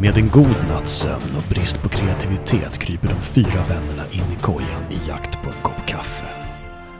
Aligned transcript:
Med 0.00 0.16
en 0.16 0.28
god 0.28 0.68
natts 0.68 0.92
sömn 0.92 1.36
och 1.36 1.48
brist 1.48 1.82
på 1.82 1.88
kreativitet 1.88 2.78
kryper 2.78 3.08
de 3.08 3.14
fyra 3.14 3.64
vännerna 3.68 4.06
in 4.12 4.36
i 4.38 4.42
kojan 4.42 4.82
i 4.90 5.08
jakt 5.08 5.42
på 5.42 5.48
en 5.48 5.62
kopp 5.62 5.86
kaffe. 5.86 6.26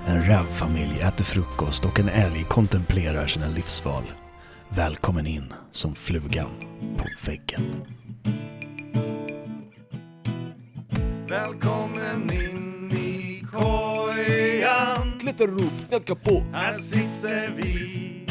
En 0.06 0.22
rävfamilj 0.22 1.00
äter 1.00 1.24
frukost 1.24 1.84
och 1.84 2.00
en 2.00 2.08
älg 2.08 2.44
kontemplerar 2.44 3.26
sina 3.26 3.48
livsval. 3.48 4.02
Välkommen 4.68 5.26
in 5.26 5.52
som 5.70 5.94
flugan 5.94 6.50
på 6.96 7.04
väggen. 7.26 7.84
Välkommen 11.28 12.32
in 12.32 12.92
i 12.92 13.44
kojan 13.52 15.18
Klätterrop, 15.20 15.88
knacka 15.88 16.14
på. 16.14 16.42
Här 16.52 16.72
sitter 16.72 17.54
vi 17.56 18.26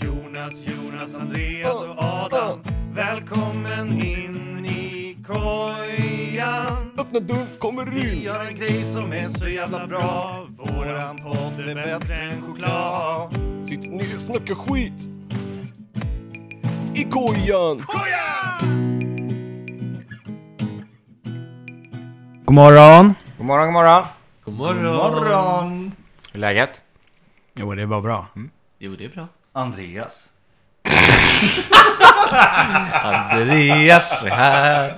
Jonas, 0.00 0.64
Jonas, 0.64 1.14
Andreas 1.14 1.82
och 1.82 1.96
Adam 1.98 2.69
Välkommen 2.94 4.02
in 4.04 4.66
i 4.66 5.16
kojan 5.26 6.90
Öppna 6.98 7.20
dörren, 7.20 7.46
kommer 7.58 7.86
Vi 7.86 8.24
in. 8.24 8.28
har 8.30 8.44
en 8.44 8.54
grej 8.54 8.84
som 8.84 9.12
är 9.12 9.26
så 9.26 9.48
jävla 9.48 9.86
bra 9.86 10.36
Våran 10.48 11.16
podd 11.16 11.68
är 11.68 11.74
bättre 11.74 12.14
än 12.14 12.42
choklad 12.42 13.34
Sitt 13.68 13.80
ner, 13.80 14.18
snacka 14.18 14.54
skit. 14.54 15.08
I 16.94 17.04
kojan. 17.04 17.86
Kojan! 17.86 18.90
God 22.44 22.54
morgon! 22.54 23.14
God 23.38 23.46
morgon, 23.46 23.66
god 23.66 23.72
morgon. 23.72 24.04
God 24.44 24.54
morgon! 24.54 24.96
Morgon! 24.96 25.92
Hur 26.32 26.34
är 26.34 26.38
läget? 26.38 26.70
Jo, 27.54 27.74
det 27.74 27.86
var 27.86 28.00
bra. 28.00 28.26
Jo, 28.78 28.96
det 28.98 29.04
är 29.04 29.08
bra. 29.08 29.26
Andreas 29.52 30.28
Andreas 33.02 34.02
är 34.24 34.30
här. 34.30 34.92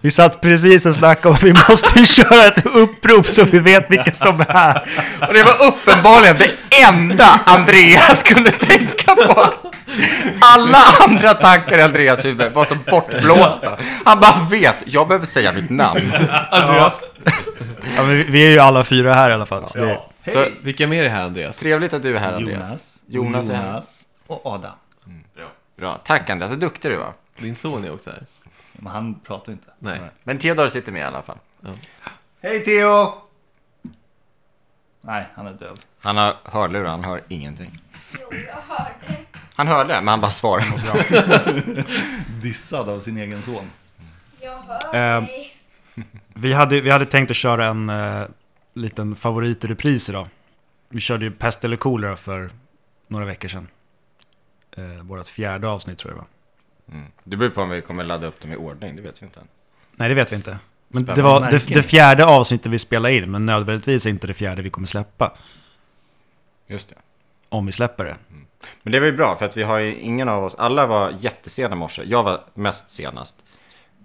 Vi 0.00 0.10
satt 0.10 0.40
precis 0.40 0.86
och 0.86 0.94
snackade 0.94 1.28
om 1.28 1.34
att 1.34 1.42
vi 1.42 1.54
måste 1.68 1.98
ju 1.98 2.06
köra 2.06 2.44
ett 2.46 2.66
upprop 2.66 3.26
så 3.26 3.44
vi 3.44 3.58
vet 3.58 3.90
vilka 3.90 4.12
som 4.12 4.40
är 4.40 4.52
här. 4.52 4.82
Och 5.28 5.34
det 5.34 5.42
var 5.42 5.66
uppenbarligen 5.66 6.36
det 6.38 6.50
enda 6.88 7.40
Andreas 7.46 8.22
kunde 8.22 8.50
tänka 8.50 9.14
på. 9.14 9.46
Alla 10.40 10.78
andra 11.08 11.34
tankar 11.34 11.78
i 11.78 11.82
Andreas 11.82 12.24
huvud 12.24 12.52
var 12.52 12.64
så 12.64 12.74
bortblåsta. 12.90 13.76
Han 14.04 14.20
bara 14.20 14.46
vet, 14.50 14.76
jag 14.86 15.08
behöver 15.08 15.26
säga 15.26 15.52
mitt 15.52 15.70
namn. 15.70 16.12
Andreas. 16.50 16.92
Ja, 17.96 18.02
men 18.02 18.16
vi- 18.16 18.24
vi 18.28 18.46
är 18.46 18.50
ju 18.50 18.58
alla 18.58 18.84
fyra 18.84 19.14
här 19.14 19.30
i 19.30 19.32
alla 19.32 19.46
fall. 19.46 19.68
Så 19.68 19.78
det, 19.78 19.98
Så 20.32 20.46
Vilka 20.62 20.86
mer 20.86 21.02
är 21.04 21.08
här, 21.08 21.24
Andreas? 21.24 21.56
trevligt 21.56 21.92
att 21.92 22.02
du 22.02 22.16
är 22.16 22.20
här 22.20 22.32
Andreas. 22.32 22.62
Jonas 22.62 22.98
Jonas 23.08 23.48
är 23.50 23.54
här. 23.54 23.82
och 24.26 24.46
Adam 24.46 24.70
Bra, 25.76 26.00
tack 26.04 26.30
Andreas, 26.30 26.50
vad 26.50 26.60
duktig 26.60 26.90
du 26.90 26.96
var. 26.96 27.12
Din 27.38 27.56
son 27.56 27.84
är 27.84 27.92
också 27.92 28.10
här. 28.10 28.26
Men 28.72 28.92
han 28.92 29.20
pratar 29.20 29.52
inte 29.52 29.70
Nej. 29.78 30.00
Men 30.22 30.38
Theodor 30.38 30.68
sitter 30.68 30.92
med 30.92 31.00
i 31.00 31.04
alla 31.04 31.22
fall. 31.22 31.38
Hej 32.42 32.64
Theo! 32.64 33.14
Nej, 35.00 35.26
han 35.34 35.46
är 35.46 35.52
döv 35.52 35.76
Han 36.00 36.16
har 36.16 36.36
hörlurar, 36.44 36.90
han 36.90 37.04
hör 37.04 37.22
ingenting. 37.28 37.78
Jo, 38.20 38.26
jag 38.46 38.76
hörde. 38.76 38.94
Han 39.54 39.68
hörde, 39.68 39.94
men 40.00 40.08
han 40.08 40.20
bara 40.20 40.30
svarade. 40.30 41.84
Dissad 42.42 42.88
av 42.88 43.00
sin 43.00 43.16
egen 43.18 43.42
son 43.42 43.70
Jag 44.40 44.58
hör 44.58 44.94
Ehm. 44.94 45.24
dig. 45.24 45.56
vi, 46.34 46.52
hade, 46.52 46.80
vi 46.80 46.90
hade 46.90 47.06
tänkt 47.06 47.30
att 47.30 47.36
köra 47.36 47.66
en 47.66 47.88
eh, 47.90 48.22
liten 48.74 49.16
favorit 49.16 49.64
i 49.64 49.66
repris 49.66 50.08
idag. 50.08 50.28
Vi 50.88 51.00
körde 51.00 51.24
ju 51.24 51.30
Pest 51.30 51.64
eller 51.64 51.76
kolera 51.76 52.16
för 52.16 52.50
några 53.08 53.26
veckor 53.26 53.48
sedan. 53.48 53.68
Eh, 54.76 55.02
vårt 55.02 55.28
fjärde 55.28 55.68
avsnitt 55.68 55.98
tror 55.98 56.12
jag 56.12 56.16
det 56.18 56.20
var. 56.20 56.98
Mm. 56.98 57.10
Det 57.24 57.36
beror 57.36 57.50
på 57.50 57.62
om 57.62 57.70
vi 57.70 57.82
kommer 57.82 58.04
ladda 58.04 58.26
upp 58.26 58.40
dem 58.40 58.52
i 58.52 58.56
ordning, 58.56 58.96
det 58.96 59.02
vet 59.02 59.22
vi 59.22 59.26
inte 59.26 59.40
än. 59.40 59.48
Nej, 59.92 60.08
det 60.08 60.14
vet 60.14 60.32
vi 60.32 60.36
inte. 60.36 60.58
Men 60.88 61.04
det 61.04 61.12
Spännande 61.12 61.40
var 61.40 61.50
det, 61.50 61.74
det 61.74 61.82
fjärde 61.82 62.24
avsnittet 62.24 62.72
vi 62.72 62.78
spelade 62.78 63.14
in, 63.16 63.30
men 63.30 63.46
nödvändigtvis 63.46 64.06
inte 64.06 64.26
det 64.26 64.34
fjärde 64.34 64.62
vi 64.62 64.70
kommer 64.70 64.86
släppa. 64.86 65.32
Just 66.66 66.88
det. 66.88 66.94
Om 67.48 67.66
vi 67.66 67.72
släpper 67.72 68.04
det. 68.04 68.16
Men 68.82 68.92
det 68.92 69.00
var 69.00 69.06
ju 69.06 69.12
bra 69.12 69.36
för 69.36 69.44
att 69.44 69.56
vi 69.56 69.62
har 69.62 69.78
ju 69.78 69.94
ingen 69.96 70.28
av 70.28 70.44
oss, 70.44 70.54
alla 70.54 70.86
var 70.86 71.14
jättesena 71.18 71.74
i 71.74 71.78
morse. 71.78 72.02
Jag 72.06 72.22
var 72.22 72.44
mest 72.54 72.90
senast. 72.90 73.36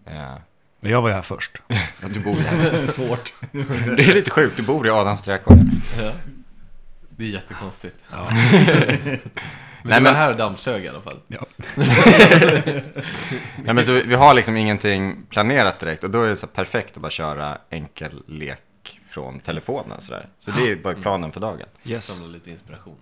Eh, 0.06 0.34
Men 0.80 0.92
jag 0.92 1.02
var 1.02 1.10
ju 1.10 1.16
här 1.16 1.22
först. 1.22 1.62
ja, 1.68 2.08
du 2.14 2.20
bor 2.20 2.36
ju 2.36 2.42
här. 2.42 2.88
Svårt 2.88 3.34
Det 3.98 4.04
är 4.04 4.14
lite 4.14 4.32
sjukt, 4.32 4.58
du 4.58 4.64
bor 4.64 4.88
i 4.88 4.90
Adams 4.90 5.24
trädgård. 5.24 5.58
Ja. 6.02 6.12
Det 7.10 7.24
är 7.24 7.30
jättekonstigt. 7.30 7.96
Ja. 8.12 8.30
Men 9.84 9.90
Nej, 9.90 10.00
du 10.00 10.06
var 10.06 10.12
men- 10.12 10.22
här 10.22 10.32
och 10.32 10.38
dammsög 10.38 10.86
i 10.86 10.88
alla 10.88 11.02
fall. 11.02 11.20
Nej, 13.56 13.74
men 13.74 13.86
så 13.86 13.92
vi 13.92 14.16
har 14.16 14.34
liksom 14.34 14.58
ingenting 14.58 15.26
planerat 15.30 15.80
direkt 15.80 16.04
och 16.04 16.10
då 16.10 16.22
är 16.22 16.30
det 16.30 16.36
så 16.36 16.48
perfekt 16.48 16.96
att 16.96 17.02
bara 17.02 17.10
köra 17.12 17.58
enkel 17.70 18.24
lek 18.28 19.00
från 19.10 19.40
telefonen 19.40 20.02
sådär. 20.02 20.28
Så 20.40 20.52
det 20.52 20.72
är 20.72 20.76
bara 20.76 20.96
planen 20.96 21.32
för 21.32 21.40
dagen. 21.40 21.68
Yes. 21.84 22.06
Samla 22.06 22.28
lite 22.28 22.52
inspiration. 22.52 22.98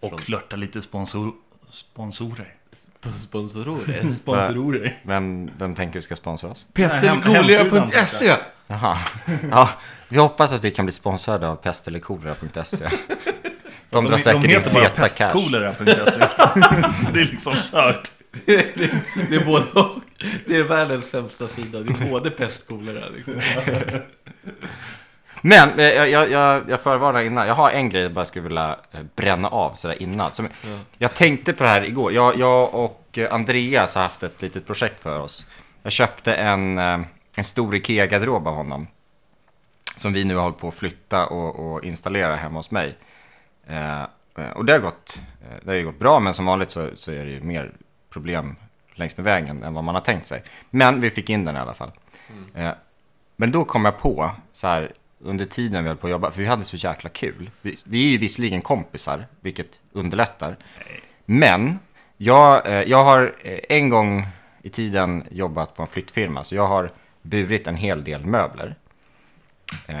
Och 0.00 0.20
flörta 0.22 0.56
lite 0.56 0.82
sponsor 0.82 1.32
sponsorer 1.70 2.54
sponsorer. 3.18 4.16
Sponsorer 4.22 4.98
Vem, 5.02 5.50
vem 5.58 5.74
tänker 5.74 5.98
du 5.98 6.02
ska 6.02 6.16
sponsra 6.16 6.50
oss? 6.50 6.66
Pestelkolera.se 6.72 8.36
Jaha. 8.66 8.98
Ja, 9.50 9.70
vi 10.08 10.18
hoppas 10.18 10.52
att 10.52 10.64
vi 10.64 10.70
kan 10.70 10.84
bli 10.84 10.92
sponsrade 10.92 11.48
av 11.48 11.56
pestelkolera.se. 11.56 12.88
De 13.96 14.04
drar 14.04 14.18
säkert 14.18 14.44
in 14.44 14.50
heter 14.50 14.74
bara 14.74 14.88
pestkolera.se 14.88 15.84
Så 17.04 17.10
det 17.12 17.20
är 17.20 17.24
liksom 17.24 17.54
kört 17.72 18.10
det, 18.44 18.76
det 19.28 19.36
är 19.36 19.44
både 19.44 19.66
och. 19.80 19.98
Det 20.46 20.56
är 20.56 20.62
världens 20.62 21.10
sämsta 21.10 21.48
sida. 21.48 21.78
Det 21.78 22.04
är 22.04 22.10
både 22.10 22.30
pest 22.30 22.60
och 22.60 22.68
kolera. 22.68 23.08
Liksom. 23.08 23.40
Men 25.40 25.78
eh, 25.78 25.84
jag, 25.84 26.10
jag, 26.10 26.30
jag, 26.30 26.70
jag 26.70 26.80
förvarnar 26.80 27.22
innan, 27.22 27.46
jag 27.46 27.54
har 27.54 27.70
en 27.70 27.88
grej 27.88 28.02
jag 28.02 28.12
bara 28.12 28.24
skulle 28.24 28.48
vilja 28.48 28.76
eh, 28.92 29.00
bränna 29.16 29.48
av 29.48 29.74
sådär 29.74 30.02
innan. 30.02 30.34
Som, 30.34 30.48
Ja. 30.62 30.78
Jag 30.98 31.14
tänkte 31.14 31.52
på 31.52 31.62
det 31.62 31.68
här 31.68 31.84
igår, 31.84 32.12
jag, 32.12 32.38
jag 32.38 32.74
och 32.74 33.18
eh, 33.18 33.34
Andreas 33.34 33.94
har 33.94 34.02
haft 34.02 34.22
ett 34.22 34.42
litet 34.42 34.66
projekt 34.66 35.02
för 35.02 35.20
oss. 35.20 35.46
Jag 35.82 35.92
köpte 35.92 36.34
en, 36.34 36.78
en 36.78 37.44
stor 37.44 37.74
IKEA-garderob 37.74 38.48
av 38.48 38.54
honom. 38.54 38.86
Som 39.96 40.12
vi 40.12 40.24
nu 40.24 40.34
har 40.34 40.42
hållit 40.42 40.58
på 40.58 40.68
att 40.68 40.74
flytta 40.74 41.26
och, 41.26 41.72
och 41.72 41.84
installera 41.84 42.36
hemma 42.36 42.58
hos 42.58 42.70
mig. 42.70 42.96
Eh, 43.66 44.02
eh, 44.38 44.50
och 44.54 44.64
det 44.64 44.72
har, 44.72 44.80
gått, 44.80 45.20
eh, 45.42 45.56
det 45.62 45.70
har 45.70 45.76
ju 45.76 45.84
gått 45.84 45.98
bra, 45.98 46.20
men 46.20 46.34
som 46.34 46.44
vanligt 46.44 46.70
så, 46.70 46.90
så 46.96 47.12
är 47.12 47.24
det 47.24 47.30
ju 47.30 47.40
mer 47.40 47.72
problem 48.10 48.56
längs 48.94 49.16
med 49.16 49.24
vägen 49.24 49.62
än 49.62 49.74
vad 49.74 49.84
man 49.84 49.94
har 49.94 50.02
tänkt 50.02 50.26
sig. 50.26 50.42
Men 50.70 51.00
vi 51.00 51.10
fick 51.10 51.30
in 51.30 51.44
den 51.44 51.56
i 51.56 51.58
alla 51.58 51.74
fall. 51.74 51.90
Eh, 52.54 52.70
men 53.36 53.52
då 53.52 53.64
kom 53.64 53.84
jag 53.84 53.98
på, 53.98 54.30
så 54.52 54.66
här, 54.66 54.92
under 55.18 55.44
tiden 55.44 55.84
vi 55.84 55.88
höll 55.88 55.96
på 55.96 56.06
att 56.06 56.10
jobba, 56.10 56.30
för 56.30 56.40
vi 56.40 56.46
hade 56.46 56.64
så 56.64 56.76
jäkla 56.76 57.10
kul. 57.10 57.50
Vi, 57.62 57.78
vi 57.84 58.06
är 58.06 58.10
ju 58.10 58.18
visserligen 58.18 58.62
kompisar, 58.62 59.26
vilket 59.40 59.80
underlättar. 59.92 60.56
Men 61.24 61.78
jag, 62.16 62.88
jag 62.88 63.04
har 63.04 63.34
en 63.68 63.88
gång 63.88 64.26
i 64.62 64.68
tiden 64.68 65.24
jobbat 65.30 65.76
på 65.76 65.82
en 65.82 65.88
flyttfirma, 65.88 66.44
så 66.44 66.54
jag 66.54 66.66
har 66.66 66.90
burit 67.22 67.66
en 67.66 67.76
hel 67.76 68.04
del 68.04 68.26
möbler. 68.26 68.74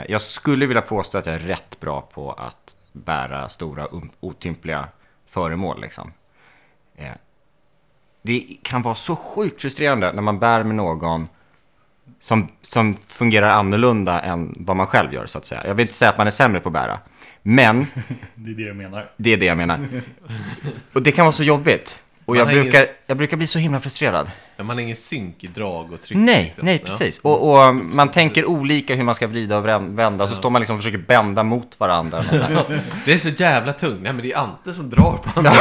Jag 0.08 0.20
skulle 0.20 0.66
vilja 0.66 0.82
påstå 0.82 1.18
att 1.18 1.26
jag 1.26 1.34
är 1.34 1.38
rätt 1.38 1.80
bra 1.80 2.00
på 2.00 2.32
att 2.32 2.75
bära 3.04 3.48
stora 3.48 3.86
um, 3.86 4.10
otympliga 4.20 4.88
föremål 5.26 5.80
liksom. 5.80 6.12
Eh, 6.96 7.12
det 8.22 8.56
kan 8.62 8.82
vara 8.82 8.94
så 8.94 9.16
sjukt 9.16 9.60
frustrerande 9.60 10.12
när 10.12 10.22
man 10.22 10.38
bär 10.38 10.64
med 10.64 10.76
någon 10.76 11.28
som, 12.20 12.48
som 12.62 12.96
fungerar 13.06 13.48
annorlunda 13.48 14.20
än 14.20 14.54
vad 14.58 14.76
man 14.76 14.86
själv 14.86 15.14
gör 15.14 15.26
så 15.26 15.38
att 15.38 15.46
säga. 15.46 15.66
Jag 15.66 15.74
vill 15.74 15.82
inte 15.82 15.94
säga 15.94 16.10
att 16.10 16.18
man 16.18 16.26
är 16.26 16.30
sämre 16.30 16.60
på 16.60 16.68
att 16.68 16.72
bära, 16.72 17.00
men 17.42 17.86
Det 18.34 18.50
är 18.50 18.54
det 18.54 18.62
jag 18.62 18.76
menar 18.76 19.10
det 19.16 19.32
är 19.32 19.36
det 19.36 19.46
jag 19.46 19.56
menar. 19.56 19.80
Och 20.92 21.02
det 21.02 21.12
kan 21.12 21.24
vara 21.24 21.32
så 21.32 21.44
jobbigt. 21.44 22.02
Och 22.24 22.36
Man 22.36 22.38
jag 22.38 22.48
brukar, 22.48 22.86
jag 23.06 23.16
brukar 23.16 23.36
bli 23.36 23.46
så 23.46 23.58
himla 23.58 23.80
frustrerad. 23.80 24.30
Men 24.56 24.66
man 24.66 24.76
har 24.76 24.82
ingen 24.82 24.96
synk 24.96 25.44
i 25.44 25.46
drag 25.46 25.92
och 25.92 26.02
tryck. 26.02 26.18
Nej, 26.18 26.44
liksom. 26.44 26.64
nej 26.64 26.82
Ja. 26.84 26.90
precis. 26.90 27.18
Och, 27.18 27.50
och 27.68 27.74
man 27.74 28.10
tänker 28.10 28.44
olika 28.44 28.94
hur 28.94 29.04
man 29.04 29.14
ska 29.14 29.26
vrida 29.26 29.58
och 29.58 29.66
vända, 29.98 30.26
så 30.26 30.34
står 30.34 30.50
man 30.50 30.60
liksom 30.60 30.76
och 30.76 30.82
försöker 30.82 31.04
bända 31.06 31.42
mot 31.42 31.80
varandra. 31.80 32.24
Det 33.04 33.12
är 33.12 33.18
så 33.18 33.28
jävla 33.28 33.72
tungt. 33.72 34.02
Nej 34.02 34.12
men 34.12 34.22
det 34.22 34.32
är 34.32 34.38
Ante 34.38 34.72
som 34.72 34.90
drar 34.90 35.18
på 35.24 35.40
andra. 35.40 35.52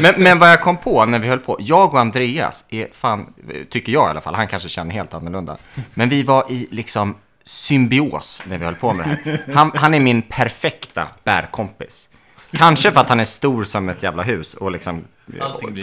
men, 0.00 0.14
men 0.22 0.38
vad 0.38 0.48
jag 0.50 0.60
kom 0.60 0.76
på 0.76 1.04
när 1.04 1.18
vi 1.18 1.28
höll 1.28 1.38
på, 1.38 1.56
jag 1.60 1.94
och 1.94 2.00
Andreas 2.00 2.64
är 2.68 2.88
fan, 2.92 3.34
tycker 3.70 3.92
jag 3.92 4.06
i 4.06 4.10
alla 4.10 4.20
fall, 4.20 4.34
han 4.34 4.48
kanske 4.48 4.68
känner 4.68 4.94
helt 4.94 5.14
annorlunda. 5.14 5.56
Men 5.94 6.08
vi 6.08 6.22
var 6.22 6.52
i 6.52 6.68
liksom 6.70 7.14
symbios 7.44 8.42
när 8.46 8.58
vi 8.58 8.64
höll 8.64 8.74
på 8.74 8.92
med 8.92 9.06
det 9.24 9.30
här. 9.30 9.54
Han, 9.54 9.70
han 9.74 9.94
är 9.94 10.00
min 10.00 10.22
perfekta 10.22 11.08
bärkompis. 11.24 12.08
Kanske 12.56 12.92
för 12.92 13.00
att 13.00 13.08
han 13.08 13.20
är 13.20 13.24
stor 13.24 13.64
som 13.64 13.88
ett 13.88 14.02
jävla 14.02 14.22
hus 14.22 14.54
och 14.54 14.70
liksom 14.70 15.04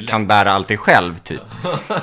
kan 0.07 0.27
bära 0.27 0.51
allting 0.51 0.77
själv 0.77 1.18
typ. 1.18 1.41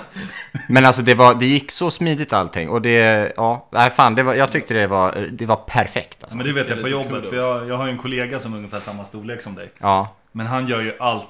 Men 0.69 0.87
alltså 0.87 1.03
det, 1.03 1.15
var, 1.15 1.35
det 1.35 1.47
gick 1.47 1.71
så 1.71 1.91
smidigt 1.91 2.33
allting 2.33 2.69
och 2.69 2.83
det, 2.83 3.33
ja, 3.37 3.69
nej 3.73 3.91
fan, 3.91 4.15
det 4.15 4.23
var, 4.23 4.35
jag 4.35 4.53
tyckte 4.53 4.75
det 4.75 4.87
var, 4.87 5.29
det 5.33 5.47
var 5.47 5.57
perfekt 5.57 6.23
alltså. 6.23 6.37
Men 6.39 6.47
det 6.47 6.53
vet 6.53 6.69
jag 6.69 6.83
på 6.83 6.89
jobbet 6.89 7.29
för 7.29 7.37
jag, 7.37 7.69
jag 7.69 7.77
har 7.77 7.87
ju 7.87 7.93
en 7.93 7.99
kollega 7.99 8.41
som 8.41 8.53
är 8.53 8.57
ungefär 8.57 8.81
samma 8.81 9.05
storlek 9.05 9.43
som 9.43 9.55
dig 9.55 9.71
Ja, 9.79 10.15
Men 10.33 10.47
han 10.47 10.69
gör 10.69 10.81
ju 10.81 10.97
allt 11.01 11.27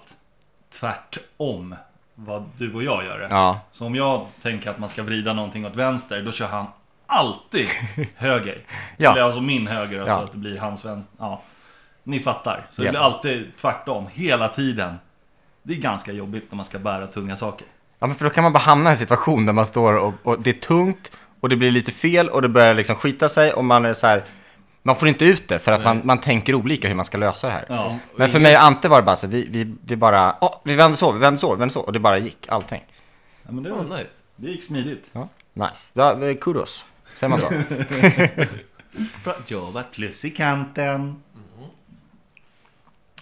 tvärtom 0.80 1.74
vad 2.14 2.44
du 2.56 2.74
och 2.74 2.82
jag 2.82 3.04
gör 3.04 3.18
det. 3.18 3.26
Ja, 3.30 3.60
Så 3.72 3.86
om 3.86 3.94
jag 3.94 4.26
tänker 4.42 4.70
att 4.70 4.78
man 4.78 4.88
ska 4.88 5.02
vrida 5.02 5.32
någonting 5.32 5.66
åt 5.66 5.76
vänster, 5.76 6.22
då 6.22 6.32
kör 6.32 6.46
han 6.46 6.66
alltid 7.06 7.68
höger. 8.16 8.58
Ja. 8.96 9.12
Eller 9.12 9.22
alltså 9.22 9.40
min 9.40 9.66
höger, 9.66 10.00
alltså 10.00 10.16
Ja. 10.16 10.24
att 10.24 10.32
det 10.32 10.38
blir 10.38 10.58
hans 10.58 10.84
vänster. 10.84 11.16
Ja. 11.18 11.42
Ni 12.08 12.20
fattar. 12.20 12.66
Så 12.72 12.82
det 12.82 12.86
Yes. 12.86 12.92
blir 12.92 13.00
alltid 13.00 13.46
tvärtom, 13.60 14.06
hela 14.12 14.48
tiden. 14.48 14.94
Det 15.62 15.72
är 15.72 15.76
ganska 15.78 16.12
jobbigt 16.12 16.44
när 16.50 16.56
man 16.56 16.64
ska 16.64 16.78
bära 16.78 17.06
tunga 17.06 17.36
saker. 17.36 17.66
ja 17.98 18.06
men 18.06 18.16
för 18.16 18.24
då 18.24 18.30
kan 18.30 18.42
man 18.44 18.52
bara 18.52 18.58
hamna 18.58 18.90
i 18.90 18.92
en 18.92 18.96
situation 18.96 19.46
där 19.46 19.52
man 19.52 19.66
står 19.66 19.94
och, 19.94 20.14
och 20.22 20.40
det 20.42 20.50
är 20.50 20.54
tungt 20.54 21.12
och 21.40 21.48
det 21.48 21.56
blir 21.56 21.70
lite 21.70 21.92
fel 21.92 22.28
och 22.28 22.42
det 22.42 22.48
börjar 22.48 22.74
liksom 22.74 22.96
skita 22.96 23.28
sig 23.28 23.52
och 23.52 23.64
man 23.64 23.84
är 23.84 23.94
så 23.94 24.06
här. 24.06 24.24
Man 24.82 24.96
får 24.96 25.08
inte 25.08 25.24
ut 25.24 25.48
det 25.48 25.58
för 25.58 25.72
att 25.72 25.84
man, 25.84 26.00
man 26.04 26.18
tänker 26.20 26.54
olika 26.54 26.88
hur 26.88 26.94
man 26.94 27.04
ska 27.04 27.18
lösa 27.18 27.46
det 27.46 27.52
här. 27.52 27.64
Ja. 27.68 27.98
Men 28.16 28.30
för 28.30 28.40
mig 28.40 28.56
och 28.56 28.62
Ante 28.62 28.88
var 28.88 28.96
det 28.96 29.02
bara 29.06 29.16
så, 29.16 29.26
vi, 29.26 29.46
vi, 29.50 29.74
vi 29.84 29.96
bara, 29.96 30.36
åh, 30.40 30.60
vi 30.64 30.74
vände 30.74 30.96
så, 30.96 31.12
vi 31.12 31.18
vände 31.18 31.38
så, 31.38 31.52
vi 31.54 31.58
vände 31.58 31.72
så 31.74 31.80
och 31.80 31.92
det 31.92 31.98
bara 31.98 32.18
gick, 32.18 32.48
allting. 32.48 32.84
ja 33.42 33.52
men 33.52 33.62
det, 33.64 33.70
Oh, 33.72 33.76
var, 33.84 33.96
nice. 33.96 34.10
det 34.36 34.50
gick 34.50 34.64
smidigt. 34.64 35.04
Ja, 35.12 35.28
nice. 35.52 35.76
Ja, 35.92 36.24
eh, 36.28 36.36
kudos. 36.36 36.84
Säger 37.20 37.28
man 37.28 37.38
så? 37.38 37.48
Bra 39.24 39.34
jobbat. 39.46 39.92
Plus 39.92 40.24
i 40.24 40.30
kanten. 40.30 41.22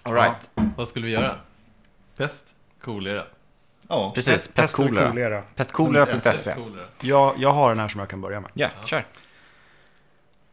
Alright. 0.07 0.51
Vad 0.77 0.89
skulle 0.89 1.07
vi 1.07 1.13
göra? 1.13 1.35
Pest? 2.17 2.55
Kolera? 2.81 3.23
Ja. 3.89 4.13
Precis, 4.15 4.33
Pest 4.33 4.55
pestkolera. 4.55 5.09
kolera. 5.11 5.43
Pestkolera.se. 5.55 6.55
Kolera. 6.55 6.85
Jag, 7.01 7.35
jag 7.39 7.53
har 7.53 7.69
den 7.69 7.79
här 7.79 7.89
som 7.89 7.99
jag 8.01 8.09
kan 8.09 8.21
börja 8.21 8.41
med. 8.41 8.51
Ja, 8.55 8.69
kör. 8.85 9.05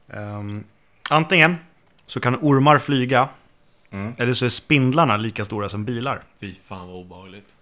Ehm, 0.07 0.63
antingen 1.09 1.55
så 2.05 2.19
kan 2.19 2.35
ormar 2.41 2.79
flyga, 2.79 3.29
Mm. 3.91 4.13
eller 4.17 4.33
så 4.33 4.45
är 4.45 4.49
spindlarna 4.49 5.17
lika 5.17 5.45
stora 5.45 5.69
som 5.69 5.85
bilar. 5.85 6.23
Fy 6.39 6.55
fan 6.67 6.87
vad 6.87 6.95
obehagligt. 6.97 7.53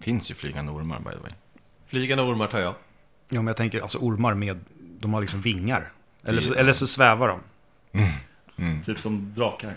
Finns 0.00 0.30
ju 0.30 0.34
flygande 0.34 0.72
ormar 0.72 0.98
by 0.98 1.10
the 1.10 1.18
way. 1.18 1.30
Flygande 1.86 2.24
ormar 2.24 2.46
tar 2.46 2.58
jag. 2.58 2.74
Ja, 3.28 3.38
men 3.42 3.46
jag 3.46 3.56
tänker 3.56 3.80
alltså 3.82 3.98
ormar 3.98 4.34
med, 4.34 4.60
de 5.00 5.14
har 5.14 5.20
liksom 5.20 5.40
vingar. 5.40 5.90
Eller 6.24 6.40
så, 6.40 6.54
eller 6.54 6.72
så 6.72 6.86
svävar 6.86 7.28
de. 7.28 7.40
Mm. 8.56 8.82
Typ 8.82 8.98
som 8.98 9.34
drakar. 9.34 9.76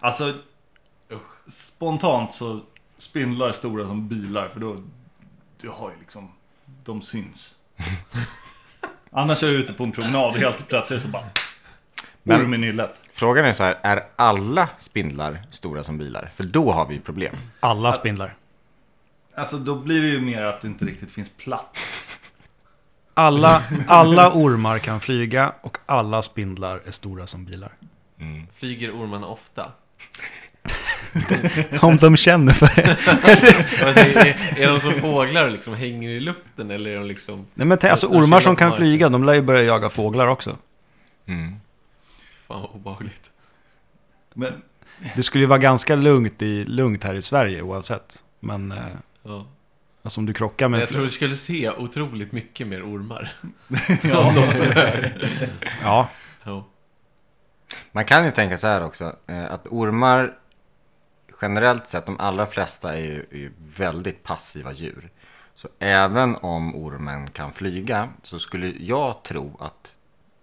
Alltså, 0.00 0.38
spontant 1.48 2.34
så 2.34 2.60
spindlar 2.98 3.52
stora 3.52 3.86
som 3.86 4.08
bilar 4.08 4.48
för 4.48 4.60
då, 4.60 4.82
du 5.60 5.68
har 5.68 5.90
ju 5.90 5.96
liksom, 5.98 6.32
de 6.84 7.02
syns. 7.02 7.54
Annars 9.10 9.42
är 9.42 9.46
jag 9.46 9.56
ute 9.56 9.72
på 9.72 9.84
en 9.84 9.92
promenad 9.92 10.30
och 10.30 10.36
helt 10.36 10.68
plötsligt 10.68 11.02
så 11.02 11.08
bara, 11.08 11.24
Men- 12.22 12.54
i 12.54 12.58
nyllet. 12.58 12.94
Frågan 13.12 13.44
är 13.44 13.52
så 13.52 13.64
här, 13.64 13.78
är 13.82 14.06
alla 14.16 14.68
spindlar 14.78 15.42
stora 15.50 15.84
som 15.84 15.98
bilar? 15.98 16.30
För 16.36 16.44
då 16.44 16.72
har 16.72 16.86
vi 16.86 17.00
problem. 17.00 17.36
Alla 17.60 17.92
spindlar. 17.92 18.34
Alltså 19.34 19.58
då 19.58 19.74
blir 19.74 20.02
det 20.02 20.08
ju 20.08 20.20
mer 20.20 20.42
att 20.42 20.60
det 20.60 20.68
inte 20.68 20.84
riktigt 20.84 21.10
finns 21.10 21.28
plats. 21.28 22.10
Alla, 23.14 23.62
alla 23.88 24.32
ormar 24.34 24.78
kan 24.78 25.00
flyga 25.00 25.54
och 25.60 25.78
alla 25.86 26.22
spindlar 26.22 26.82
är 26.86 26.90
stora 26.90 27.26
som 27.26 27.44
bilar. 27.44 27.72
Flyger 28.54 28.90
ormarna 28.90 29.26
ofta? 29.26 29.72
Om 31.80 31.96
de 31.96 32.16
känner 32.16 32.52
för 32.52 32.66
det. 32.66 32.96
Tänker, 33.94 34.26
är, 34.26 34.62
är 34.62 34.68
de 34.68 34.80
som 34.80 34.92
fåglar 34.92 35.44
och 35.44 35.52
liksom 35.52 35.74
hänger 35.74 36.10
i 36.10 36.20
luften 36.20 36.70
eller 36.70 36.90
är 36.90 36.96
de 36.96 37.06
liksom... 37.06 37.46
Nej, 37.54 37.66
men 37.66 37.78
tänk, 37.78 37.90
alltså 37.90 38.06
ormar 38.06 38.40
som 38.40 38.56
kan 38.56 38.76
flyga, 38.76 39.08
de 39.08 39.24
lär 39.24 39.34
ju 39.34 39.42
börja 39.42 39.62
jaga 39.62 39.90
fåglar 39.90 40.26
också. 40.28 40.58
Mm. 41.26 41.54
Fan 42.48 42.60
vad 42.60 42.70
obehagligt. 42.70 43.30
Men 44.34 44.52
Det 45.16 45.22
skulle 45.22 45.42
ju 45.42 45.48
vara 45.48 45.58
ganska 45.58 45.96
lugnt, 45.96 46.42
i, 46.42 46.64
lugnt 46.64 47.04
här 47.04 47.14
i 47.14 47.22
Sverige 47.22 47.62
oavsett. 47.62 48.22
Men 48.40 48.72
eh, 48.72 48.78
Ja. 49.22 49.46
alltså 50.02 50.20
om 50.20 50.26
du 50.26 50.32
krockar 50.32 50.68
med... 50.68 50.80
jag 50.80 50.88
tror 50.88 51.02
vi 51.02 51.10
skulle 51.10 51.34
se 51.34 51.70
otroligt 51.70 52.32
mycket 52.32 52.66
mer 52.66 52.82
ormar. 52.82 53.32
ja, 54.02 54.34
Ja, 55.82 56.08
Ja. 56.44 56.66
Man 57.92 58.04
kan 58.04 58.24
ju 58.24 58.30
tänka 58.30 58.58
så 58.58 58.66
här 58.66 58.84
också, 58.84 59.16
eh, 59.26 59.52
att 59.52 59.66
ormar 59.66 60.38
generellt 61.42 61.88
sett, 61.88 62.06
de 62.06 62.20
allra 62.20 62.46
flesta 62.46 62.94
är 62.94 63.00
ju, 63.00 63.26
är 63.30 63.50
väldigt 63.76 64.22
passiva 64.22 64.72
djur. 64.72 65.10
Så 65.54 65.68
även 65.78 66.36
om 66.36 66.76
ormen 66.76 67.30
kan 67.30 67.52
flyga 67.52 68.08
så 68.22 68.38
skulle 68.38 68.66
jag 68.66 69.22
tro 69.22 69.56
att 69.60 69.96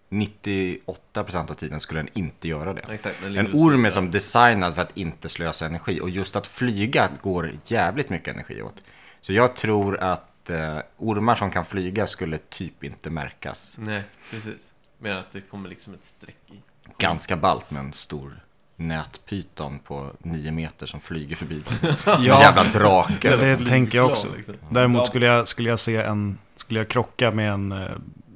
98% 0.10 1.52
av 1.52 1.56
tiden 1.56 1.80
skulle 1.80 2.00
den 2.00 2.10
inte 2.14 2.48
göra 2.48 2.74
det. 2.74 2.82
Exakt, 2.90 3.24
En 3.24 3.48
orm 3.54 3.86
är 3.86 3.92
som 3.92 4.12
designad 4.12 4.76
för 4.76 4.82
att 4.82 4.98
inte 4.98 5.30
slösa 5.30 5.66
energi 5.66 6.02
och 6.02 6.10
just 6.10 6.36
att 6.36 6.48
flyga 6.48 7.10
går 7.22 7.60
jävligt 7.66 8.10
mycket 8.10 8.34
energi 8.34 8.62
åt. 8.62 8.84
Så 9.22 9.34
jag 9.34 9.56
tror 9.56 9.98
att 9.98 10.50
eh, 10.50 10.80
ormar 10.98 11.36
som 11.36 11.52
kan 11.52 11.66
flyga 11.66 12.08
skulle 12.08 12.38
typ 12.38 12.84
inte 12.84 13.10
märkas. 13.10 13.76
Nej, 13.78 14.04
precis. 14.32 14.68
Mer 14.98 15.12
att 15.12 15.32
det 15.32 15.42
kommer 15.42 15.70
liksom 15.70 15.94
ett 15.94 16.04
streck 16.04 16.38
i. 16.48 16.62
Ganska 16.98 17.36
ballt 17.38 17.72
med 17.72 17.80
en 17.80 17.94
stor 17.94 18.40
nätpyton 18.76 19.80
på 19.80 20.12
9 20.20 20.52
meter 20.52 20.86
som 20.86 21.02
flyger 21.02 21.36
förbi. 21.36 21.64
Som 21.80 21.90
en 22.14 22.24
Ja. 22.24 22.42
jävla 22.42 22.64
drake. 22.64 23.36
det 23.38 23.66
tänker 23.66 23.98
jag 23.98 24.12
också. 24.12 24.28
liksom. 24.36 24.56
Däremot 24.70 25.00
Ja. 25.00 25.06
skulle 25.06 25.26
jag, 25.26 25.48
skulle 25.48 25.70
jag 25.70 25.80
se 25.80 25.96
en... 25.98 26.38
Skulle 26.56 26.80
jag 26.80 26.88
krocka 26.90 27.32
med 27.32 27.52
en 27.52 27.72
eh, 27.72 27.90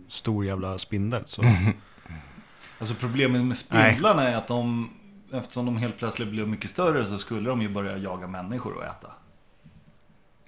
stor 0.09 0.45
jävla 0.45 0.77
spindel 0.77 1.21
så... 1.25 1.43
Alltså 2.79 2.95
problemet 2.99 3.45
med 3.45 3.57
spindlarna 3.57 4.23
är 4.29 4.35
att 4.35 4.47
de, 4.47 4.89
eftersom 5.33 5.65
de 5.65 5.77
helt 5.77 5.97
plötsligt 5.97 6.27
blev 6.29 6.47
mycket 6.47 6.71
större 6.71 7.05
så 7.05 7.17
skulle 7.17 7.49
de 7.49 7.61
ju 7.61 7.69
börja 7.69 7.97
jaga 7.97 8.27
människor 8.27 8.73
och 8.73 8.83
äta. 8.85 9.07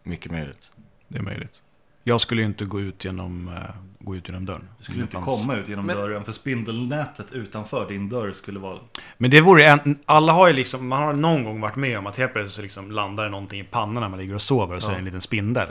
Mycket 0.04 0.32
möjligt. 0.32 0.70
Det 1.08 1.18
är 1.18 1.22
möjligt. 1.24 1.62
Jag 2.08 2.22
skulle 2.22 2.42
ju 2.42 2.48
inte 2.48 2.66
gå 2.66 2.82
ut 2.82 3.06
genom, 3.06 3.48
eh, 3.48 3.76
gå 4.00 4.16
ut 4.16 4.28
genom 4.28 4.46
dörren. 4.46 4.68
Du 4.78 4.84
skulle 4.84 5.02
inte 5.02 5.14
fanns- 5.14 5.26
komma 5.42 5.56
ut 5.56 5.68
genom 5.70 5.86
Men- 5.86 5.98
dörren 5.98 6.24
för 6.24 6.32
spindelnätet 6.32 7.32
utanför 7.32 7.88
din 7.90 8.10
dörr 8.10 8.32
skulle 8.32 8.60
vara... 8.60 8.80
Men 9.18 9.32
det 9.32 9.42
vore 9.42 9.66
en, 9.68 9.98
alla 10.06 10.34
har 10.34 10.48
ju 10.48 10.54
liksom, 10.54 10.88
man 10.88 11.04
har 11.04 11.14
någon 11.14 11.44
gång 11.44 11.62
varit 11.62 11.76
med 11.76 11.98
om 11.98 12.08
att 12.08 12.18
helt 12.18 12.34
plötsligt 12.34 12.54
så 12.56 12.62
liksom 12.62 12.92
landar 12.92 13.24
det 13.24 13.30
någonting 13.30 13.60
i 13.60 13.64
pannan 13.64 14.02
när 14.02 14.10
man 14.10 14.20
ligger 14.20 14.36
och 14.36 14.42
sover 14.42 14.76
och 14.76 14.84
så 14.84 14.90
är 14.90 14.94
det 14.94 15.00
en 15.00 15.06
liten 15.06 15.22
spindel. 15.22 15.68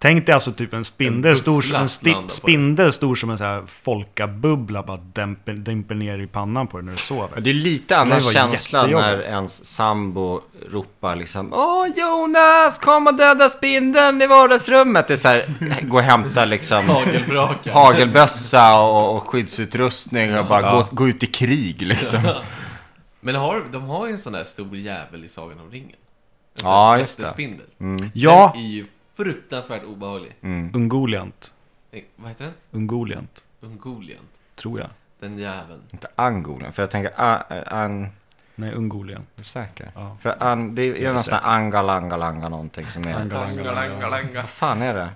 Tänk 0.00 0.26
dig 0.26 0.32
alltså 0.34 0.52
typ 0.52 0.72
en 0.74 0.84
spindel 0.84 1.30
En 1.30 1.36
stor, 1.38 1.62
som- 1.62 1.76
en 1.76 1.88
sti, 1.88 2.14
spindel 2.28 2.92
stor 2.92 3.14
som 3.14 3.30
en 3.30 3.38
så 3.38 3.44
här 3.44 3.62
folkabubbla 3.82 4.82
bara 4.82 4.96
dämper, 5.12 5.52
dimper 5.52 5.94
ner 5.94 6.18
i 6.18 6.26
pannan 6.26 6.66
på 6.66 6.76
dig 6.76 6.84
när 6.86 6.92
du 6.92 6.98
sover. 6.98 7.40
Det 7.40 7.50
är 7.50 7.54
lite 7.54 7.96
annan 7.96 8.20
känsla 8.20 8.86
när 8.86 9.20
ens 9.20 9.64
sambo 9.64 10.40
ropar 10.70 11.16
liksom 11.16 11.52
Åh 11.52 11.86
Jonas, 11.96 12.78
kom 12.78 13.06
och 13.06 13.14
döda 13.14 13.48
spindeln 13.48 14.22
i 14.22 14.26
vardagsrummet. 14.26 15.08
Det 15.08 15.14
är 15.14 15.16
så 15.16 15.28
här, 15.28 15.44
gå 15.82 15.96
och 15.96 16.02
hämta 16.02 16.44
liksom 16.44 16.84
hagelbössa 17.72 18.80
och, 18.80 19.16
och 19.16 19.28
skyddsutrustning 19.28 20.38
och 20.38 20.46
bara 20.46 20.60
Ja. 20.62 20.86
gå, 20.90 20.96
gå 20.96 21.08
ut 21.08 21.22
i 21.22 21.26
krig 21.26 21.82
liksom. 21.82 22.20
Men 23.20 23.34
har, 23.34 23.62
de 23.72 23.82
har 23.82 24.06
ju 24.06 24.12
en 24.12 24.18
sån 24.18 24.32
där 24.32 24.44
stor 24.44 24.76
jävel 24.76 25.24
i 25.24 25.28
Sagan 25.28 25.60
om 25.60 25.70
ringen. 25.70 25.88
En 26.54 26.60
sån 26.62 26.70
Ja, 26.70 26.98
just 26.98 27.16
det. 27.16 27.22
jättespindel. 27.22 27.66
Mm, 27.80 28.10
Ja, 28.14 28.50
Den 28.54 28.62
är 28.64 28.68
ju 28.68 28.86
fruktansvärt 29.22 29.84
obehaglig. 29.84 30.34
mm. 30.40 30.70
Ungoliant. 30.74 31.52
Eh, 31.92 32.02
Vad 32.16 32.28
heter 32.28 32.44
den? 32.44 32.54
Ungoliant, 32.70 33.44
Ungoliant. 33.60 34.28
tror 34.54 34.80
jag. 34.80 34.88
Den 35.20 35.38
jäveln. 35.38 35.80
Inte 35.92 36.08
angolen, 36.16 36.72
för 36.72 36.82
jag 36.82 36.90
tänker 36.90 37.12
a, 37.16 37.42
an, 37.66 38.08
Nej, 38.54 38.72
Ungoliant. 38.74 39.28
är 39.34 39.38
du 39.38 39.44
säker? 39.44 39.90
Ja. 39.94 40.16
För 40.20 40.42
an, 40.42 40.74
det 40.74 40.82
är 40.82 40.86
ju 40.86 41.04
är 41.06 41.12
någon 41.12 41.22
sån 41.22 41.34
här 41.34 41.42
angalangalanga 41.44 42.48
någonting 42.48 42.86
som 42.86 43.02
är... 43.06 43.14
Angalanga. 43.14 44.40
Vad 44.40 44.48
fan 44.50 44.82
är 44.82 44.94
det? 44.94 45.10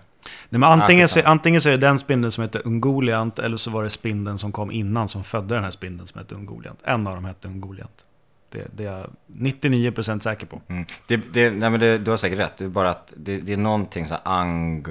Nej, 0.48 0.58
men 0.60 0.62
antingen, 0.64 1.08
så, 1.08 1.20
antingen 1.24 1.60
så 1.60 1.68
är 1.68 1.72
det 1.72 1.86
den 1.86 1.98
spindeln 1.98 2.32
som 2.32 2.42
heter 2.42 2.62
Ungoliant 2.64 3.38
eller 3.38 3.56
så 3.56 3.70
var 3.70 3.82
det 3.84 3.90
spindeln 3.90 4.38
som 4.38 4.52
kom 4.52 4.70
innan 4.70 5.08
som 5.08 5.24
födde 5.24 5.54
den 5.54 5.64
här 5.64 5.70
spindeln 5.70 6.06
som 6.08 6.18
hette 6.18 6.34
Ungoliant. 6.34 6.78
En 6.84 7.06
av 7.06 7.14
dem 7.14 7.24
hette 7.24 7.48
Ungoliant. 7.48 8.04
Det, 8.52 8.68
det 8.72 8.84
är 8.84 8.92
jag 8.92 9.10
99% 9.26 10.20
säker 10.20 10.46
på. 10.46 10.60
Mm. 10.68 10.84
det, 11.06 11.16
det 11.16 11.50
nej 11.50 11.70
men 11.70 11.80
det, 11.80 11.98
du 11.98 12.10
har 12.10 12.16
säkert 12.16 12.38
rätt, 12.38 12.56
det 12.56 12.64
är 12.64 12.68
bara 12.68 12.90
att 12.90 13.12
det, 13.16 13.40
det 13.40 13.52
är 13.52 13.56
någonting 13.56 14.06
så 14.06 14.14
här 14.14 14.22
ang... 14.24 14.86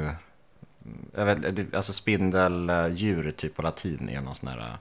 Jag 1.16 1.26
vet, 1.26 1.56
det, 1.56 1.74
alltså 1.76 1.94
spindeldjur 1.94 3.32
typ 3.32 3.56
på 3.56 3.62
latin 3.62 4.10
är 4.10 4.22
någon 4.22 4.36
sån 4.36 4.50
här... 4.50 4.60
äh, 4.60 4.74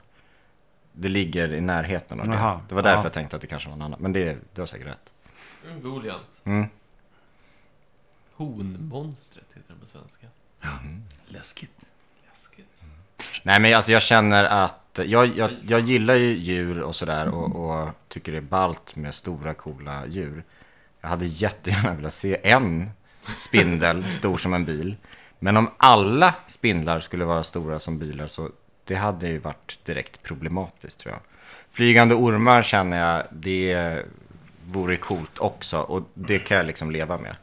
Det 0.92 1.08
ligger 1.08 1.52
i 1.54 1.60
närheten 1.60 2.20
av 2.20 2.28
det. 2.28 2.34
Jaha, 2.34 2.60
det 2.68 2.74
var 2.74 2.82
därför 2.82 2.98
ja. 2.98 3.04
jag 3.04 3.12
tänkte 3.12 3.36
att 3.36 3.42
det 3.42 3.48
kanske 3.48 3.68
var 3.68 3.76
någon 3.76 3.86
annan. 3.86 4.00
Men 4.02 4.12
det, 4.12 4.38
du 4.54 4.60
har 4.60 4.66
säkert 4.66 4.86
rätt. 4.86 5.12
Ungoliant. 5.68 6.26
Mm. 6.44 6.66
Honmonstret 8.32 9.44
heter 9.54 9.68
den 9.68 9.78
på 9.78 9.86
svenska. 9.86 10.26
Läskigt. 11.28 11.70
Läskigt. 12.30 12.82
Nej 13.42 13.60
men 13.60 13.74
alltså 13.74 13.92
jag 13.92 14.02
känner 14.02 14.44
att 14.44 14.79
jag, 14.94 15.36
jag, 15.36 15.50
jag 15.66 15.80
gillar 15.80 16.14
ju 16.14 16.38
djur 16.38 16.82
och 16.82 16.96
sådär 16.96 17.28
och, 17.28 17.56
och 17.56 17.88
tycker 18.08 18.32
det 18.32 18.38
är 18.38 18.42
ballt 18.42 18.96
med 18.96 19.14
stora 19.14 19.54
coola 19.54 20.06
djur. 20.06 20.44
Jag 21.00 21.08
hade 21.08 21.26
jättegärna 21.26 21.94
velat 21.94 22.14
se 22.14 22.38
en 22.42 22.90
spindel 23.36 24.04
stor 24.12 24.36
som 24.36 24.54
en 24.54 24.64
bil. 24.64 24.96
Men 25.38 25.56
om 25.56 25.70
alla 25.76 26.34
spindlar 26.46 27.00
skulle 27.00 27.24
vara 27.24 27.42
stora 27.42 27.78
som 27.78 27.98
bilar 27.98 28.26
så 28.26 28.50
det 28.84 28.94
hade 28.94 29.28
ju 29.28 29.38
varit 29.38 29.78
direkt 29.84 30.22
problematiskt 30.22 31.00
tror 31.00 31.12
jag. 31.12 31.20
Flygande 31.72 32.14
ormar 32.14 32.62
känner 32.62 32.98
jag 32.98 33.26
det 33.30 34.02
vore 34.66 34.96
coolt 34.96 35.38
också 35.38 35.78
och 35.78 36.02
det 36.14 36.38
kan 36.38 36.56
jag 36.56 36.66
liksom 36.66 36.90
leva 36.90 37.18
med. 37.18 37.36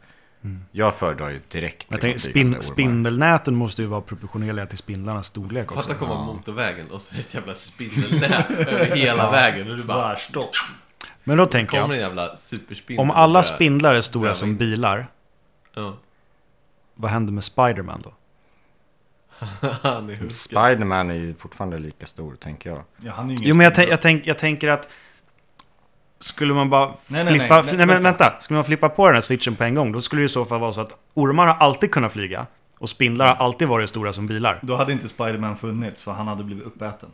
Jag 0.72 0.94
föredrar 0.94 1.28
ju 1.28 1.40
direkt 1.48 1.86
Jag 1.88 2.04
liksom, 2.04 2.10
tänker, 2.10 2.18
spin, 2.30 2.62
spindelnäten 2.62 3.54
måste 3.54 3.82
ju 3.82 3.88
vara 3.88 4.00
proportionerliga 4.00 4.66
till 4.66 4.78
spindlarnas 4.78 5.26
storlek 5.26 5.72
också. 5.72 5.82
Fatta 5.82 5.94
komma 5.98 6.24
motorvägen 6.24 6.90
och 6.90 7.02
så 7.02 7.12
är 7.12 7.16
det 7.16 7.20
ett 7.20 7.34
jävla 7.34 7.54
spindelnät 7.54 8.50
över 8.68 8.96
hela 8.96 9.30
vägen 9.30 9.70
och 9.70 9.76
du 9.76 9.84
bara 9.84 10.14
Tvärstopp. 10.14 10.50
Men 11.24 11.36
då 11.36 11.46
tänker 11.46 11.76
jag, 11.76 11.96
jävla 11.96 12.36
superspindel. 12.36 13.02
om 13.02 13.10
alla 13.10 13.42
spindlar 13.42 13.94
är 13.94 14.00
stora 14.00 14.34
som 14.34 14.56
bilar, 14.56 15.06
Ja. 15.74 15.96
vad 16.94 17.10
händer 17.10 17.32
med 17.32 17.44
Spiderman 17.44 18.02
då? 18.04 18.12
Spiderman 20.30 21.10
är 21.10 21.14
ju 21.14 21.34
fortfarande 21.34 21.78
lika 21.78 22.06
stor, 22.06 22.34
tänker 22.34 22.70
jag. 22.70 22.82
Ja, 22.96 23.12
han 23.12 23.24
är 23.24 23.28
ju 23.30 23.36
ingen 23.36 23.48
Jo 23.48 23.54
men 23.54 23.64
jag, 23.64 23.74
tänk, 23.74 23.90
jag, 23.90 24.02
tänk, 24.02 24.26
jag 24.26 24.38
tänker 24.38 24.68
att 24.68 24.88
Skulle 26.20 26.54
man 26.54 26.70
bara 26.70 26.86
Nej, 27.06 27.24
nej, 27.24 27.38
flippa, 27.38 27.54
nej, 27.56 27.64
nej, 27.66 27.76
nej, 27.76 27.86
men 27.86 28.02
vänta. 28.02 28.24
vänta. 28.24 28.40
Skulle 28.40 28.56
man 28.56 28.64
flippa 28.64 28.88
på 28.88 29.06
den 29.06 29.14
här 29.14 29.20
switchen 29.20 29.56
på 29.56 29.64
en 29.64 29.74
gång 29.74 29.92
Då 29.92 30.00
skulle 30.00 30.22
det 30.22 30.26
i 30.26 30.28
så 30.28 30.44
fall 30.44 30.60
vara 30.60 30.72
så 30.72 30.80
att 30.80 30.96
ormar 31.14 31.46
har 31.46 31.54
alltid 31.54 31.90
kunnat 31.90 32.12
flyga 32.12 32.46
Och 32.78 32.90
spindlar 32.90 33.26
har 33.26 33.44
alltid 33.46 33.68
varit 33.68 33.88
stora 33.88 34.12
som 34.12 34.26
bilar 34.26 34.58
Då 34.62 34.76
hade 34.76 34.92
inte 34.92 35.08
Spiderman 35.08 35.56
funnits 35.56 36.02
för 36.02 36.12
han 36.12 36.28
hade 36.28 36.44
blivit 36.44 36.64
uppäten. 36.64 37.08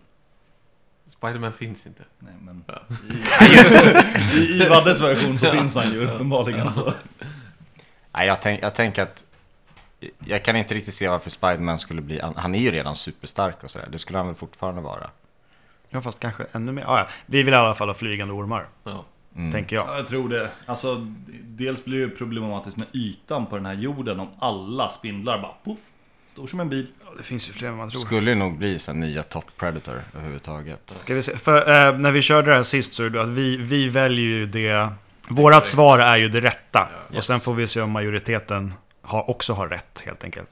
Spiderman 1.07 1.53
finns 1.53 1.87
inte. 1.87 2.03
Nej 2.19 2.35
men 2.41 2.65
Ja. 2.67 2.79
i, 4.35 4.37
i, 4.37 4.63
i 4.65 4.69
Vaddes 4.69 5.01
version 5.01 5.39
så 5.39 5.51
finns 5.51 5.75
han 5.75 5.93
ju 5.93 6.05
uppenbarligen 6.07 6.73
så. 6.73 6.93
Nej, 8.13 8.27
jag, 8.27 8.43
tänk, 8.43 8.63
jag 8.63 8.75
tänker 8.75 9.03
att 9.03 9.25
jag 10.25 10.45
kan 10.45 10.57
inte 10.57 10.75
riktigt 10.75 10.95
se 10.95 11.09
varför 11.09 11.31
Spiderman 11.31 11.79
skulle 11.79 12.01
bli, 12.03 12.21
han- 12.21 12.35
han 12.37 12.55
är 12.55 12.59
ju 12.59 12.71
redan 12.71 12.97
superstark 12.97 13.65
och 13.65 13.71
sådär, 13.71 13.89
det 13.93 13.99
skulle 13.99 14.19
han 14.19 14.27
väl 14.27 14.37
fortfarande 14.37 14.81
vara. 14.81 15.11
Ja 15.95 16.01
fast 16.01 16.21
kanske 16.21 16.47
ännu 16.53 16.73
mer 16.73 16.85
ah, 16.87 16.99
ja. 16.99 17.07
Vi 17.27 17.43
vill 17.43 17.55
i 17.55 17.57
alla 17.57 17.75
fall 17.75 17.89
ha 17.89 17.95
flygande 17.95 18.35
ormar 18.35 18.67
Ja. 18.85 19.05
Mm. 19.37 19.53
Tänker 19.53 19.77
jag 19.77 19.89
Ja, 19.89 19.97
jag 19.97 20.07
tror 20.07 20.29
det. 20.29 20.51
Alltså, 20.67 21.07
dels 21.45 21.85
blir 21.85 22.01
det 22.01 22.09
problematiskt 22.09 22.77
med 22.77 22.87
ytan 22.93 23.47
på 23.47 23.57
den 23.57 23.67
här 23.67 23.75
jorden 23.75 24.21
om 24.21 24.29
alla 24.39 24.89
spindlar 24.91 25.39
bara 25.43 25.53
poff, 25.65 25.79
stor 26.33 26.47
som 26.47 26.61
en 26.61 26.69
bil. 26.69 26.87
ja, 27.05 27.11
Det 27.17 27.23
finns 27.23 27.49
ju 27.49 27.53
fler 27.53 27.69
än 27.69 27.77
man 27.77 27.91
tror 27.91 28.01
Skulle 28.01 28.31
ju 28.31 28.37
nog 28.37 28.59
bli 28.59 28.79
så 28.79 28.93
här 28.93 28.99
nya 28.99 29.23
top 29.23 29.45
predator 29.57 30.03
överhuvudtaget. 30.15 30.95
Ska 30.97 31.15
vi 31.15 31.23
se, 31.23 31.37
för 31.39 31.89
eh, 31.89 31.99
när 31.99 32.13
vi 32.13 32.23
körde 32.23 32.51
det 32.51 32.57
här 32.57 32.63
sist 32.63 32.95
så 32.95 33.05
är 33.05 33.11
det 33.11 33.23
att 33.23 33.29
vi, 33.29 33.57
vi 33.57 33.89
väljer 33.89 34.25
ju 34.27 34.47
det 34.47 34.89
Vårat 35.29 35.67
svar 35.67 35.99
är 35.99 36.17
ju 36.17 36.29
det 36.29 36.41
rätta 36.41 36.89
Och 37.09 37.15
Yes. 37.15 37.27
sen 37.27 37.41
får 37.41 37.55
vi 37.55 37.67
se 37.69 37.81
om 37.81 37.91
majoriteten 37.91 38.73
har, 39.03 39.31
också 39.31 39.53
har 39.53 39.69
rätt 39.69 40.03
helt 40.07 40.25
enkelt 40.25 40.49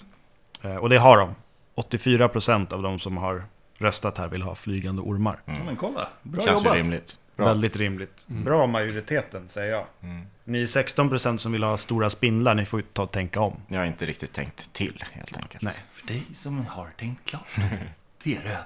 eh, 0.63 0.77
Och 0.77 0.89
det 0.89 0.97
har 0.99 1.19
de 1.19 1.35
84% 1.77 2.73
av 2.73 2.83
de 2.83 2.99
som 2.99 3.17
har 3.17 3.45
röstat 3.83 4.19
här 4.19 4.29
vill 4.29 4.43
ha 4.43 4.55
flygande 4.55 5.03
ormar 5.03 5.41
Ja, 5.45 5.53
men 5.65 5.77
kolla, 5.77 6.09
bra 6.23 6.43
Känns 6.45 6.59
jobbat. 6.65 6.77
ju 6.77 6.83
rimligt. 6.83 7.19
Bra. 7.37 7.47
Väldigt 7.47 7.77
rimligt 7.77 8.25
Bra 8.27 8.67
majoriteten 8.67 9.49
säger 9.49 9.73
jag 9.73 9.85
Mm. 10.03 10.27
Ni 10.45 10.65
16% 10.67 11.37
som 11.37 11.53
vill 11.53 11.63
ha 11.63 11.77
stora 11.77 12.11
spindlar, 12.11 12.55
ni 12.55 12.65
får 12.67 12.81
ju 12.81 12.87
ta 12.93 13.03
och 13.03 13.11
tänka 13.11 13.41
om 13.41 13.57
Jag 13.69 13.79
har 13.79 13.87
inte 13.87 14.07
riktigt 14.07 14.33
tänkt 14.33 14.73
till 14.73 15.05
helt 15.13 15.37
enkelt. 15.37 15.63
Nej, 15.63 15.75
För 15.93 16.07
dig 16.07 16.23
som 16.35 16.67
har 16.67 16.91
tänkt 16.99 17.25
klart. 17.29 17.47
Det 18.23 18.37
är 18.37 18.41
röd. 18.41 18.65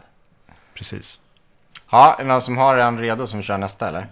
precis 0.74 1.20
Ja, 1.90 2.14
är 2.18 2.22
det 2.22 2.28
någon 2.28 2.42
som 2.42 2.56
har 2.56 2.76
en 2.76 2.98
redo 2.98 3.26
som 3.26 3.42
kör 3.42 3.58
nästa 3.58 3.88
eller? 3.88 4.06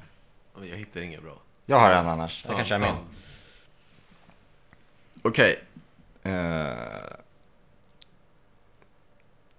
Jag 0.70 0.76
hittar 0.76 1.00
inget 1.00 1.22
bra. 1.22 1.34
Jag 1.66 1.80
har 1.80 1.90
en 1.90 2.08
annars, 2.08 2.44
jag 2.48 2.56
kan 2.56 2.64
köra 2.64 2.78
min. 2.78 2.94
Okej. 5.22 5.64
Eh, 6.22 6.72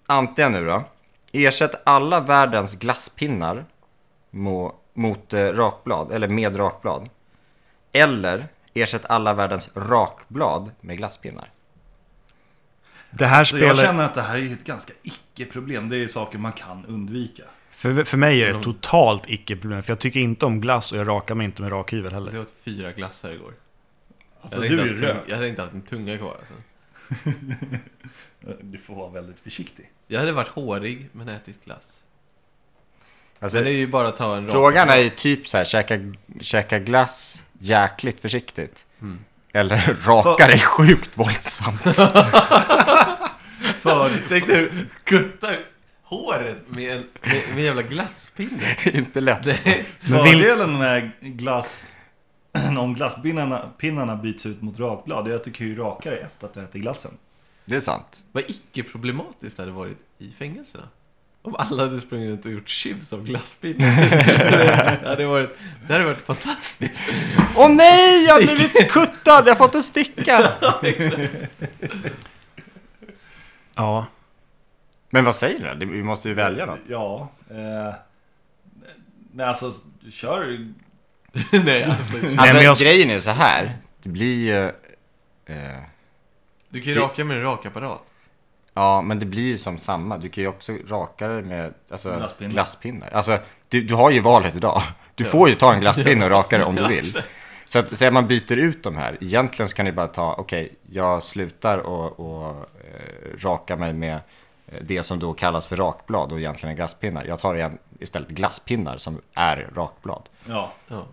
antingen 0.06 0.52
nu 0.52 0.66
då. 0.66 0.84
Ersätt 1.36 1.82
alla 1.84 2.20
världens 2.20 2.76
glasspinnar 2.76 3.66
mot 4.94 5.34
eh, 5.34 5.40
rakblad, 5.40 6.12
eller 6.12 6.28
med 6.28 6.60
rakblad. 6.60 7.10
Eller 7.92 8.48
ersätt 8.74 9.06
alla 9.06 9.34
världens 9.34 9.70
rakblad 9.76 10.72
med 10.82 10.98
glasspinnar. 10.98 11.50
Det 13.12 13.26
här 13.26 13.44
Så 13.44 13.58
jag 13.58 13.78
känner 13.78 14.04
att 14.04 14.14
det 14.14 14.22
här 14.22 14.38
är 14.38 14.54
ett 14.54 14.64
ganska 14.64 14.94
icke-problem. 15.04 15.90
Det 15.90 15.98
är 15.98 16.08
saker 16.08 16.38
man 16.38 16.52
kan 16.54 16.86
undvika. 16.86 17.44
för, 17.72 18.04
för 18.04 18.18
mig 18.18 18.42
är 18.42 18.46
det 18.46 18.52
Mm. 18.52 18.64
totalt 18.64 19.24
icke-problem 19.30 19.84
För 19.84 19.92
jag 19.92 20.00
tycker 20.00 20.20
inte 20.20 20.46
om 20.46 20.62
glass 20.62 20.92
och 20.92 20.98
jag 20.98 21.08
rakar 21.08 21.36
mig 21.36 21.46
inte 21.46 21.62
med 21.62 21.72
rakhyvel 21.72 22.14
heller 22.14 22.32
Jag 22.34 22.42
åt 22.42 22.54
fyra 22.64 22.92
glassar 22.92 23.32
igår. 23.32 23.54
Alltså 24.42 24.66
jag, 24.66 24.70
hade 24.70 24.84
du 24.84 24.90
är 24.90 24.94
inte 24.96 25.14
haft 25.14 25.30
jag 25.30 25.36
hade 25.36 25.48
inte 25.50 25.62
haft 25.62 25.74
en 25.74 25.82
tunga 25.82 26.18
kvar 26.18 26.36
alltså. 26.40 26.54
Du 28.62 28.78
får 28.78 28.96
vara 28.96 29.10
väldigt 29.10 29.40
försiktig. 29.40 29.90
Jag 30.08 30.20
hade 30.20 30.32
varit 30.32 30.48
hårig 30.48 31.10
men 31.12 31.30
ätit 31.30 31.66
glass. 31.66 31.84
Alltså, 33.40 33.58
Men 33.58 33.66
det 33.66 33.72
är 33.72 33.78
ju 33.78 33.88
bara 33.88 34.08
att 34.08 34.18
ta 34.18 34.38
en 34.38 34.52
frågan 34.52 34.90
är 34.90 34.98
ju 34.98 35.10
typ 35.10 35.48
så 35.48 35.58
här, 35.58 35.66
käka, 35.66 36.00
käka 36.42 36.80
glass 36.80 37.42
jäkligt 37.60 38.22
försiktigt. 38.22 38.86
Mm. 39.02 39.20
Eller 39.54 39.98
raka 40.06 40.48
dig 40.48 40.60
sjukt 40.60 41.10
våldsamt. 41.18 41.82
För, 43.82 44.12
Tänk 44.30 44.48
dig 44.48 44.70
kutta 45.04 45.56
håret 46.04 46.58
med 46.68 46.92
en, 46.98 47.04
med, 47.22 47.32
med 47.50 47.58
en 47.58 47.64
jävla 47.64 47.82
glasspinne. 47.82 48.76
inte 48.94 49.22
lätt. 49.22 49.44
Det 49.44 49.68
är, 49.68 49.84
Men 50.02 50.24
vill- 50.24 50.32
fördelen 50.34 50.78
med 50.78 51.12
glass, 51.22 51.88
om 52.78 52.94
glasspinnarna 52.94 53.70
pinnarna 53.78 54.16
byts 54.16 54.46
ut 54.46 54.62
mot 54.62 54.80
rakblad, 54.80 55.28
är 55.28 55.42
du 55.44 55.52
kan 55.52 55.68
ju 55.68 55.76
raka 55.76 56.10
dig 56.10 56.20
efter 56.20 56.48
att 56.48 56.58
ätit 56.58 56.82
glassen. 56.82 57.12
Det 57.66 57.76
är 57.76 57.80
sant. 57.80 58.24
vad 58.32 58.44
icke-problematiskt 58.48 59.58
det 59.58 59.64
hade 59.64 59.72
varit 59.72 59.98
i 60.18 60.32
fängelserna. 60.32 60.84
Om 61.42 61.56
alla 61.56 61.84
hade 61.84 62.02
sprungit 62.02 62.30
runt 62.30 62.46
och 62.46 62.52
gjort 62.52 62.70
chips 62.70 63.14
av 63.14 63.24
glasspinnar. 63.24 63.96
det, 65.02 65.08
hade 65.10 65.26
varit, 65.26 65.58
det 65.88 65.94
hade 65.94 66.06
varit 66.06 66.26
fantastiskt. 66.26 67.02
Åh 67.56 67.70
nej, 67.70 68.24
jag 68.24 68.34
har 68.34 68.42
blivit 68.42 68.92
kuttad, 68.92 69.48
jag 69.48 69.56
har 69.56 69.56
fått 69.56 69.76
en 69.76 69.84
sticka! 69.84 70.52
Ja, 73.78 74.06
Men 75.10 75.26
vad 75.26 75.36
säger 75.36 75.76
du? 75.76 75.86
Vi 75.86 76.04
måste 76.04 76.30
ju 76.30 76.34
välja 76.34 76.66
något. 76.66 76.80
Ja. 76.88 77.30
Eh, 77.50 77.94
nej 79.32 79.46
alltså, 79.46 79.74
kör 80.12 80.68
Nej, 81.52 81.84
alltså, 81.84 82.16
Alltså 82.38 82.56
men 82.56 82.64
jag- 82.64 82.78
grejen 82.78 83.10
är 83.10 83.20
så 83.20 83.32
här. 83.32 83.74
Det 84.04 84.10
blir 84.10 84.36
ju... 84.46 84.66
Eh, 85.46 85.78
du 86.70 86.82
kan 86.82 86.94
ju 86.94 87.00
raka 87.00 87.24
med 87.24 87.38
en 87.38 87.44
rakapparat. 87.44 88.02
ja, 88.74 89.02
men 89.02 89.20
det 89.20 89.26
blir 89.26 89.44
ju 89.44 89.58
som 89.58 89.78
samma. 89.78 90.18
Du 90.18 90.30
kan 90.30 90.42
ju 90.44 90.48
också 90.48 90.74
raka 90.88 91.28
det 91.28 91.42
med 91.42 91.74
alltså, 91.90 92.16
Glasspinnar. 92.16 92.52
glasspinnar. 92.54 93.10
Alltså, 93.14 93.40
du, 93.70 93.82
du 93.82 93.94
har 93.94 94.12
ju 94.12 94.20
valet 94.20 94.56
idag. 94.56 94.82
Du 95.16 95.26
får 95.26 95.50
ju 95.50 95.56
ta 95.56 95.74
en 95.74 95.80
glasspinne 95.80 96.26
och 96.26 96.32
raka 96.32 96.58
det 96.58 96.64
om 96.64 96.76
du 96.76 96.88
vill. 96.88 97.22
Så 97.68 97.80
att 97.80 97.98
säga 97.98 98.12
man 98.12 98.28
byter 98.28 98.58
ut 98.58 98.84
de 98.84 98.96
här. 98.98 99.18
Egentligen 99.22 99.70
så 99.70 99.76
kan 99.76 99.86
ni 99.86 99.92
bara 99.92 100.08
ta, 100.08 100.34
okej, 100.34 100.74
jag 100.92 101.24
slutar 101.24 101.78
och, 101.78 102.20
och 102.20 102.50
eh, 102.50 103.38
raka 103.40 103.76
mig 103.76 103.94
med 103.94 104.16
eh, 104.68 104.78
det 104.82 105.04
som 105.04 105.20
då 105.20 105.34
kallas 105.34 105.68
för 105.68 105.76
rakblad 105.76 106.32
och 106.32 106.40
egentligen 106.40 106.72
är 106.74 106.76
glasspinnar. 106.76 107.26
Jag 107.26 107.40
tar 107.40 107.56
igen 107.56 107.78
istället 108.00 108.30
glasspinnar 108.30 108.98
som 108.98 109.22
är 109.34 109.70
rakblad. 109.76 110.22
Ja. 110.46 110.72
Ja. 110.88 111.06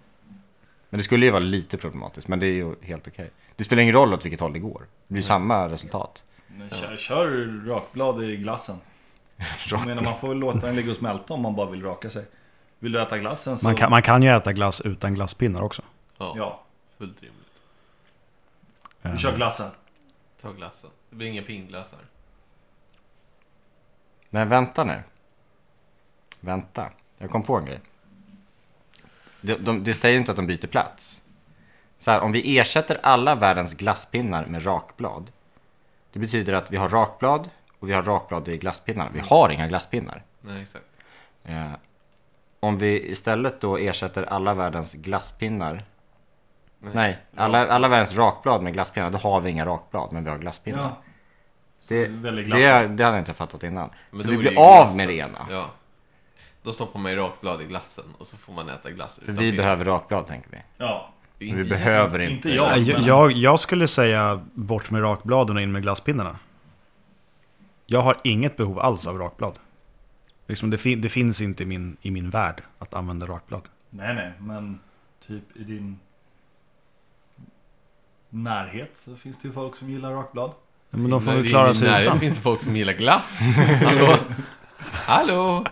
Men 0.93 0.99
det 0.99 1.05
skulle 1.05 1.27
ju 1.27 1.33
vara 1.33 1.43
lite 1.43 1.77
problematiskt, 1.77 2.29
men 2.29 2.39
det 2.39 2.47
är 2.47 2.53
ju 2.53 2.75
helt 2.83 3.09
okej. 3.09 3.31
Det 3.57 3.65
spelar 3.65 3.83
ingen 3.83 3.95
roll 3.95 4.15
åt 4.15 4.25
vilket 4.25 4.41
håll 4.41 4.53
det 4.53 4.59
går. 4.59 4.87
Det 5.07 5.13
blir 5.13 5.23
samma 5.23 5.69
resultat. 5.69 6.25
Men 6.47 6.71
Kör, 6.71 6.97
kör 6.97 7.27
rakblad 7.67 8.25
i 8.25 8.37
glassen. 8.37 8.77
Jag 9.71 9.87
menar 9.87 10.03
man 10.03 10.19
får 10.19 10.29
väl 10.29 10.39
låta 10.39 10.59
den 10.59 10.77
ligga 10.77 10.91
och 10.91 10.97
smälta 10.97 11.35
om 11.35 11.43
man 11.43 11.55
bara 11.57 11.71
vill 11.71 11.83
raka 11.83 12.11
sig. 12.11 12.25
Vill 12.79 12.93
du 12.93 13.03
äta 13.03 13.19
glassen 13.19 13.59
så... 13.59 13.67
man 13.67 13.77
kan, 13.77 13.91
man 13.91 14.03
kan 14.03 14.23
ju 14.23 14.29
äta 14.29 14.53
glass 14.53 14.81
utan 14.81 15.15
glasspinnar 15.15 15.63
också 15.63 15.83
Ja, 16.19 16.35
Ja, 16.37 16.63
fullt 16.99 17.23
rimligt. 17.23 17.53
Eh, 19.03 19.13
vi 19.13 19.19
kör 19.19 19.37
glassen. 19.37 19.71
Ta 20.43 20.53
glassen. 20.53 20.91
Det 21.11 21.17
blir 21.17 21.27
inga 21.27 21.43
pingglassar. 21.43 21.99
Men 24.31 24.49
vänta 24.49 24.85
nu. 24.85 25.03
Vänta, 26.41 26.91
jag 27.19 27.31
kom 27.31 27.43
på 27.43 27.57
en 27.57 27.65
grej. 27.65 27.81
Det, 29.43 29.55
de, 29.55 29.85
det 29.85 29.95
säger 29.95 30.19
inte 30.19 30.31
att 30.31 30.37
de 30.37 30.47
byter 30.47 30.67
plats. 30.67 31.23
Så 31.99 32.11
här, 32.11 32.21
om 32.21 32.33
vi 32.33 32.59
ersätter 32.59 33.01
alla 33.03 33.35
världens 33.35 33.75
glasspinnar 33.75 34.47
med 34.47 34.67
rakblad. 34.67 35.31
Det 36.13 36.19
betyder 36.19 36.53
att 36.53 36.71
vi 36.71 36.77
har 36.77 36.89
rakblad 36.89 37.51
och 37.79 37.89
vi 37.89 37.93
har 37.93 38.03
rakblad 38.03 38.49
i 38.49 38.57
glasspinnarna. 38.59 39.11
Vi 39.15 39.21
har 39.21 39.51
inga 39.51 39.69
glasspinnar. 39.69 40.23
Nej, 40.41 40.63
exakt. 40.63 40.85
Eh, 41.45 41.73
om 42.61 42.79
vi 42.79 43.11
istället 43.11 43.61
då 43.61 43.77
ersätter 43.77 44.23
alla 44.23 44.55
världens 44.55 44.93
glasspinnar. 44.93 45.85
Nej, 46.79 47.19
alla, 47.37 47.69
alla 47.69 47.89
världens 47.89 48.15
rakblad 48.15 48.63
med 48.63 48.73
glasspinnar. 48.73 49.11
Då 49.11 49.19
har 49.19 49.41
vi 49.41 49.51
inga 49.51 49.67
rakblad 49.67 50.13
men 50.13 50.25
vi 50.25 50.31
har 50.31 50.39
glasspinnar. 50.39 50.83
Ja. 50.83 50.97
det, 51.89 52.07
det, 52.07 52.43
glass. 52.43 52.61
det 52.61 52.67
hade 52.71 53.03
jag 53.03 53.19
inte 53.19 53.35
fattat 53.35 53.63
innan. 53.63 53.91
Men 54.11 54.21
så 54.21 54.31
vi 54.31 54.37
blir 54.37 54.59
av 54.59 54.97
med 54.97 55.09
det 55.09 55.15
ena. 55.15 55.47
Ja. 55.51 55.71
Då 56.63 56.73
stoppar 56.73 57.01
man 57.01 57.13
ju 57.13 57.19
rakblad 57.19 57.63
i 57.63 57.65
glassen 57.65 58.05
och 58.19 58.27
så 58.27 58.37
får 58.37 58.53
man 58.53 58.69
äta 58.69 58.91
glass 58.91 59.15
För 59.25 59.33
utan 59.33 59.45
vi 59.45 59.53
behöver 59.53 59.85
rakblad 59.85 60.27
tänker 60.27 60.51
vi. 60.51 60.59
Ja. 60.79 61.09
Men 61.39 61.57
vi 61.57 61.65
behöver 61.65 62.19
inte 62.19 62.33
inte. 62.35 62.51
jag. 62.51 62.79
jag, 62.79 63.01
jag, 63.01 63.33
jag 63.33 63.61
skulle 63.61 63.89
säga 63.89 64.45
bort 64.53 64.91
med 64.91 65.03
rakbladen 65.03 65.57
och 65.57 65.63
in 65.63 65.73
med 65.73 65.83
glasspinnarna 65.83 66.39
Jag 67.87 68.03
har 68.03 68.17
inget 68.25 68.57
behov 68.57 68.79
alls 68.79 69.07
av 69.07 69.19
rakblad 69.19 69.59
liksom 70.47 70.71
det, 70.71 70.79
fin, 70.79 71.01
det 71.01 71.09
finns 71.09 71.41
inte 71.41 71.63
i 71.63 71.67
min, 71.67 71.97
i 72.03 72.11
min 72.11 72.31
värld 72.31 72.63
att 72.79 72.95
använda 72.95 73.27
rakblad 73.27 73.63
Nej, 73.91 74.15
nej, 74.15 74.33
men 74.39 74.81
typ 75.27 75.57
i 75.57 75.65
din... 75.65 75.99
närhet 78.29 78.93
så 79.05 79.17
finns 79.17 79.37
det 79.43 79.49
ju 79.49 79.55
folk 79.55 79.77
som 79.77 79.91
gillar 79.91 80.13
rakblad. 80.13 80.53
Men 80.91 81.11
de 81.11 81.21
får 81.23 81.33
väl 81.33 81.43
det 81.43 81.49
är 81.49 81.51
klara 81.51 81.71
i 81.71 81.75
sig 81.75 81.89
närheten 81.89 82.07
utan. 82.07 82.21
finns 82.21 82.35
det 82.35 82.41
folk 82.41 82.63
som 82.63 82.77
gillar 82.77 82.93
glass. 82.93 83.41
Hallå? 83.85 84.19
Hallå? 84.79 85.65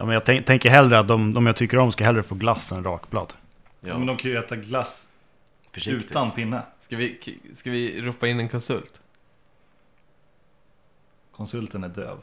Ja, 0.00 0.06
men 0.06 0.14
jag 0.14 0.24
tänk, 0.24 0.46
tänker 0.46 0.70
hellre 0.70 0.98
att 0.98 1.08
de, 1.08 1.34
de 1.34 1.46
jag 1.46 1.56
tycker 1.56 1.78
om 1.78 1.92
ska 1.92 2.04
hellre 2.04 2.22
få 2.22 2.34
glass 2.34 2.72
än 2.72 2.84
rakblad. 2.84 3.32
Ja. 3.80 3.98
Men 3.98 4.06
de 4.06 4.16
kan 4.16 4.30
ju 4.30 4.36
äta 4.38 4.56
glass 4.56 5.08
Försiktigt. 5.72 6.10
utan 6.10 6.30
pinne. 6.30 6.62
Ska, 6.82 6.96
vi, 6.96 7.38
ska 7.56 7.70
vi 7.70 8.00
ropa 8.02 8.26
in 8.28 8.40
en 8.40 8.48
konsult? 8.48 9.00
Konsulten 11.32 11.84
är 11.84 11.88
döv. 11.88 12.18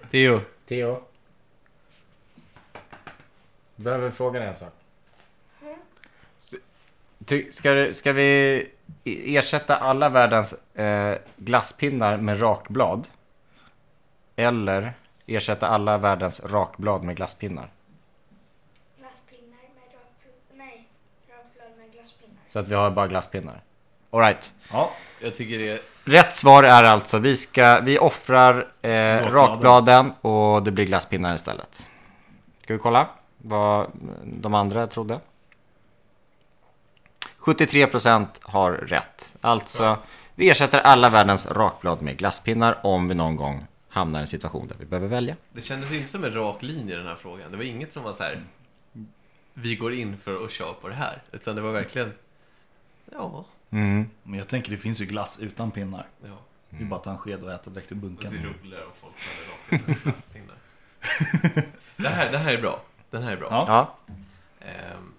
Theo, 0.10 0.40
Theo? 0.68 1.02
Behöver 3.76 4.10
fråga 4.10 4.40
dig 4.40 4.48
en 4.48 4.56
sak. 4.56 4.72
Ty, 7.24 7.52
ska, 7.52 7.72
du- 7.74 7.94
ska 7.94 8.12
vi 8.12 8.22
i- 9.04 9.36
ersätta 9.36 9.76
alla 9.76 10.08
världens 10.08 10.52
eh, 10.74 11.18
glasspinnar 11.36 12.16
med 12.16 12.42
rakblad? 12.42 13.08
Eller 14.36 14.92
ersätta 15.36 15.68
alla 15.68 15.98
världens 15.98 16.40
rakblad 16.40 17.02
med 17.02 17.16
glasspinnar? 17.16 17.68
Glasspinnar 18.98 19.56
med 19.74 19.84
rakblad. 19.92 20.34
Nej, 20.54 20.88
rakblad 21.28 21.78
med 21.78 21.92
glasspinnar. 21.92 22.36
Så 22.48 22.58
att 22.58 22.68
vi 22.68 22.74
har 22.74 22.90
bara 22.90 23.06
glasspinnar. 23.08 23.60
Alright. 24.10 24.52
Ja, 24.72 24.90
jag 25.20 25.36
tycker 25.36 25.58
det. 25.58 25.82
Rätt 26.04 26.34
svar 26.36 26.62
är 26.64 26.84
alltså 26.84 27.18
vi, 27.18 27.36
ska, 27.36 27.80
vi 27.80 27.98
offrar 27.98 28.72
eh, 28.82 28.90
Rakbladen. 28.90 29.32
rakbladen 29.32 30.12
och 30.20 30.62
det 30.62 30.70
blir 30.70 30.84
glasspinnar 30.84 31.34
istället. 31.34 31.86
Ska 32.62 32.72
vi 32.72 32.78
kolla 32.78 33.08
vad 33.38 33.90
de 34.24 34.54
andra 34.54 34.86
trodde? 34.86 35.20
73% 37.40 38.26
har 38.42 38.72
rätt. 38.72 39.34
Alltså, 39.40 39.98
vi 40.34 40.50
ersätter 40.50 40.78
alla 40.80 41.08
världens 41.08 41.46
rakblad 41.46 42.02
med 42.02 42.16
glasspinnar 42.16 42.78
om 42.86 43.08
vi 43.08 43.14
någon 43.14 43.36
gång 43.36 43.66
hamnar 43.92 44.18
i 44.18 44.22
en 44.22 44.26
situation 44.26 44.68
där 44.68 44.76
vi 44.78 44.84
behöver 44.86 45.08
välja. 45.08 45.36
Det 45.52 45.60
kändes 45.62 45.92
inte 45.92 46.08
som 46.08 46.24
en 46.24 46.34
rak 46.34 46.62
linje 46.62 46.94
i 46.94 46.98
den 46.98 47.06
här 47.06 47.14
frågan. 47.14 47.50
Det 47.50 47.56
var 47.56 47.64
inget 47.64 47.92
som 47.92 48.02
var 48.02 48.12
så 48.12 48.22
här. 48.22 48.42
Vi 49.54 49.76
går 49.76 49.92
in 49.94 50.18
för 50.18 50.44
att 50.44 50.50
köra 50.50 50.74
på 50.74 50.88
det 50.88 50.94
här. 50.94 51.22
Utan 51.32 51.56
det 51.56 51.62
var 51.62 51.72
verkligen... 51.72 52.12
Ja. 53.12 53.44
Mm. 53.70 54.10
men 54.22 54.38
jag 54.38 54.48
tänker 54.48 54.70
det 54.70 54.78
finns 54.78 55.00
ju 55.00 55.04
glass 55.06 55.38
utan 55.40 55.70
pinnar. 55.70 56.06
ja. 56.24 56.38
Det 56.70 56.84
är 56.84 56.86
bara 56.86 56.96
att 56.96 57.04
ta 57.04 57.10
en 57.10 57.18
sked 57.18 57.42
och 57.44 57.52
äta 57.52 57.70
direkt 57.70 57.92
ur 57.92 57.96
Och 57.96 58.00
det 58.00 58.06
bunken. 58.06 58.34
är 58.34 58.42
roligare 58.42 58.84
om 58.84 58.92
folk 59.00 59.14
hade 59.18 59.82
rakat 59.86 60.02
glasspinnar. 60.02 60.56
det, 61.96 62.08
här, 62.08 62.32
det 62.32 62.38
här 62.38 62.52
är 62.54 62.60
bra. 62.60 62.82
Den 63.10 63.22
här 63.22 63.32
är 63.32 63.36
bra. 63.36 63.48
Ja. 63.50 63.64
Ja. 63.68 64.14
Ehm. 64.66 65.12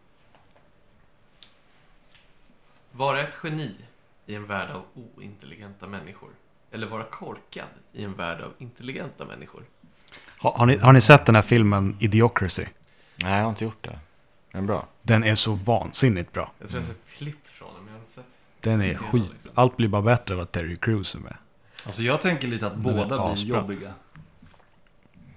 Vara 2.91 3.21
ett 3.21 3.35
geni 3.43 3.75
i 4.25 4.35
en 4.35 4.45
värld 4.45 4.69
av 4.69 4.83
ointelligenta 5.15 5.87
människor. 5.87 6.29
Eller 6.73 6.87
vara 6.87 7.03
korkad 7.03 7.65
i 7.93 8.03
en 8.03 8.13
värld 8.13 8.41
av 8.41 8.53
intelligenta 8.57 9.25
människor. 9.25 9.63
Har, 10.37 10.51
har, 10.51 10.65
ni, 10.65 10.77
har 10.77 10.93
ni 10.93 11.01
sett 11.01 11.25
den 11.25 11.35
här 11.35 11.41
filmen 11.41 11.97
Idiocracy? 11.99 12.65
Nej, 13.15 13.35
jag 13.35 13.43
har 13.43 13.49
inte 13.49 13.63
gjort 13.63 13.83
det. 13.83 13.99
Den 14.51 14.63
är 14.63 14.67
bra. 14.67 14.87
Den 15.01 15.23
är 15.23 15.35
så 15.35 15.53
vansinnigt 15.53 16.31
bra. 16.31 16.51
Jag 16.59 16.69
tror 16.69 16.81
jag 16.81 16.87
har 16.87 16.93
sett 16.93 17.05
klipp 17.17 17.47
från 17.47 17.73
den, 17.75 17.83
men 17.83 17.93
jag 17.93 17.99
har 17.99 18.05
inte 18.05 18.13
sett... 18.13 18.25
Den 18.61 18.81
är 18.81 18.93
skit. 18.93 19.31
liksom. 19.33 19.51
Allt 19.53 19.77
blir 19.77 19.87
bara 19.87 20.01
bättre 20.01 20.33
av 20.33 20.39
att 20.39 20.51
Terry 20.51 20.75
Crews 20.75 21.15
är 21.15 21.19
med. 21.19 21.35
Alltså 21.85 22.01
jag 22.01 22.21
tänker 22.21 22.47
lite 22.47 22.67
att 22.67 22.75
båda 22.75 23.05
blir 23.05 23.33
asbra. 23.33 23.57
jobbiga. 23.57 23.93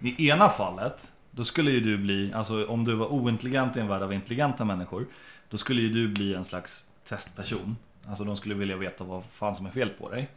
I 0.00 0.28
ena 0.28 0.48
fallet, 0.48 0.98
då 1.30 1.44
skulle 1.44 1.70
ju 1.70 1.80
du 1.80 1.98
bli, 1.98 2.32
alltså 2.32 2.66
om 2.66 2.84
du 2.84 2.94
var 2.94 3.06
ointelligent 3.06 3.76
i 3.76 3.80
en 3.80 3.88
värld 3.88 4.02
av 4.02 4.12
intelligenta 4.12 4.64
människor, 4.64 5.06
då 5.50 5.58
skulle 5.58 5.80
ju 5.82 5.88
du 5.88 6.08
bli 6.08 6.34
en 6.34 6.44
slags 6.44 6.84
testperson. 7.08 7.76
Alltså 8.08 8.24
de 8.24 8.36
skulle 8.36 8.54
vilja 8.54 8.76
veta 8.76 9.04
vad 9.04 9.24
fan 9.32 9.56
som 9.56 9.66
är 9.66 9.70
fel 9.70 9.88
på 9.88 10.10
dig. 10.10 10.28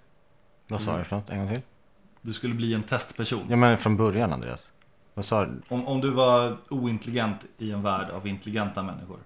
Vad 0.69 0.81
sa 0.81 0.97
du 0.97 1.03
för 1.03 1.15
något? 1.15 1.29
En 1.29 1.37
gång 1.37 1.47
till? 1.47 1.61
Du 2.21 2.33
skulle 2.33 2.53
bli 2.53 2.73
en 2.73 2.83
testperson. 2.83 3.45
Ja 3.49 3.55
men 3.55 3.77
från 3.77 3.97
början 3.97 4.33
Andreas. 4.33 4.69
Vad 5.13 5.25
sa 5.25 5.45
du? 5.45 5.51
Om, 5.67 5.87
om 5.87 6.01
du 6.01 6.09
var 6.09 6.57
ointelligent 6.69 7.37
i 7.57 7.71
en 7.71 7.81
värld 7.81 8.09
av 8.09 8.27
intelligenta 8.27 8.83
människor. 8.83 9.17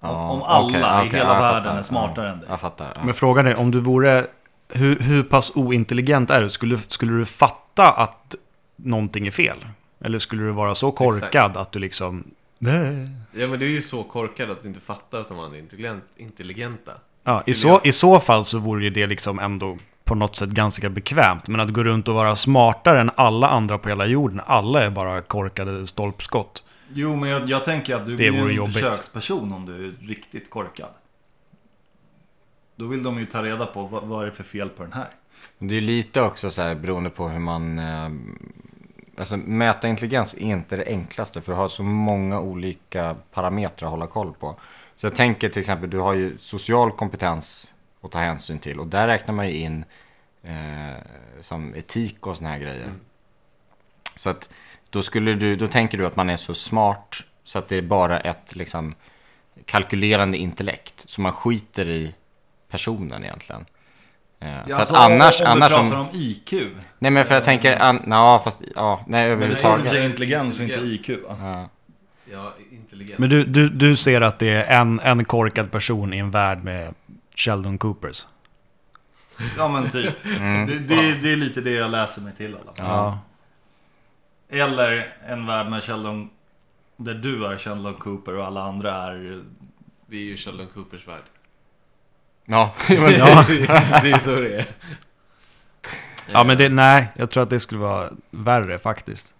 Om- 0.00 0.10
om 0.16 0.42
alla 0.42 1.04
i 1.04 1.08
hela 1.08 1.18
jag 1.18 1.40
världen 1.40 1.64
fattar. 1.64 1.78
är 1.78 1.82
smartare 1.82 2.26
ja, 2.26 2.32
än 2.32 2.40
dig. 2.40 2.48
Jag 2.48 2.60
fattar. 2.60 2.92
Ja. 2.94 3.04
Men 3.04 3.14
frågan 3.14 3.46
är 3.46 3.56
om 3.56 3.70
du 3.70 3.80
vore... 3.80 4.26
Hur, 4.68 4.98
hur 4.98 5.22
pass 5.22 5.52
ointelligent 5.54 6.30
är 6.30 6.42
du? 6.42 6.50
Skulle, 6.50 6.78
skulle 6.78 7.12
du 7.12 7.26
fatta 7.26 7.90
att 7.92 8.34
någonting 8.76 9.26
är 9.26 9.30
fel? 9.30 9.66
Eller 10.00 10.18
skulle 10.18 10.42
du 10.42 10.50
vara 10.50 10.74
så 10.74 10.92
korkad 10.92 11.24
Exakt. 11.24 11.56
att 11.56 11.72
du 11.72 11.78
liksom... 11.78 12.24
Nej. 12.58 13.08
Ja 13.32 13.46
men 13.46 13.58
du 13.58 13.66
är 13.66 13.70
ju 13.70 13.82
så 13.82 14.02
korkad 14.04 14.50
att 14.50 14.62
du 14.62 14.68
inte 14.68 14.80
fattar 14.80 15.20
att 15.20 15.28
de 15.28 15.38
andra 15.38 15.56
är 15.56 15.60
intelligent, 15.60 16.04
intelligenta. 16.16 16.92
Ja, 17.24 17.42
i, 17.46 17.54
så, 17.54 17.80
I 17.84 17.92
så 17.92 18.20
fall 18.20 18.44
så 18.44 18.58
vore 18.58 18.84
ju 18.84 18.90
det 18.90 19.06
liksom 19.06 19.38
ändå 19.38 19.78
på 20.04 20.14
något 20.14 20.36
sätt 20.36 20.48
ganska 20.50 20.90
bekvämt. 20.90 21.46
Men 21.48 21.60
att 21.60 21.72
gå 21.72 21.82
runt 21.82 22.08
och 22.08 22.14
vara 22.14 22.36
smartare 22.36 23.00
än 23.00 23.10
alla 23.14 23.48
andra 23.48 23.78
på 23.78 23.88
hela 23.88 24.06
jorden. 24.06 24.40
Alla 24.46 24.82
är 24.84 24.90
bara 24.90 25.20
korkade 25.20 25.86
stolpskott. 25.86 26.64
Jo 26.92 27.16
men 27.16 27.28
jag, 27.30 27.48
jag 27.48 27.64
tänker 27.64 27.94
att 27.96 28.06
du 28.06 28.16
Det 28.16 28.30
blir 28.30 28.48
en 28.48 28.54
jobbigt. 28.54 28.74
försöksperson 28.74 29.52
om 29.52 29.66
du 29.66 29.86
är 29.86 29.90
riktigt 30.08 30.50
korkad. 30.50 30.88
Då 32.76 32.86
vill 32.86 33.02
de 33.02 33.18
ju 33.18 33.26
ta 33.26 33.42
reda 33.42 33.66
på 33.66 33.82
vad, 33.82 34.04
vad 34.04 34.22
är 34.22 34.30
det 34.30 34.36
för 34.36 34.44
fel 34.44 34.68
på 34.68 34.82
den 34.82 34.92
här. 34.92 35.08
Det 35.58 35.74
är 35.74 35.80
ju 35.80 35.86
lite 35.86 36.20
också 36.20 36.50
så 36.50 36.62
här 36.62 36.74
beroende 36.74 37.10
på 37.10 37.28
hur 37.28 37.38
man... 37.40 37.78
Eh, 37.78 38.10
alltså 39.18 39.36
mäta 39.36 39.88
intelligens 39.88 40.34
är 40.34 40.38
inte 40.38 40.76
det 40.76 40.84
enklaste 40.86 41.40
för 41.40 41.52
du 41.52 41.58
har 41.58 41.68
så 41.68 41.82
många 41.82 42.40
olika 42.40 43.16
parametrar 43.32 43.86
att 43.86 43.90
hålla 43.90 44.06
koll 44.06 44.32
på. 44.40 44.56
Så 44.96 45.06
jag 45.06 45.14
tänker 45.14 45.48
till 45.48 45.60
exempel, 45.60 45.90
du 45.90 45.98
har 45.98 46.14
ju 46.14 46.38
social 46.38 46.92
kompetens 46.92 47.72
att 48.00 48.10
ta 48.12 48.18
hänsyn 48.18 48.58
till 48.58 48.80
och 48.80 48.86
där 48.86 49.06
räknar 49.06 49.34
man 49.34 49.48
ju 49.48 49.54
in 49.54 49.84
eh, 50.42 51.02
som 51.40 51.74
etik 51.74 52.26
och 52.26 52.36
såna 52.36 52.48
här 52.50 52.58
grejer. 52.58 52.84
Mm. 52.84 53.00
Så 54.16 54.30
att 54.30 54.48
då 54.90 55.02
skulle 55.02 55.34
du, 55.34 55.56
då 55.56 55.66
tänker 55.66 55.98
du 55.98 56.06
att 56.06 56.16
man 56.16 56.30
är 56.30 56.36
så 56.36 56.54
smart 56.54 57.16
så 57.44 57.58
att 57.58 57.68
det 57.68 57.76
är 57.76 57.82
bara 57.82 58.20
ett 58.20 58.56
liksom 58.56 58.94
kalkylerande 59.64 60.38
intellekt. 60.38 61.04
Så 61.06 61.20
man 61.20 61.32
skiter 61.32 61.88
i 61.88 62.14
personen 62.68 63.24
egentligen. 63.24 63.66
Eh, 64.40 64.64
för 64.64 64.72
att 64.72 64.78
alltså, 64.78 64.94
annars, 64.94 65.40
om, 65.40 65.46
om 65.46 65.52
annars 65.52 65.68
du 65.68 65.78
om, 65.78 65.90
pratar 65.90 66.00
om 66.00 66.08
IQ. 66.12 66.52
Nej 66.98 67.10
men 67.10 67.24
för 67.24 67.34
jag 67.34 67.44
tänker, 67.44 67.76
an, 67.76 68.04
ja 68.06 68.40
fast, 68.44 68.58
ja, 68.74 69.04
nej 69.06 69.06
Men 69.06 69.12
det 69.12 69.18
är 69.18 69.30
överhuvudtaget. 69.30 70.04
intelligens 70.04 70.58
och 70.58 70.64
inte 70.64 70.74
IQ 70.74 71.08
va? 71.08 71.36
Ja. 71.40 71.68
Ja, 72.32 72.54
intelligent. 72.94 73.18
Men 73.18 73.30
du, 73.30 73.44
du, 73.44 73.68
du 73.68 73.96
ser 73.96 74.20
att 74.20 74.38
det 74.38 74.50
är 74.50 74.80
en, 74.80 75.00
en 75.00 75.24
korkad 75.24 75.70
person 75.70 76.14
i 76.14 76.18
en 76.18 76.30
värld 76.30 76.64
med 76.64 76.94
Sheldon 77.36 77.78
Coopers. 77.78 78.26
Ja 79.56 79.68
men 79.68 79.90
typ. 79.90 80.24
Mm. 80.24 80.66
Det, 80.66 80.78
det, 80.78 81.14
det 81.14 81.32
är 81.32 81.36
lite 81.36 81.60
det 81.60 81.70
jag 81.70 81.90
läser 81.90 82.20
mig 82.20 82.32
till 82.36 82.50
i 82.50 82.54
alla 82.54 82.74
fall. 82.74 82.74
Ja. 82.76 83.18
Eller 84.48 85.14
en 85.28 85.46
värld 85.46 85.66
med 85.66 85.84
Sheldon, 85.84 86.30
där 86.96 87.14
du 87.14 87.46
är 87.46 87.58
Sheldon 87.58 87.94
Cooper 87.94 88.34
och 88.34 88.46
alla 88.46 88.62
andra 88.62 88.94
är 88.94 89.42
Det 90.06 90.16
är 90.16 90.20
ju 90.20 90.36
Sheldon 90.36 90.66
Coopers 90.74 91.08
värld. 91.08 91.22
Ja, 92.44 92.74
men 92.88 92.98
Ja. 93.12 93.44
det 94.02 94.10
är 94.10 94.18
så 94.18 94.40
det 94.40 94.58
är. 94.58 94.66
Ja 96.32 96.44
men 96.44 96.58
det, 96.58 96.68
nej, 96.68 97.06
jag 97.16 97.30
tror 97.30 97.42
att 97.42 97.50
det 97.50 97.60
skulle 97.60 97.80
vara 97.80 98.10
värre 98.30 98.78
faktiskt. 98.78 99.34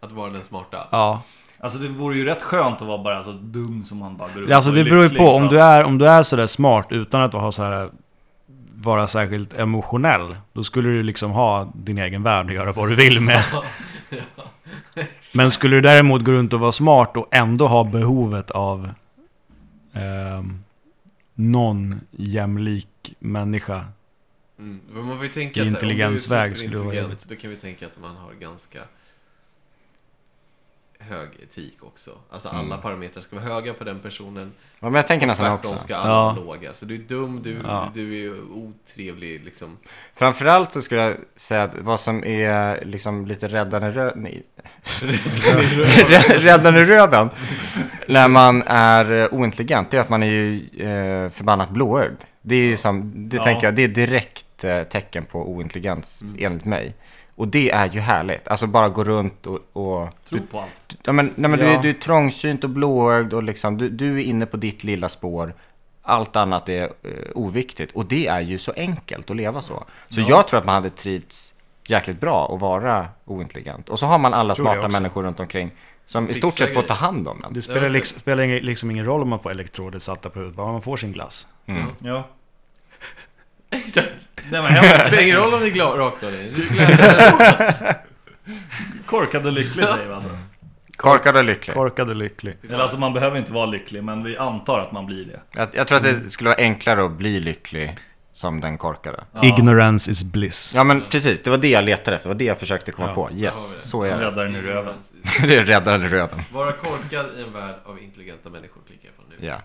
Att 0.00 0.12
vara 0.12 0.30
den 0.30 0.44
smarta. 0.44 0.88
Ja. 0.90 1.22
Alltså 1.62 1.78
det 1.78 1.88
vore 1.88 2.16
ju 2.16 2.24
rätt 2.24 2.42
skönt 2.42 2.82
att 2.82 2.88
vara 2.88 3.02
bara 3.02 3.24
så 3.24 3.32
dum 3.32 3.84
som 3.84 3.98
man 3.98 4.16
bara 4.16 4.28
går 4.28 4.40
runt 4.40 4.52
Alltså 4.52 4.70
det 4.70 4.84
beror 4.84 5.02
ju 5.02 5.08
på, 5.08 5.24
om 5.24 5.48
du 5.48 5.60
är, 5.60 5.84
om 5.84 5.98
du 5.98 6.08
är 6.08 6.22
sådär 6.22 6.46
smart 6.46 6.86
utan 6.90 7.22
att 7.22 7.32
ha 7.32 7.52
så 7.52 7.62
här 7.62 7.90
vara 8.74 9.06
särskilt 9.06 9.52
emotionell, 9.52 10.36
då 10.52 10.64
skulle 10.64 10.88
du 10.88 11.02
liksom 11.02 11.30
ha 11.30 11.72
din 11.74 11.98
egen 11.98 12.22
värld 12.22 12.46
och 12.46 12.52
göra 12.52 12.72
vad 12.72 12.88
du 12.88 12.94
vill 12.94 13.20
med. 13.20 13.44
Men 15.32 15.50
skulle 15.50 15.76
du 15.76 15.80
däremot 15.80 16.24
gå 16.24 16.32
runt 16.32 16.52
och 16.52 16.60
vara 16.60 16.72
smart 16.72 17.16
och 17.16 17.28
ändå 17.30 17.66
ha 17.66 17.84
behovet 17.84 18.50
av 18.50 18.90
ehm, 19.92 20.62
någon 21.34 22.00
jämlik 22.10 23.14
människa. 23.18 23.84
Mm. 24.58 24.80
Men 24.92 25.04
man 25.04 25.16
får 25.16 25.26
ju 25.26 25.32
tänka 25.32 25.62
I 25.62 25.66
intelligensväg 25.66 26.56
skulle 26.56 26.70
det 26.70 26.78
vara 26.78 26.92
superintelligent, 26.92 27.28
Då 27.28 27.36
kan 27.36 27.50
vi 27.50 27.56
tänka 27.56 27.86
att 27.86 28.00
man 28.00 28.16
har 28.16 28.32
ganska 28.32 28.78
hög 31.00 31.28
etik 31.42 31.76
också. 31.80 32.10
Alltså 32.30 32.48
alla 32.48 32.60
Mm. 32.66 32.80
parametrar 32.80 33.22
ska 33.22 33.36
vara 33.36 33.46
höga 33.54 33.74
på 33.74 33.84
den 33.84 33.98
personen. 34.00 34.52
Ja, 34.80 34.86
men 34.90 34.94
jag 34.94 35.06
tänker 35.06 35.26
nästan 35.26 35.52
också. 35.52 35.78
ska 35.78 35.96
alla 35.96 36.12
Ja. 36.12 36.24
vara 36.24 36.34
låga. 36.44 36.72
Så 36.72 36.84
du 36.84 36.94
är 36.94 36.98
dum, 36.98 37.40
du, 37.42 37.60
Ja. 37.64 37.90
du 37.94 38.26
är 38.26 38.40
otrevlig 38.52 39.44
liksom. 39.44 39.76
Framförallt 40.14 40.72
så 40.72 40.82
skulle 40.82 41.00
jag 41.02 41.16
säga 41.36 41.62
att 41.62 41.80
vad 41.80 42.00
som 42.00 42.24
är 42.24 42.84
liksom 42.84 43.26
lite 43.26 43.48
räddande 43.48 43.90
röd... 43.90 44.12
Nej. 44.16 44.42
räddande 46.38 46.84
röven. 46.84 47.30
När 48.08 48.28
man 48.28 48.62
är 48.66 49.34
ointelligent, 49.34 49.90
det 49.90 49.96
är 49.96 50.00
att 50.00 50.08
man 50.08 50.22
är 50.22 50.26
ju 50.26 50.54
eh, 50.78 51.30
förbannat 51.30 51.70
blåögd. 51.70 52.16
Det 52.42 52.54
är 52.54 52.64
ju 52.64 52.76
som, 52.76 53.12
det 53.28 53.36
Ja. 53.36 53.44
tänker 53.44 53.66
jag, 53.66 53.74
det 53.74 53.84
är 53.84 53.88
direkt 53.88 54.64
eh, 54.64 54.82
tecken 54.82 55.24
på 55.24 55.50
ointelligens 55.50 56.22
Mm. 56.22 56.36
enligt 56.40 56.64
mig. 56.64 56.94
Och 57.40 57.48
det 57.48 57.70
är 57.70 57.88
ju 57.92 58.00
härligt. 58.00 58.48
Alltså 58.48 58.66
bara 58.66 58.88
gå 58.88 59.04
runt 59.04 59.46
och, 59.46 59.58
och 59.72 60.08
Tro 60.28 60.38
på 60.50 60.60
allt. 60.60 60.96
Ja, 61.02 61.12
men, 61.12 61.32
nej, 61.36 61.50
men 61.50 61.58
Du, 61.58 61.64
Ja. 61.64 61.70
är, 61.78 61.82
du 61.82 61.88
är 61.90 61.94
trångsynt 61.94 62.64
och 62.64 62.70
blåögd 62.70 63.32
och 63.34 63.42
liksom, 63.42 63.78
du, 63.78 63.88
du 63.88 64.18
är 64.20 64.24
inne 64.24 64.46
på 64.46 64.56
ditt 64.56 64.84
lilla 64.84 65.08
spår. 65.08 65.54
allt 66.02 66.36
annat 66.36 66.68
är 66.68 66.82
eh, 66.82 67.10
oviktigt. 67.34 67.92
Och 67.92 68.06
det 68.06 68.26
är 68.26 68.40
ju 68.40 68.58
så 68.58 68.72
enkelt 68.76 69.30
att 69.30 69.36
leva 69.36 69.60
så. 69.62 69.84
Så 70.08 70.20
jag 70.20 70.48
tror 70.48 70.58
att 70.58 70.66
man 70.66 70.74
hade 70.74 70.90
trivts 70.90 71.54
jäkligt 71.86 72.20
bra 72.20 72.54
att 72.54 72.60
vara 72.60 73.08
ointelligent. 73.24 73.88
Och 73.88 73.98
så 73.98 74.06
har 74.06 74.18
man 74.18 74.34
alla 74.34 74.54
smarta 74.54 74.88
människor 74.88 75.22
runt 75.22 75.40
omkring 75.40 75.70
som 76.06 76.30
i 76.30 76.34
stort 76.34 76.58
sett 76.58 76.74
får 76.74 76.82
ta 76.82 76.94
hand 76.94 77.28
om 77.28 77.40
en. 77.44 77.52
Det 77.54 77.62
spelar, 77.62 77.88
liksom, 77.88 78.20
spelar 78.20 78.60
liksom 78.60 78.90
ingen 78.90 79.04
roll 79.04 79.22
om 79.22 79.28
man 79.28 79.38
får 79.40 79.50
elektroder 79.50 79.98
satta 79.98 80.30
på 80.30 80.38
huvudet, 80.38 80.56
bara 80.56 80.72
man 80.72 80.82
får 80.82 80.96
sin 80.96 81.12
glass. 81.12 81.46
Mm. 81.66 81.86
Ja. 81.98 82.24
Exakt. 83.70 84.08
Nej, 84.50 84.62
men 84.62 84.72
Det 84.74 85.00
spelar 85.00 85.22
ingen 85.22 85.36
roll 85.36 85.54
om 85.54 85.60
det 85.60 85.66
är 85.66 85.70
gla- 85.70 85.96
rakt 85.98 86.22
av 86.22 86.32
dig. 86.32 86.52
Du 86.56 86.68
Korkad 89.06 89.46
och 89.46 89.52
lycklig 89.52 89.84
säger 89.84 90.06
vi 90.06 90.12
alltså. 90.14 90.38
Korkad 90.96 91.36
och 91.36 91.44
lycklig. 91.44 91.74
Korkad 91.76 92.10
och 92.10 92.16
lycklig. 92.16 92.56
Eller 92.62 92.78
alltså 92.78 92.98
man 92.98 93.12
behöver 93.12 93.38
inte 93.38 93.52
vara 93.52 93.66
lycklig 93.66 94.04
men 94.04 94.24
vi 94.24 94.36
antar 94.36 94.78
att 94.78 94.92
man 94.92 95.06
blir 95.06 95.24
det. 95.24 95.40
Jag, 95.52 95.68
jag 95.72 95.88
tror 95.88 95.96
att 95.96 96.02
det 96.04 96.30
skulle 96.30 96.50
vara 96.50 96.58
enklare 96.60 97.04
att 97.04 97.12
bli 97.12 97.40
lycklig 97.40 97.98
som 98.32 98.60
den 98.60 98.78
korkade. 98.78 99.24
Ja. 99.32 99.44
Ignorance 99.44 100.10
is 100.10 100.22
bliss. 100.24 100.72
Ja 100.74 100.84
men 100.84 101.02
precis, 101.10 101.42
det 101.42 101.50
var 101.50 101.58
det 101.58 101.68
jag 101.70 101.84
letade 101.84 102.16
efter, 102.16 102.28
det 102.28 102.34
var 102.34 102.38
det 102.38 102.44
jag 102.44 102.58
försökte 102.58 102.92
komma 102.92 103.08
Ja. 103.08 103.14
på. 103.14 103.28
Där 103.28 103.34
har 103.34 103.38
vi 103.38 103.42
Yes, 103.44 103.72
det. 103.76 103.82
så 103.86 104.02
är 104.02 104.18
det. 104.18 104.24
Räddaren 104.24 104.56
ur 104.56 104.62
röven. 104.62 104.94
det 105.42 105.56
är 105.56 105.64
räddaren 105.64 106.02
i 106.04 106.08
röven. 106.08 106.38
Vara 106.52 106.72
korkad 106.72 107.26
i 107.38 107.42
en 107.42 107.52
värld 107.52 107.74
av 107.84 108.02
intelligenta 108.02 108.50
människor 108.50 108.80
klickar 108.86 109.08
jag 109.08 109.16
på 109.16 109.22
nu. 109.40 109.46
Ja. 109.46 109.56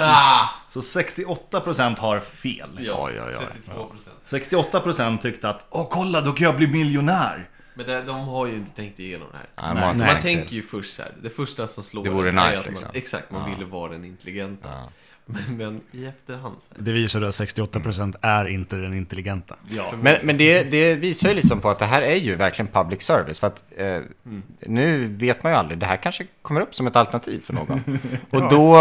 Ah! 0.00 0.48
Så 0.70 0.80
68% 0.80 1.98
har 1.98 2.20
fel. 2.20 2.78
Ja, 2.80 3.04
Oj, 3.06 3.20
oj, 3.20 3.36
oj. 3.40 3.46
32 3.52 3.86
procent. 3.86 4.16
68% 4.52 5.18
tyckte 5.22 5.48
att 5.48 5.66
åh 5.70 5.88
kolla 5.90 6.20
då 6.20 6.32
kan 6.32 6.44
jag 6.44 6.56
bli 6.56 6.66
miljonär. 6.66 7.48
Men 7.74 7.86
det, 7.86 8.02
de 8.02 8.20
har 8.28 8.46
ju 8.46 8.54
inte 8.54 8.70
tänkt 8.76 9.00
igenom 9.00 9.28
det 9.32 9.36
här. 9.36 9.74
Nej, 9.74 9.84
man 9.84 9.98
man 9.98 10.22
tänker 10.22 10.54
ju 10.54 10.62
först 10.62 10.96
så 10.96 11.02
här, 11.02 11.12
det 11.22 11.30
första 11.30 11.68
som 11.68 11.82
slår 11.82 12.04
Det 12.04 12.10
vore 12.10 12.28
en 12.28 12.38
är 12.38 12.48
nice, 12.48 12.58
att 12.60 12.64
man, 12.66 12.72
liksom. 12.74 12.88
Exakt, 12.94 13.30
man 13.30 13.50
Ja. 13.50 13.56
ville 13.56 13.70
vara 13.70 13.92
den 13.92 14.04
intelligenta. 14.04 14.68
Ja. 14.68 14.88
Men, 15.26 15.56
men 15.56 15.80
i 15.92 16.06
efterhand 16.06 16.56
så 16.68 16.82
Det 16.82 16.92
visar 16.92 17.22
att 17.22 17.34
68% 17.34 18.14
är 18.20 18.44
inte 18.44 18.76
den 18.76 18.94
intelligenta. 18.94 19.56
Ja. 19.68 19.92
Men, 20.02 20.14
men 20.26 20.36
det, 20.36 20.62
det 20.62 20.94
visar 20.94 21.28
ju 21.28 21.34
liksom 21.34 21.60
på 21.60 21.70
att 21.70 21.78
det 21.78 21.84
här 21.84 22.02
är 22.02 22.14
ju 22.16 22.34
verkligen 22.34 22.66
public 22.72 23.02
service. 23.02 23.40
För 23.40 23.46
att 23.46 23.62
eh, 23.76 23.86
Mm. 23.86 24.42
nu 24.66 25.06
vet 25.06 25.42
man 25.42 25.52
ju 25.52 25.58
aldrig, 25.58 25.78
det 25.78 25.86
här 25.86 25.96
kanske 25.96 26.26
kommer 26.42 26.60
upp 26.60 26.74
som 26.74 26.86
ett 26.86 26.96
alternativ 26.96 27.40
för 27.40 27.52
någon. 27.54 27.80
Och 28.30 28.48
då 28.48 28.74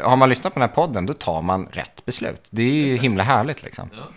har 0.00 0.16
man 0.16 0.28
lyssnat 0.28 0.54
på 0.54 0.60
den 0.60 0.68
här 0.68 0.74
podden, 0.74 1.06
då 1.06 1.14
tar 1.14 1.42
man 1.42 1.66
rätt 1.72 2.04
beslut. 2.04 2.46
Det 2.50 2.62
är 2.62 2.72
ju 2.72 2.96
himla 2.96 3.22
härligt 3.22 3.62
liksom. 3.62 3.90
ja. 3.96 4.08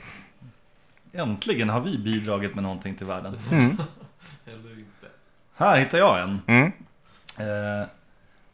Äntligen 1.14 1.70
har 1.70 1.82
vi 1.82 1.98
bidragit 1.98 2.56
med 2.56 2.64
någonting 2.64 2.96
till 2.96 3.06
världen. 3.06 3.38
Mm. 3.52 3.66
Eller 4.46 4.72
inte. 4.80 5.08
Här 5.56 5.78
hittar 5.80 5.98
jag 5.98 6.20
en. 6.22 6.42
Mm. 6.48 6.72
Eh, 7.38 7.88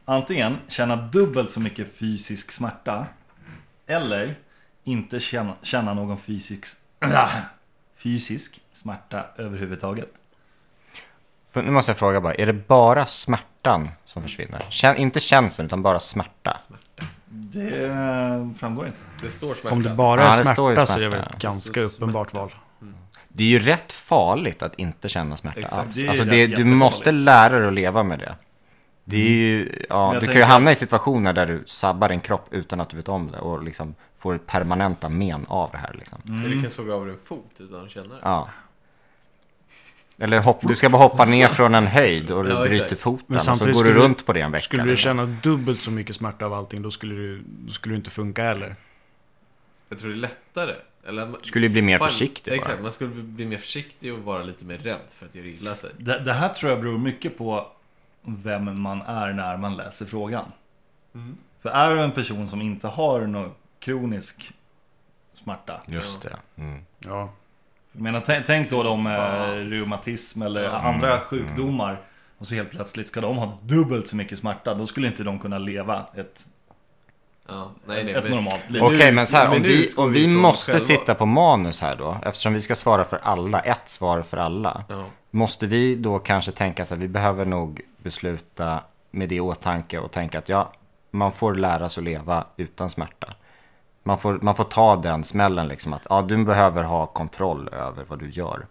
antingen 0.05 0.57
känna 0.67 0.95
dubbelt 0.95 1.51
så 1.51 1.59
mycket 1.59 1.87
fysisk 1.97 2.51
smärta. 2.51 3.05
Eller 3.87 4.35
inte 4.83 5.19
känna, 5.19 5.53
känna 5.61 5.93
någon 5.93 6.17
fysisk, 6.17 6.65
fysisk 7.97 8.61
smärta 8.73 9.25
överhuvudtaget. 9.37 10.09
För 11.51 11.63
nu 11.63 11.71
måste 11.71 11.91
jag 11.91 11.97
fråga 11.97 12.21
bara, 12.21 12.33
är 12.33 12.45
det 12.45 12.53
bara 12.53 13.05
smärtan 13.05 13.89
som 14.05 14.21
försvinner? 14.23 14.65
Kän, 14.69 14.95
inte 14.97 15.19
känslan, 15.19 15.65
utan 15.65 15.81
bara 15.81 15.99
smärta. 15.99 16.57
Smärta. 16.67 17.03
Det 17.25 17.89
framgår 18.59 18.87
inte. 18.87 18.97
Det 19.21 19.31
står 19.31 19.55
smärta. 19.55 19.75
Om 19.75 19.83
det 19.83 19.89
bara 19.89 20.21
Ja, 20.21 20.33
är 20.33 20.43
det 20.43 20.53
står 20.53 20.71
ju 20.71 20.75
smärta 20.75 20.93
så 20.93 20.99
är 20.99 21.03
det 21.03 21.09
väl 21.09 21.19
smärta. 21.19 21.35
ett 21.35 21.41
ganska 21.41 21.81
uppenbart 21.81 22.33
val. 22.33 22.53
Det 23.27 23.43
är 23.43 23.47
ju 23.47 23.59
rätt 23.59 23.93
farligt 23.93 24.61
att 24.63 24.75
inte 24.75 25.09
känna 25.09 25.37
smärta 25.37 25.59
Exakt. 25.59 25.75
alls. 25.75 25.95
Det 25.95 26.07
Alltså 26.09 26.23
det, 26.23 26.47
du 26.47 26.63
måste 26.65 27.11
lära 27.11 27.59
dig 27.59 27.67
att 27.67 27.73
leva 27.73 28.03
med 28.03 28.19
det. 28.19 28.35
Det 29.07 29.17
är 29.17 29.29
ju, 29.29 29.85
ja, 29.89 30.17
du 30.21 30.27
kan 30.27 30.35
ju 30.35 30.43
hamna 30.43 30.71
i 30.71 30.75
situationer 30.75 31.33
där 31.33 31.45
du 31.45 31.63
sabbar 31.65 32.09
din 32.09 32.19
kropp 32.19 32.47
utan 32.51 32.79
att 32.81 32.89
du 32.89 32.97
vet 32.97 33.09
om 33.09 33.31
det 33.31 33.37
och 33.39 33.63
liksom 33.63 33.95
får 34.19 34.37
permanenta 34.37 35.09
men 35.09 35.45
av 35.47 35.71
det 35.71 35.77
här 35.77 35.93
liksom. 35.99 36.21
Eller 36.25 36.55
du 36.55 36.61
kan 36.61 36.71
såga 36.71 36.93
av 36.95 37.05
dig 37.05 37.13
en 37.13 37.19
fot 37.25 37.51
utan 37.57 37.85
att 37.85 37.91
känna 37.91 38.13
det. 38.13 38.19
Ja. 38.23 38.49
Eller 40.17 40.39
hopp, 40.39 40.59
du 40.67 40.75
ska 40.75 40.89
bara 40.89 41.01
hoppa 41.03 41.25
ner 41.25 41.47
från 41.47 41.75
en 41.75 41.87
höjd 41.87 42.31
och 42.31 42.43
du 42.43 42.49
Ja, 42.53 42.59
bryter 42.61 42.85
exakt. 42.85 43.01
foten 43.01 43.35
och 43.35 43.41
så 43.41 43.51
går 43.51 43.65
du 43.65 43.73
skulle- 43.73 43.93
runt 43.93 44.25
på 44.25 44.33
det 44.33 44.41
en 44.41 44.51
vecka. 44.51 44.63
Skulle 44.63 44.83
du 44.83 44.97
känna 44.97 45.25
dubbelt 45.25 45.81
så 45.81 45.91
mycket 45.91 46.15
smärta 46.15 46.45
av 46.45 46.53
allting 46.53 46.81
då 46.81 46.91
skulle, 46.91 47.15
du, 47.15 47.41
då 47.47 47.73
skulle 47.73 47.93
det 47.93 47.97
inte 47.97 48.09
funka 48.09 48.43
heller. 48.43 48.75
Jag 49.89 49.99
tror 49.99 50.09
det 50.09 50.15
är 50.15 50.17
lättare. 50.17 50.73
Eller, 51.07 51.25
man- 51.27 51.37
Skulle 51.43 51.65
ju 51.65 51.69
bli 51.71 51.81
mer 51.81 51.99
Fan, 51.99 52.09
försiktig 52.09 52.51
bara. 52.53 52.55
Exakt, 52.57 52.81
man 52.81 52.91
skulle 52.91 53.09
bli 53.23 53.45
mer 53.45 53.57
försiktig 53.57 54.13
och 54.13 54.19
vara 54.19 54.43
lite 54.43 54.65
mer 54.65 54.77
rädd 54.77 54.99
för 55.17 55.25
att 55.25 55.35
göra 55.35 55.45
illa 55.47 55.75
sig. 55.75 55.89
Det, 55.97 56.19
det 56.19 56.33
här 56.33 56.49
tror 56.49 56.71
jag 56.71 56.81
beror 56.81 56.97
mycket 56.97 57.37
på 57.37 57.67
vem 58.25 58.81
man 58.81 59.01
är 59.01 59.33
när 59.33 59.57
man 59.57 59.77
läser 59.77 60.05
frågan. 60.05 60.45
Mm. 61.15 61.37
För 61.61 61.69
är 61.69 61.95
du 61.95 62.01
en 62.01 62.11
person 62.11 62.47
som 62.47 62.61
inte 62.61 62.87
har 62.87 63.21
någon 63.21 63.51
kronisk 63.79 64.53
smärta. 65.33 65.81
Just 65.87 66.21
det. 66.21 66.35
Mm. 66.61 66.85
Ja. 66.99 67.29
Menar, 67.91 68.21
tänk, 68.25 68.45
tänk 68.45 68.69
då 68.69 68.83
de 68.83 69.03
med 69.03 69.17
Fan. 69.17 69.69
reumatism 69.69 70.41
eller 70.41 70.63
Ja. 70.63 70.71
andra 70.71 71.19
sjukdomar. 71.19 72.01
Och 72.37 72.47
så 72.47 72.55
helt 72.55 72.71
plötsligt 72.71 73.07
ska 73.07 73.21
de 73.21 73.37
ha 73.37 73.57
dubbelt 73.61 74.07
så 74.07 74.15
mycket 74.15 74.37
smärta. 74.39 74.73
Då 74.73 74.87
skulle 74.87 75.07
inte 75.07 75.23
de 75.23 75.39
kunna 75.39 75.57
leva 75.57 76.05
ett, 76.15 76.45
Ja, 77.47 77.71
nej, 77.85 78.03
nej, 78.03 78.13
ett 78.13 78.23
men- 78.23 78.31
normalt 78.31 78.69
liv. 78.69 78.83
Okej, 78.83 79.11
men 79.11 79.27
så 79.27 79.37
här, 79.37 79.55
om 79.55 79.61
vi, 79.61 79.93
om 79.95 80.11
vi 80.11 80.27
måste 80.27 80.79
sitta 80.79 81.15
på 81.15 81.25
manus 81.25 81.81
här 81.81 81.95
då, 81.95 82.17
eftersom 82.23 82.53
vi 82.53 82.61
ska 82.61 82.75
svara 82.75 83.05
för 83.05 83.19
alla, 83.23 83.59
ett 83.59 83.89
svar 83.89 84.21
för 84.21 84.37
alla. 84.37 84.83
Ja. 84.89 85.05
Måste 85.31 85.67
vi 85.67 85.95
då 85.95 86.19
kanske 86.19 86.51
tänka 86.51 86.85
så 86.85 86.93
att 86.93 86.99
vi 86.99 87.07
behöver 87.07 87.45
nog 87.45 87.81
besluta 87.97 88.79
med 89.11 89.29
det 89.29 89.35
i 89.35 89.39
åtanke 89.39 89.99
och 89.99 90.11
tänka 90.11 90.39
att 90.39 90.49
ja, 90.49 90.71
man 91.11 91.31
får 91.31 91.55
lära 91.55 91.89
sig 91.89 92.01
att 92.01 92.05
leva 92.05 92.45
utan 92.57 92.89
smärta. 92.89 93.33
Man 94.03 94.17
får, 94.17 94.39
man 94.41 94.55
får 94.55 94.63
ta 94.63 94.95
den 94.95 95.23
smällen 95.23 95.67
liksom 95.67 95.93
att 95.93 96.07
ja, 96.09 96.21
du 96.21 96.43
behöver 96.45 96.83
ha 96.83 97.05
kontroll 97.05 97.69
över 97.71 98.05
vad 98.07 98.19
du 98.19 98.29
gör. 98.29 98.65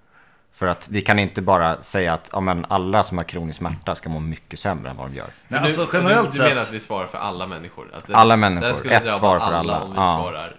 För 0.64 0.70
att 0.70 0.88
vi 0.88 1.02
kan 1.02 1.18
inte 1.18 1.42
bara 1.42 1.82
säga 1.82 2.14
att 2.14 2.28
ja, 2.32 2.40
men 2.40 2.66
alla 2.68 3.04
som 3.04 3.18
har 3.18 3.24
kronisk 3.24 3.58
smärta 3.58 3.94
ska 3.94 4.08
må 4.08 4.20
mycket 4.20 4.58
sämre 4.58 4.90
än 4.90 4.96
vad 4.96 5.10
de 5.10 5.16
gör. 5.16 5.26
Nej, 5.48 5.60
För 5.60 5.66
alltså 5.66 5.82
nu- 5.82 5.88
generellt 5.92 6.32
du, 6.32 6.38
du 6.38 6.44
menar 6.44 6.60
att 6.62 6.72
vi 6.72 6.80
svarar 6.80 7.06
för 7.06 7.18
alla 7.18 7.46
människor? 7.46 7.90
Att 7.94 8.06
det, 8.06 8.14
Alla 8.14 8.36
människor, 8.36 8.92
ett 8.92 9.14
svar 9.14 9.38
för 9.38 9.46
alla. 9.52 9.80
om 9.80 9.90
vi 9.90 9.96
Ja. 9.96 10.20
svarar. 10.22 10.56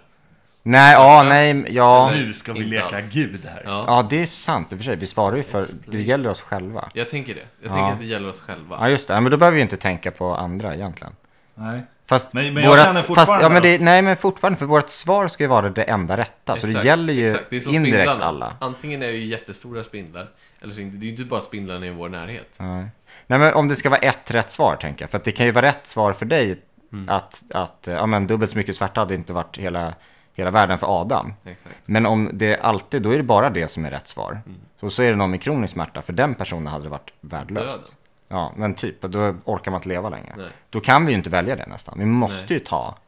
Nej, 0.62 0.92
ja, 0.92 1.22
nej, 1.22 1.64
ja. 1.74 2.10
Nu 2.14 2.34
ska 2.34 2.52
vi 2.52 2.60
leka 2.64 2.96
alls. 2.96 3.12
gud 3.12 3.44
här. 3.44 3.62
Ja. 3.64 3.84
Ja, 3.86 4.06
det 4.10 4.22
är 4.22 4.26
sant 4.26 4.72
i 4.72 4.74
och 4.74 4.78
för 4.78 4.84
sig. 4.84 4.96
Vi 4.96 5.06
svarar 5.06 5.36
ju 5.36 5.42
för, 5.42 5.66
det 5.86 6.00
gäller 6.00 6.28
oss 6.30 6.40
själva. 6.40 6.88
Jag 6.94 7.10
tänker 7.10 7.34
det. 7.34 7.40
Jag 7.62 7.70
Ja. 7.70 7.74
tänker 7.74 7.92
att 7.92 7.98
det 8.00 8.06
gäller 8.06 8.28
oss 8.28 8.40
själva. 8.40 8.76
Ja, 8.80 8.88
just 8.88 9.08
det. 9.08 9.20
Men 9.20 9.30
då 9.30 9.36
behöver 9.36 9.56
vi 9.56 9.62
inte 9.62 9.76
tänka 9.76 10.10
på 10.10 10.34
andra 10.36 10.74
egentligen. 10.74 11.12
Nej. 11.54 11.80
Fast, 12.08 12.32
Men- 12.32 12.54
men 12.54 12.62
jag 12.62 12.70
vårat- 12.70 12.84
känner 12.86 13.02
fast 13.02 13.32
ja, 13.40 13.48
men 13.48 13.62
det, 13.62 13.78
Nej, 13.80 14.02
men 14.02 14.16
fortfarande, 14.16 14.58
för 14.58 14.66
vårt 14.66 14.90
svar 14.90 15.28
ska 15.28 15.44
ju 15.44 15.48
vara 15.48 15.68
det 15.70 15.82
enda 15.82 16.16
rätta. 16.16 16.56
så 16.56 16.66
det 16.66 16.70
Exakt, 16.72 16.86
gäller 16.86 17.12
ju 17.12 17.30
exakt. 17.30 17.50
Det 17.50 17.56
är 17.56 17.60
som 17.60 17.74
indirekt 17.74 17.96
spindlarna. 17.98 18.24
alla. 18.24 18.56
Antingen 18.60 19.02
är 19.02 19.06
det 19.06 19.12
ju 19.12 19.26
jättestora 19.26 19.84
spindlar, 19.84 20.28
eller 20.62 20.74
så 20.74 20.80
inte. 20.80 20.96
Det 20.96 21.02
är 21.04 21.06
ju 21.06 21.10
inte 21.12 21.24
bara 21.24 21.40
spindlarna 21.40 21.86
i 21.86 21.90
vår 21.90 22.08
närhet. 22.08 22.48
Nej. 22.56 22.86
nej, 23.26 23.38
men 23.38 23.54
om 23.54 23.68
det 23.68 23.76
ska 23.76 23.90
vara 23.90 24.00
ett 24.00 24.30
rätt 24.30 24.50
svar, 24.50 24.76
tänker 24.76 25.02
jag. 25.02 25.10
För 25.10 25.20
det 25.24 25.32
kan 25.32 25.46
ju 25.46 25.52
vara 25.52 25.66
rätt 25.66 25.86
svar 25.86 26.12
för 26.12 26.26
dig 26.26 26.62
Mm. 26.92 27.08
att, 27.08 27.42
att 27.54 27.88
eh, 27.88 27.94
ja, 27.94 28.06
men 28.06 28.26
dubbelt 28.26 28.50
så 28.52 28.58
mycket 28.58 28.76
svärta 28.76 29.00
hade 29.00 29.14
inte 29.14 29.32
varit 29.32 29.58
hela, 29.58 29.94
hela 30.34 30.50
världen 30.50 30.78
för 30.78 31.00
Adam. 31.00 31.34
Exakt. 31.44 31.74
Men 31.84 32.06
om 32.06 32.30
det 32.32 32.56
alltid, 32.60 33.02
då 33.02 33.10
är 33.10 33.16
det 33.16 33.22
bara 33.22 33.50
det 33.50 33.68
som 33.68 33.84
är 33.84 33.90
rätt 33.90 34.08
svar. 34.08 34.40
Mm. 34.46 34.58
Så, 34.80 34.90
så 34.90 35.02
är 35.02 35.10
det 35.10 35.16
någon 35.16 35.30
med 35.30 35.42
kronisk 35.42 35.72
smärta, 35.74 36.02
för 36.02 36.12
den 36.12 36.34
personen 36.34 36.66
hade 36.66 36.84
det 36.84 36.88
varit 36.90 37.12
värdelöst. 37.20 37.76
Död. 37.76 37.90
Ja, 38.28 38.52
men 38.56 38.74
typ, 38.74 39.02
då 39.02 39.34
orkar 39.44 39.70
man 39.70 39.78
inte 39.78 39.88
leva 39.88 40.08
längre. 40.08 40.34
Nej. 40.36 40.50
Då 40.70 40.80
kan 40.80 41.06
vi 41.06 41.12
ju 41.12 41.18
inte 41.18 41.30
välja 41.30 41.56
det 41.56 41.66
nästan. 41.66 41.98
Vi 41.98 42.04
måste 42.04 42.36
Nej. 42.36 42.52
ju 42.52 42.58
ta. 42.58 42.98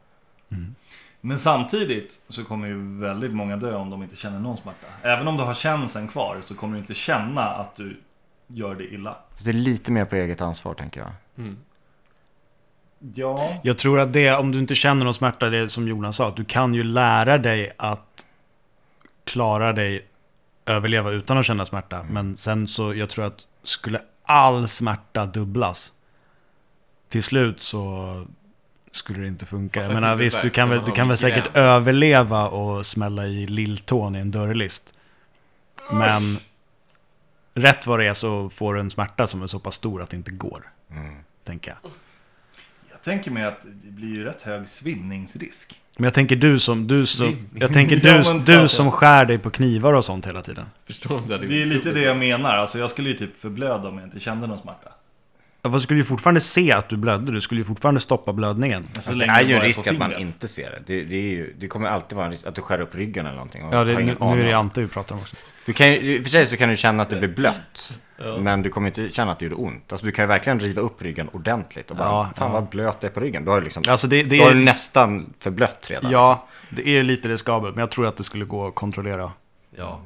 Men 1.20 1.38
samtidigt 1.38 2.20
så 2.28 2.44
kommer 2.44 2.68
ju 2.68 3.00
väldigt 3.00 3.32
många 3.32 3.56
dö 3.56 3.74
om 3.74 3.90
de 3.90 4.02
inte 4.02 4.16
känner 4.16 4.40
någon 4.40 4.56
smärta. 4.56 4.86
Även 5.02 5.28
om 5.28 5.36
du 5.36 5.42
har 5.42 5.54
känseln 5.54 6.08
kvar 6.08 6.40
så 6.44 6.54
kommer 6.54 6.74
du 6.74 6.80
inte 6.80 6.94
känna 6.94 7.42
att 7.42 7.76
du 7.76 8.00
gör 8.46 8.74
det 8.74 8.84
illa. 8.84 9.16
Så 9.36 9.44
det 9.44 9.50
är 9.50 9.52
lite 9.52 9.92
mer 9.92 10.04
på 10.04 10.16
eget 10.16 10.40
ansvar, 10.40 10.74
tänker 10.74 11.00
jag. 11.00 11.10
Mm. 11.38 11.56
Ja. 13.14 13.60
Jag 13.62 13.78
tror 13.78 14.00
att 14.00 14.12
det, 14.12 14.34
om 14.34 14.52
du 14.52 14.58
inte 14.58 14.74
känner 14.74 15.04
någon 15.04 15.14
smärta, 15.14 15.50
det 15.50 15.58
är 15.58 15.68
som 15.68 15.88
Jonas 15.88 16.16
sa, 16.16 16.28
att 16.28 16.36
du 16.36 16.44
kan 16.44 16.74
ju 16.74 16.82
lära 16.82 17.38
dig 17.38 17.72
att 17.76 18.26
klara 19.24 19.72
dig, 19.72 20.06
överleva 20.66 21.10
utan 21.10 21.38
att 21.38 21.46
känna 21.46 21.66
smärta. 21.66 22.06
Men 22.10 22.36
sen 22.36 22.68
så, 22.68 22.94
jag 22.94 23.10
tror 23.10 23.24
att 23.24 23.46
skulle 23.62 24.00
all 24.28 24.68
smärta 24.68 25.26
dubblas, 25.26 25.92
till 27.08 27.22
slut 27.22 27.60
så 27.62 28.26
skulle 28.92 29.18
det 29.20 29.26
inte 29.26 29.46
funka. 29.46 29.82
Jag 29.82 29.92
menar 29.94 30.16
visst, 30.16 30.42
du 30.42 30.50
kan 30.50 30.68
väl, 30.70 30.84
du 30.84 30.92
kan 30.92 31.08
väl 31.08 31.16
säkert 31.16 31.56
överleva 31.56 32.48
och 32.48 32.86
smälla 32.86 33.26
i 33.26 33.46
lilltån 33.46 34.16
i 34.16 34.18
en 34.18 34.30
dörrlist. 34.30 34.94
Men 35.90 36.22
rätt 37.54 37.86
vad 37.86 37.98
det 37.98 38.06
är 38.06 38.14
så 38.14 38.50
får 38.50 38.74
du 38.74 38.80
en 38.80 38.90
smärta 38.90 39.26
som 39.26 39.42
är 39.42 39.46
så 39.46 39.58
pass 39.58 39.74
stor 39.74 40.02
att 40.02 40.10
det 40.10 40.16
inte 40.16 40.30
går, 40.30 40.72
Mm. 40.90 41.14
tänker 41.44 41.70
jag. 41.82 41.90
Jag 42.98 43.04
tänker 43.04 43.30
mig 43.30 43.44
att 43.44 43.62
det 43.62 43.90
blir 43.90 44.08
ju 44.08 44.24
rätt 44.24 44.42
hög 44.42 44.68
svimningsrisk. 44.68 45.80
Men 45.96 46.04
jag 46.04 46.14
tänker 46.14 46.36
du 46.36 46.58
som, 46.58 46.86
du 46.86 47.06
som, 47.06 47.48
jag 47.54 47.72
tänker 47.72 47.96
du, 48.44 48.52
du 48.52 48.68
som 48.68 48.90
skär 48.90 49.24
dig 49.24 49.38
på 49.38 49.50
knivar 49.50 49.94
och 49.94 50.04
sånt 50.04 50.26
hela 50.26 50.42
tiden. 50.42 50.66
Förstår 50.86 51.16
om 51.16 51.28
det 51.28 51.34
är 51.34 51.66
lite 51.66 51.92
det 51.92 52.00
jag 52.00 52.16
menar. 52.16 52.56
Alltså 52.56 52.78
jag 52.78 52.90
skulle 52.90 53.08
ju 53.08 53.14
typ 53.14 53.40
förblöda 53.40 53.88
om 53.88 53.98
jag 53.98 54.06
inte 54.06 54.20
kände 54.20 54.46
någon 54.46 54.58
smärta. 54.58 54.90
Ja, 55.62 55.70
fast 55.70 55.82
du 55.82 55.84
skulle 55.84 56.00
ju 56.00 56.04
fortfarande 56.04 56.40
se 56.40 56.72
att 56.72 56.88
du 56.88 56.96
blödde. 56.96 57.32
Du 57.32 57.40
skulle 57.40 57.60
ju 57.60 57.64
fortfarande 57.64 58.00
stoppa 58.00 58.32
blödningen. 58.32 58.88
Så 58.94 59.02
Fast 59.02 59.18
det 59.18 59.24
är 59.24 59.42
ju 59.42 59.54
en 59.54 59.62
risk 59.62 59.86
att 59.86 59.98
man 59.98 60.16
inte 60.16 60.48
ser 60.48 60.70
det. 60.70 60.82
Det, 60.86 61.04
det, 61.04 61.16
är 61.16 61.30
ju, 61.30 61.54
det 61.58 61.68
kommer 61.68 61.88
alltid 61.88 62.16
vara 62.16 62.26
en 62.26 62.32
risk 62.32 62.46
att 62.46 62.54
du 62.54 62.60
skär 62.60 62.80
upp 62.80 62.94
ryggen 62.94 63.26
eller 63.26 63.36
någonting. 63.36 63.62
Ja, 63.72 63.84
det, 63.84 63.94
nu, 63.94 64.16
nu 64.20 64.40
är 64.40 64.46
det. 64.46 64.52
Ante 64.52 64.80
vi 64.80 64.88
pratar 64.88 65.14
om 65.14 65.20
också. 65.20 65.36
Du 65.68 65.74
kan 65.74 65.92
ju, 65.92 66.16
I 66.16 66.18
och 66.18 66.22
för 66.22 66.30
sig 66.30 66.46
så 66.46 66.56
kan 66.56 66.68
du 66.68 66.76
känna 66.76 67.02
att 67.02 67.10
det 67.10 67.16
blir 67.16 67.28
blött. 67.28 67.92
Ja. 68.16 68.38
Men 68.38 68.62
du 68.62 68.70
kommer 68.70 68.86
inte 68.88 69.10
känna 69.10 69.32
att 69.32 69.38
det 69.38 69.44
gjorde 69.44 69.54
ont. 69.54 69.92
Alltså 69.92 70.06
du 70.06 70.12
kan 70.12 70.22
ju 70.22 70.26
verkligen 70.26 70.60
riva 70.60 70.80
upp 70.82 71.02
ryggen 71.02 71.28
ordentligt 71.28 71.90
och 71.90 71.96
bara, 71.96 72.08
Ja, 72.08 72.30
fan 72.36 72.46
ja. 72.46 72.52
vad 72.52 72.68
blöt 72.68 73.00
det 73.00 73.06
är 73.06 73.10
på 73.10 73.20
ryggen. 73.20 73.44
Då 73.44 73.50
har 73.50 73.58
du 73.58 73.64
liksom, 73.64 73.82
Alltså 73.88 74.06
det, 74.06 74.22
det 74.22 74.40
är... 74.40 74.54
nästan 74.54 75.34
förblött 75.38 75.90
redan. 75.90 76.10
Ja, 76.10 76.46
det 76.70 76.88
är 76.88 77.02
lite 77.02 77.28
riskabelt. 77.28 77.74
Men 77.74 77.80
jag 77.80 77.90
tror 77.90 78.06
att 78.06 78.16
det 78.16 78.24
skulle 78.24 78.44
gå 78.44 78.66
att 78.66 78.74
kontrollera. 78.74 79.32
Ja. 79.70 80.00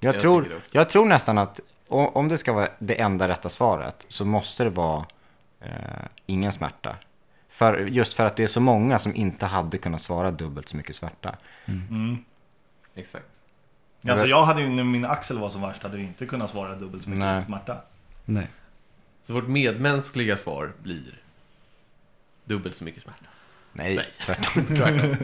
Jag, 0.00 0.14
Jag 0.14 0.20
tror, 0.20 0.60
jag 0.70 0.90
tror 0.90 1.06
nästan 1.06 1.38
att 1.38 1.60
om 1.88 2.28
det 2.28 2.38
ska 2.38 2.52
vara 2.52 2.68
det 2.78 3.00
enda 3.00 3.28
rätta 3.28 3.48
svaret 3.48 4.04
så 4.08 4.24
måste 4.24 4.64
det 4.64 4.70
vara 4.70 5.04
eh, 5.60 5.70
ingen 6.26 6.52
smärta. 6.52 6.96
För, 7.50 7.78
just 7.78 8.14
för 8.14 8.24
att 8.24 8.36
det 8.36 8.42
är 8.42 8.46
så 8.46 8.60
många 8.60 8.98
som 8.98 9.14
inte 9.16 9.46
hade 9.46 9.78
kunnat 9.78 10.02
svara 10.02 10.30
dubbelt 10.30 10.68
så 10.68 10.76
mycket 10.76 10.96
smärta. 10.96 11.36
Mm. 11.66 12.18
Exakt. 12.94 13.26
Alltså 14.08 14.26
jag 14.26 14.44
hade 14.44 14.60
ju, 14.60 14.68
när 14.68 14.84
min 14.84 15.04
axel 15.04 15.38
var 15.38 15.50
som 15.50 15.60
värst, 15.62 15.82
hade 15.82 15.96
jag 15.96 16.06
inte 16.06 16.26
kunnat 16.26 16.50
svara 16.50 16.74
dubbelt 16.74 17.02
så 17.02 17.10
mycket 17.10 17.24
Nej. 17.24 17.44
smärta. 17.44 17.76
Nej. 18.24 18.46
Så 19.22 19.34
vårt 19.34 19.48
medmänskliga 19.48 20.36
svar 20.36 20.72
blir 20.82 21.20
dubbelt 22.44 22.76
så 22.76 22.84
mycket 22.84 23.02
smärta. 23.02 23.24
Nej, 23.72 23.96
Nej. 23.96 24.06
tvärtom. 24.26 24.66
Tvärtom. 24.66 25.16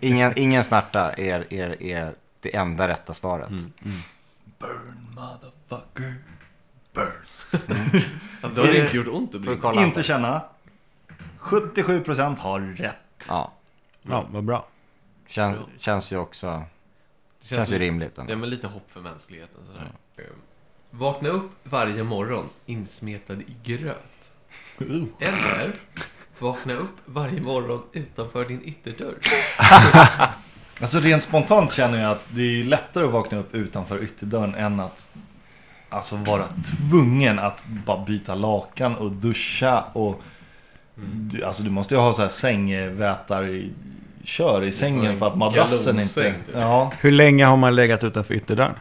ingen, 0.00 0.38
ingen 0.38 0.64
smärta 0.64 1.12
är, 1.12 1.52
är, 1.54 1.82
är 1.82 2.14
det 2.40 2.56
enda 2.56 2.88
rätta 2.88 3.14
svaret. 3.14 3.50
Mm. 3.50 3.72
Burn 4.58 5.06
motherfucker. 5.14 6.14
Burn. 6.92 7.12
Ja, 8.42 8.48
Då 8.54 8.60
har 8.62 8.68
det 8.68 8.78
inte 8.84 8.96
gjort 8.96 9.06
ont 9.08 9.34
att 9.34 9.40
bli? 9.40 9.82
Inte 9.82 10.02
känna. 10.02 10.42
77% 11.40 12.38
har 12.38 12.60
rätt. 12.60 12.96
Ja, 13.28 13.52
Ja, 14.02 14.26
vad 14.30 14.44
bra. 14.44 14.66
kän, 15.26 15.52
Bra. 15.52 15.62
känns 15.78 16.12
ju 16.12 16.16
också, 16.16 16.62
Det 17.48 17.54
känns 17.54 17.68
ju 17.68 17.72
som- 17.72 17.78
rimligt. 17.78 18.18
Ändå. 18.18 18.32
Ja, 18.32 18.36
men 18.36 18.50
lite 18.50 18.66
hopp 18.66 18.90
för 18.92 19.00
mänskligheten 19.00 19.60
sådär. 19.66 19.90
Eh, 20.16 20.24
Vakna 20.90 21.28
upp 21.28 21.50
varje 21.64 22.02
morgon 22.02 22.48
insmetad 22.66 23.34
i 23.34 23.56
gröt. 23.64 24.32
Eller 25.20 25.74
vakna 26.38 26.72
upp 26.74 26.96
varje 27.04 27.40
morgon 27.40 27.82
utanför 27.92 28.44
din 28.44 28.62
ytterdörr. 28.64 29.18
Alltså 30.80 31.00
rent 31.00 31.22
spontant 31.22 31.72
känner 31.72 32.02
jag 32.02 32.10
att 32.12 32.22
det 32.30 32.42
är 32.42 32.64
lättare 32.64 33.04
att 33.04 33.12
vakna 33.12 33.38
upp 33.38 33.54
utanför 33.54 34.02
ytterdörren 34.02 34.54
än 34.54 34.80
att 34.80 35.06
Alltså 35.88 36.16
vara 36.16 36.46
tvungen 36.48 37.38
att 37.38 37.64
bara 37.66 38.04
byta 38.04 38.34
lakan 38.34 38.94
och 38.96 39.12
duscha 39.12 39.80
och 39.92 40.22
du, 40.94 41.42
Alltså 41.44 41.62
du 41.62 41.70
måste 41.70 41.94
ju 41.94 42.00
ha 42.00 42.12
så 42.14 42.22
här 42.22 42.28
sängvätar 42.28 43.48
i, 43.48 43.72
kör 44.24 44.64
i 44.64 44.72
sängen 44.72 45.12
en 45.12 45.18
för 45.18 45.26
att 45.26 45.36
madrassen 45.36 46.00
inte 46.00 46.22
typ. 46.22 46.34
Ja 46.54 46.92
Hur 47.00 47.10
länge 47.10 47.44
har 47.44 47.56
man 47.56 47.74
legat 47.76 48.04
utanför 48.04 48.34
ytterdörren? 48.34 48.74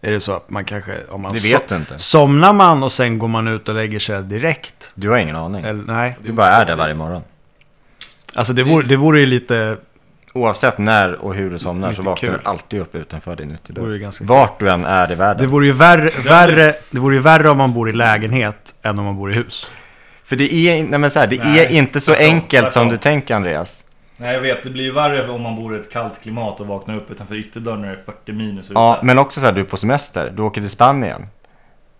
Är 0.00 0.12
det 0.12 0.20
så 0.20 0.32
att 0.32 0.50
man 0.50 0.64
kanske... 0.64 0.92
Om 1.08 1.22
man 1.22 1.32
Det 1.32 1.38
so- 1.38 1.52
vet 1.52 1.68
du 1.68 1.76
inte. 1.76 1.98
Somnar 1.98 2.54
man 2.54 2.82
och 2.82 2.92
sen 2.92 3.18
går 3.18 3.28
man 3.28 3.48
ut 3.48 3.68
och 3.68 3.74
lägger 3.74 3.98
sig 3.98 4.22
direkt? 4.22 4.90
Du 4.94 5.10
har 5.10 5.18
ingen 5.18 5.36
aning. 5.36 5.64
Eller 5.64 5.82
nej? 5.86 6.16
Du 6.22 6.32
bara 6.32 6.46
är 6.48 6.64
där 6.64 6.76
varje 6.76 6.94
morgon. 6.94 7.22
Alltså 8.34 8.52
det 8.52 8.62
vore, 8.62 8.86
det 8.86 8.96
vore 8.96 9.20
ju 9.20 9.26
lite... 9.26 9.76
Oavsett 10.36 10.78
när 10.78 11.14
och 11.14 11.34
hur 11.34 11.50
du 11.50 11.58
somnar 11.58 11.92
så 11.92 12.02
vaknar 12.02 12.28
kul. 12.30 12.40
du 12.44 12.48
alltid 12.50 12.80
upp 12.80 12.94
utanför 12.94 13.36
din 13.36 13.50
ytterdörr. 13.54 13.92
ju 13.92 13.98
ganska 13.98 14.24
Vart 14.24 14.60
du 14.60 14.70
än 14.70 14.84
är 14.84 15.04
i 15.06 15.08
Det 15.08 15.14
världen. 15.14 15.50
vore 15.50 15.66
ju 15.66 15.72
värre, 15.72 16.10
värre, 16.24 16.74
det 16.90 17.00
vore 17.00 17.14
ju 17.14 17.20
värre 17.20 17.50
om 17.50 17.58
man 17.58 17.72
bor 17.74 17.90
i 17.90 17.92
lägenhet 17.92 18.74
än 18.82 18.98
om 18.98 19.04
man 19.04 19.16
bor 19.16 19.32
i 19.32 19.34
hus. 19.34 19.66
För 20.24 20.36
det 20.36 20.54
är, 20.54 20.82
nej 20.84 20.98
men 20.98 21.10
så 21.10 21.18
här, 21.18 21.26
det 21.26 21.44
Nej, 21.44 21.58
är 21.64 21.68
inte 21.70 22.00
så 22.00 22.14
enkelt 22.14 22.72
som 22.72 22.88
du 22.88 22.96
tänker 22.96 23.34
Andreas. 23.34 23.82
Nej 24.16 24.34
jag 24.34 24.40
vet 24.40 24.62
det 24.62 24.70
blir 24.70 24.84
ju 24.84 24.92
värre 24.92 25.30
om 25.30 25.42
man 25.42 25.56
bor 25.56 25.76
i 25.76 25.80
ett 25.80 25.92
kallt 25.92 26.20
klimat 26.22 26.60
och 26.60 26.66
vaknar 26.66 26.96
upp 26.96 27.10
utanför 27.10 27.34
ytterdörren 27.34 27.80
när 27.80 27.88
det 27.88 27.94
är 27.94 28.02
40 28.04 28.32
minus 28.32 28.64
ute. 28.70 28.72
Ja, 28.74 29.00
men 29.02 29.18
också 29.18 29.40
så 29.40 29.46
här, 29.46 29.52
du 29.52 29.60
är 29.60 29.64
på 29.64 29.76
semester, 29.76 30.32
du 30.36 30.42
åker 30.42 30.60
till 30.60 30.70
Spanien. 30.70 31.26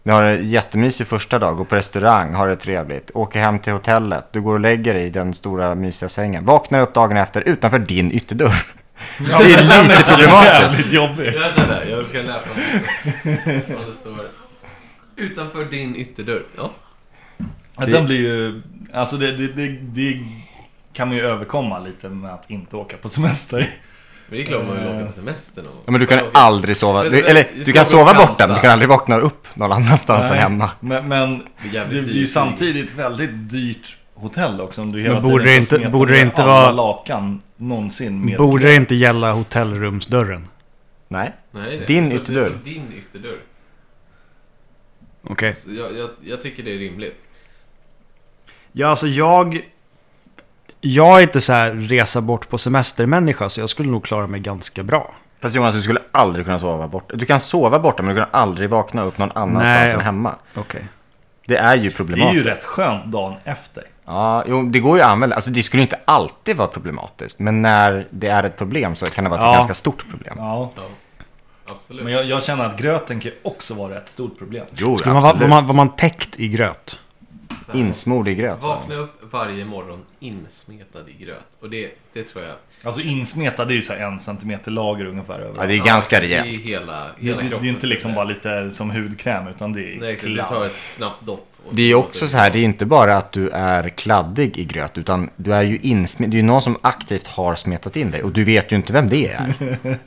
Du 0.02 0.12
har 0.12 0.22
en 0.22 0.48
jättemysig 0.50 1.06
första 1.06 1.38
dag, 1.38 1.56
går 1.56 1.64
på 1.64 1.76
restaurang, 1.76 2.34
har 2.34 2.48
det 2.48 2.56
trevligt, 2.56 3.10
åker 3.14 3.40
hem 3.40 3.58
till 3.58 3.72
hotellet, 3.72 4.24
du 4.32 4.40
går 4.40 4.54
och 4.54 4.60
lägger 4.60 4.94
dig 4.94 5.04
i 5.06 5.10
den 5.10 5.34
stora 5.34 5.74
mysiga 5.74 6.08
sängen, 6.08 6.44
vaknar 6.44 6.80
upp 6.80 6.94
dagen 6.94 7.16
efter 7.16 7.40
utanför 7.40 7.78
din 7.78 8.12
ytterdörr. 8.12 8.54
Ja, 9.30 9.38
det 9.38 9.44
är 9.44 9.88
lite 9.88 10.04
problematiskt. 10.04 10.78
Jävligt 10.78 10.92
jobbig. 10.92 11.32
Vänta 11.32 11.66
där, 11.66 11.86
jag 11.90 12.06
ska 12.06 12.18
läsa 12.22 12.48
vad 13.74 13.86
det 13.86 13.92
står. 14.00 14.28
Utanför 15.16 15.64
din 15.64 15.96
ytterdörr. 15.96 16.42
Ja. 16.56 16.70
Ja, 17.76 17.86
den 17.86 18.04
blir 18.04 18.16
ju, 18.16 18.62
alltså 18.92 19.16
det, 19.16 19.36
det, 19.36 19.46
det, 19.46 19.68
det 19.68 20.20
kan 20.94 21.08
man 21.08 21.16
ju 21.16 21.22
överkomma 21.22 21.78
lite 21.78 22.08
med 22.08 22.34
att 22.34 22.50
inte 22.50 22.76
åka 22.76 22.96
på 22.96 23.08
semester. 23.08 23.58
Men 24.28 24.38
det 24.38 24.42
är 24.44 24.46
klart 24.46 24.64
man 24.66 24.76
vill 24.76 24.86
åka 24.96 25.06
på 25.06 25.12
semester 25.12 25.62
någon. 25.62 25.72
Ja, 25.84 25.90
men 25.90 26.00
du 26.00 26.06
kan 26.06 26.18
Okej. 26.18 26.30
aldrig 26.34 26.76
sova, 26.76 27.02
Men- 27.02 27.12
du, 27.12 27.20
eller 27.26 27.50
du 27.64 27.72
kan 27.72 27.84
sova 27.84 28.14
borta, 28.14 28.46
men 28.46 28.54
du 28.54 28.60
kan 28.60 28.70
aldrig 28.70 28.88
vakna 28.88 29.18
upp 29.18 29.46
någon 29.56 29.72
annanstans 29.72 30.30
än 30.30 30.36
hemma. 30.36 30.70
Men, 30.80 31.08
men 31.08 31.38
Det 31.72 31.78
är 31.78 31.84
det 31.88 32.02
blir 32.02 32.14
ju 32.14 32.26
samtidigt 32.26 32.92
väldigt 32.94 33.30
dyrt 33.50 33.96
hotell 34.14 34.60
också 34.60 34.82
om 34.82 34.92
du 34.92 35.02
hela 35.02 35.14
Men 35.14 35.22
borde 35.22 35.44
tiden 35.44 35.64
det 35.70 35.76
inte- 35.76 35.88
borde 35.88 36.12
det 36.12 36.20
inte 36.20 36.42
vara- 36.42 36.72
lakan 36.72 37.42
någonsin 37.56 38.20
med 38.24 38.38
Borde 38.38 38.66
det 38.66 38.74
inte 38.74 38.94
gälla 38.94 39.32
hotellrumsdörren? 39.32 40.48
Nej. 41.08 41.32
Nej, 41.50 41.78
det- 41.78 41.86
Din 41.86 42.12
är 42.12 42.16
ytterdörr. 42.16 42.58
Din 42.64 42.92
ytterdörr. 42.92 43.38
Okej. 45.22 45.54
Så 45.54 45.70
jag, 45.70 45.96
jag, 45.96 46.10
jag 46.22 46.42
tycker 46.42 46.62
det 46.62 46.74
är 46.74 46.78
rimligt. 46.78 47.16
Ja, 48.72 48.88
alltså 48.88 49.06
jag... 49.06 49.60
Jag 50.86 51.18
är 51.18 51.22
inte 51.22 51.40
så 51.40 51.52
här 51.52 51.70
resa 51.70 52.20
bort 52.20 52.48
på 52.48 52.58
semestermänniska 52.58 53.48
så 53.48 53.60
jag 53.60 53.68
skulle 53.70 53.90
nog 53.90 54.04
klara 54.04 54.26
mig 54.26 54.40
ganska 54.40 54.82
bra. 54.82 55.14
Fast 55.40 55.54
Jonas, 55.54 55.74
du 55.74 55.82
skulle 55.82 56.00
aldrig 56.12 56.44
kunna 56.44 56.58
sova 56.58 56.88
borta. 56.88 57.16
Du 57.16 57.26
kan 57.26 57.40
sova 57.40 57.78
borta, 57.78 58.02
men 58.02 58.14
du 58.14 58.20
kan 58.22 58.30
aldrig 58.32 58.70
vakna 58.70 59.02
upp 59.02 59.18
någon 59.18 59.32
annanstans 59.34 59.64
Nej. 59.64 59.90
än 59.92 60.00
hemma. 60.00 60.34
Okej. 60.54 60.84
Det 61.46 61.56
är 61.56 61.76
ju 61.76 61.82
Det 61.82 61.86
är 61.88 61.96
problematiskt. 61.96 62.46
ju 62.46 62.50
rätt 62.50 62.64
skönt 62.64 63.04
dagen 63.04 63.34
efter. 63.44 63.84
Ja, 64.06 64.44
jo, 64.46 64.62
det 64.62 64.78
går 64.80 64.96
ju 64.96 65.02
att 65.02 65.10
använda. 65.12 65.36
Alltså 65.36 65.50
det 65.50 65.62
skulle 65.62 65.82
inte 65.82 65.98
alltid 66.04 66.56
vara 66.56 66.68
problematiskt. 66.68 67.38
Men 67.38 67.62
när 67.62 68.06
det 68.10 68.28
är 68.28 68.44
ett 68.44 68.56
problem 68.58 68.94
så 68.94 69.06
kan 69.06 69.24
det 69.24 69.30
vara 69.30 69.40
ett 69.40 69.46
Ja. 69.46 69.52
ganska 69.54 69.74
stort 69.74 70.10
problem. 70.10 70.34
Ja. 70.38 70.72
Ja. 70.76 70.82
Absolut. 71.66 72.04
Men 72.04 72.12
jag, 72.12 72.24
jag 72.24 72.42
känner 72.42 72.64
att 72.64 72.78
gröten 72.78 73.20
kan 73.20 73.30
ju 73.30 73.36
också 73.42 73.74
vara 73.74 73.96
ett 73.98 74.08
stort 74.08 74.38
problem. 74.38 74.66
Jo, 74.76 74.96
Skulle 74.96 75.12
man, 75.14 75.22
vara- 75.22 75.32
absolut. 75.32 75.50
var, 75.50 75.60
man, 75.60 75.66
var 75.66 75.74
man 75.74 75.96
täckt 75.96 76.40
i 76.40 76.48
gröt? 76.48 77.00
Insmord 77.74 78.28
i 78.28 78.34
gröt. 78.34 78.62
va? 78.62 78.68
Vakna 78.68 78.94
upp 78.94 79.32
varje 79.32 79.64
morgon 79.64 79.98
insmetad 80.20 80.98
i 81.18 81.24
gröt. 81.24 81.44
Och 81.60 81.70
det, 81.70 81.90
det 82.12 82.22
tror 82.24 82.44
jag. 82.44 82.54
Alltså 82.82 83.00
insmetad 83.00 83.62
är 83.62 83.74
ju 83.74 83.82
så 83.82 83.92
här 83.92 84.00
en 84.00 84.20
centimeter 84.20 84.70
lager 84.70 85.04
ungefär 85.06 85.38
över. 85.38 85.60
Ja, 85.60 85.66
det 85.66 85.74
är 85.74 85.84
ganska 85.84 86.20
Det 86.20 86.34
är 86.34 86.42
rejält. 86.42 86.60
hela, 86.60 86.92
det, 87.20 87.26
hela 87.26 87.36
det, 87.36 87.48
kroppen. 87.48 87.62
det 87.66 87.68
är 87.68 87.74
inte 87.74 87.86
liksom 87.86 88.14
bara 88.14 88.24
lite 88.24 88.70
som 88.70 88.90
hudkräm 88.90 89.48
utan 89.48 89.72
det 89.72 89.80
är 89.94 90.00
Nej, 90.00 90.12
exakt. 90.12 90.28
Du 90.28 90.34
kladd. 90.34 90.48
tar 90.48 90.66
ett 90.66 90.72
snabbt 90.96 91.26
dopp. 91.26 91.48
och 91.68 91.74
Det 91.74 91.82
är 91.82 91.86
ju 91.86 91.94
också 91.94 92.28
så 92.28 92.36
här, 92.36 92.50
det 92.50 92.58
är 92.58 92.62
inte 92.62 92.86
bara 92.86 93.16
att 93.16 93.32
du 93.32 93.48
är 93.48 93.88
kladdig 93.88 94.58
i 94.58 94.64
gröt, 94.64 94.98
utan 94.98 95.30
du 95.36 95.54
är 95.54 95.62
ju 95.62 95.78
insmet, 95.78 96.30
det 96.30 96.34
är 96.34 96.38
ju 96.38 96.42
någon 96.46 96.62
som 96.62 96.76
aktivt 96.82 97.26
har 97.26 97.54
smetat 97.54 97.96
in 97.96 98.10
dig 98.10 98.22
och 98.22 98.32
du 98.32 98.44
vet 98.44 98.72
ju 98.72 98.76
inte 98.76 98.92
vem 98.92 99.08
det 99.08 99.26
är. 99.28 99.54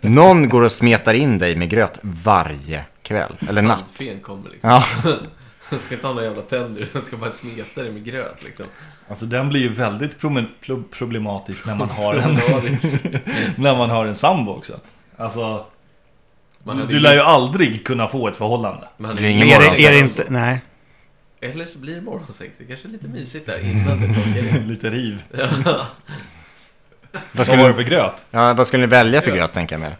Någon 0.08 0.50
går 0.50 0.62
och 0.62 0.72
smetar 0.72 1.14
in 1.14 1.38
dig 1.38 1.56
med 1.56 1.70
gröt 1.70 2.00
varje 2.02 2.84
kväll, 3.02 3.34
eller 3.50 3.62
natt. 3.62 3.84
Liksom. 4.00 4.48
Ja, 4.62 4.84
Jag 5.70 5.82
ska 5.82 5.96
inte 5.96 6.08
ha 6.08 6.14
några 6.14 6.26
jävla 6.28 6.42
tänder, 6.42 6.88
jag 6.94 7.04
ska 7.04 7.18
bara 7.18 7.30
smeta 7.32 7.84
det 7.84 7.92
med 7.92 8.06
gröt 8.06 8.44
liksom. 8.44 8.66
Alltså 9.10 9.26
den 9.26 9.50
blir 9.50 9.62
ju 9.62 9.74
väldigt 9.74 10.20
problem- 10.20 10.48
pro- 10.62 10.84
problematisk 10.92 11.66
när 11.66 11.76
man 11.76 11.90
har 11.90 12.16
en, 12.16 12.34
när 13.58 13.78
man 13.78 13.90
har 13.90 14.06
en 14.06 14.16
sambo 14.16 14.52
också. 14.52 14.80
Alltså, 15.18 15.66
Man 16.64 16.78
du, 16.78 16.86
du 16.88 17.00
lär 17.00 17.14
ju 17.14 17.22
aldrig 17.22 17.86
kunna 17.86 18.08
få 18.08 18.28
ett 18.28 18.36
förhållande. 18.36 18.88
man 18.98 19.16
Det 19.16 19.22
är 19.24 19.30
ingen 19.30 19.48
är 19.48 19.60
det, 19.60 19.86
är 19.86 19.92
det 19.92 20.00
inte... 20.00 20.26
Nej. 20.30 20.62
Eller 21.42 21.66
så 21.66 21.78
blir 21.80 21.96
det 21.96 22.02
morgonsex. 22.02 22.54
Det 22.58 22.66
kanske 22.66 22.88
är 22.88 22.90
lite 22.92 23.08
mysigt 23.08 23.46
där 23.46 23.60
innan 23.60 24.02
det 24.02 24.08
torkar. 24.08 24.60
Lite 24.68 24.90
riv. 24.90 25.24
Ja. 25.38 25.48
vad 27.12 27.22
Vad 27.32 27.46
skulle, 27.46 27.62
var 27.62 27.70
det 27.70 27.76
för 27.76 27.82
gröt? 27.84 28.14
ja, 28.32 28.54
vad 28.54 28.68
skulle 28.68 28.82
ni 28.86 28.88
välja 28.92 29.22
för 29.22 29.28
Gröt. 29.28 29.38
gröt 29.40 29.54
tänker 29.54 29.76
jag 29.76 29.82
mer? 29.82 29.98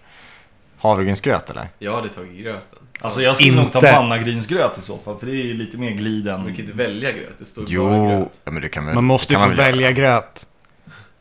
Havregrynsgröt 0.78 1.50
eller? 1.50 1.68
Jag 1.80 1.96
hade 1.96 2.10
tagit 2.10 2.40
gröten. 2.44 2.80
Alltså 3.02 3.22
jag 3.22 3.36
skulle 3.36 3.52
nog 3.56 3.72
ta 3.72 3.80
Inte. 3.80 3.92
pannagrynsgröt 3.92 4.78
i 4.78 4.82
så 4.82 4.98
fall, 5.06 5.20
för 5.20 5.26
det 5.26 5.32
är 5.32 5.44
ju 5.46 5.54
lite 5.54 5.78
mer 5.78 5.92
glid 5.92 6.24
Du 6.26 6.32
än... 6.32 6.38
kan 6.46 6.54
ju 6.56 6.62
inte 6.64 6.78
välja 6.78 7.12
gröt, 7.12 7.36
det 7.40 7.46
står 7.46 7.62
bara 7.62 7.68
Jo, 7.72 8.08
gröt. 8.08 8.30
ja, 8.46 8.52
men 8.52 8.62
du 8.62 8.70
kan 8.70 8.86
väl, 8.86 8.96
Man 8.96 9.04
måste 9.04 9.34
ju 9.34 9.40
kan 9.40 9.50
få 9.50 9.56
välja 9.56 9.92
gröt. 9.92 10.46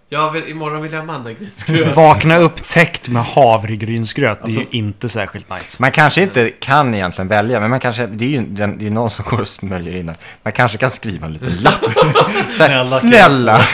Jag 0.09 0.31
vill, 0.31 0.49
imorgon 0.49 0.83
vill 0.83 0.93
jag 0.93 0.99
ha 1.01 1.07
mandagrynsgröt. 1.07 1.97
Vakna 1.97 2.39
upp 2.39 2.69
täckt 2.69 3.09
med 3.09 3.23
havregrynsgröt. 3.25 4.39
Det 4.45 4.47
är 4.47 4.51
ju 4.53 4.59
Alltså- 4.59 4.75
inte 4.77 5.09
särskilt 5.09 5.51
nice. 5.51 5.77
Man 5.83 5.91
kanske 5.93 6.23
inte 6.23 6.51
kan 6.51 6.95
egentligen 6.95 7.29
välja, 7.29 7.61
men 7.61 7.71
man 7.71 7.81
kanske, 7.81 8.07
det 8.07 8.25
är 8.25 8.29
ju 8.29 8.41
det 8.47 8.63
är 8.65 8.77
ju 8.81 8.91
någon 8.91 9.11
som 9.11 9.25
går 9.29 9.41
och 9.41 9.49
smörjer 9.49 9.97
in 9.97 10.07
den. 10.07 10.15
Man 10.43 10.53
kanske 10.53 10.79
kan 10.79 10.91
skriva 10.91 11.27
en 11.27 11.33
liten 11.33 11.57
lapp. 11.57 11.75
Här, 11.97 12.51
Snälla, 12.51 12.91
kan 12.91 13.11
snälla! 13.11 13.65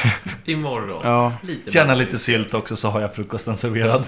Imorgon. 0.44 1.00
Ja. 1.04 1.32
Lite 1.42 1.70
Känna 1.70 1.94
lite 1.94 2.18
sylt 2.18 2.54
också 2.54 2.76
så 2.76 2.88
har 2.90 3.00
jag 3.00 3.14
frukosten 3.14 3.56
serverad. 3.56 4.04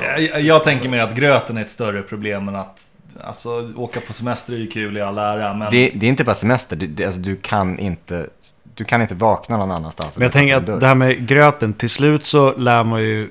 Jag, 0.00 0.40
jag 0.40 0.64
tänker 0.64 0.88
mig 0.88 1.00
att 1.00 1.14
gröten 1.14 1.56
är 1.56 1.62
ett 1.62 1.70
större 1.70 2.02
problem 2.02 2.48
än 2.48 2.56
att 2.56 2.88
alltså 3.20 3.72
åka 3.76 4.00
på 4.00 4.12
semester 4.12 4.52
är 4.52 4.56
ju 4.56 4.66
kul 4.66 4.96
i 4.96 5.00
all 5.00 5.18
ära 5.18 5.54
men 5.54 5.70
Det, 5.70 5.90
det 5.94 6.06
är 6.06 6.10
inte 6.10 6.24
bara 6.24 6.34
semester, 6.34 6.76
det, 6.76 6.86
det, 6.86 7.04
alltså, 7.04 7.20
du, 7.20 7.36
kan 7.36 7.78
inte, 7.78 8.26
du 8.74 8.84
kan 8.84 9.02
inte 9.02 9.14
vakna 9.14 9.56
någon 9.56 9.70
annanstans. 9.70 10.18
Men 10.18 10.22
jag 10.22 10.32
tänker 10.32 10.56
att 10.56 10.80
det 10.80 10.86
här 10.86 10.94
med 10.94 11.28
gröten, 11.28 11.72
till 11.74 11.90
slut 11.90 12.24
så 12.24 12.56
lär 12.56 12.84
man 12.84 13.02
ju 13.02 13.30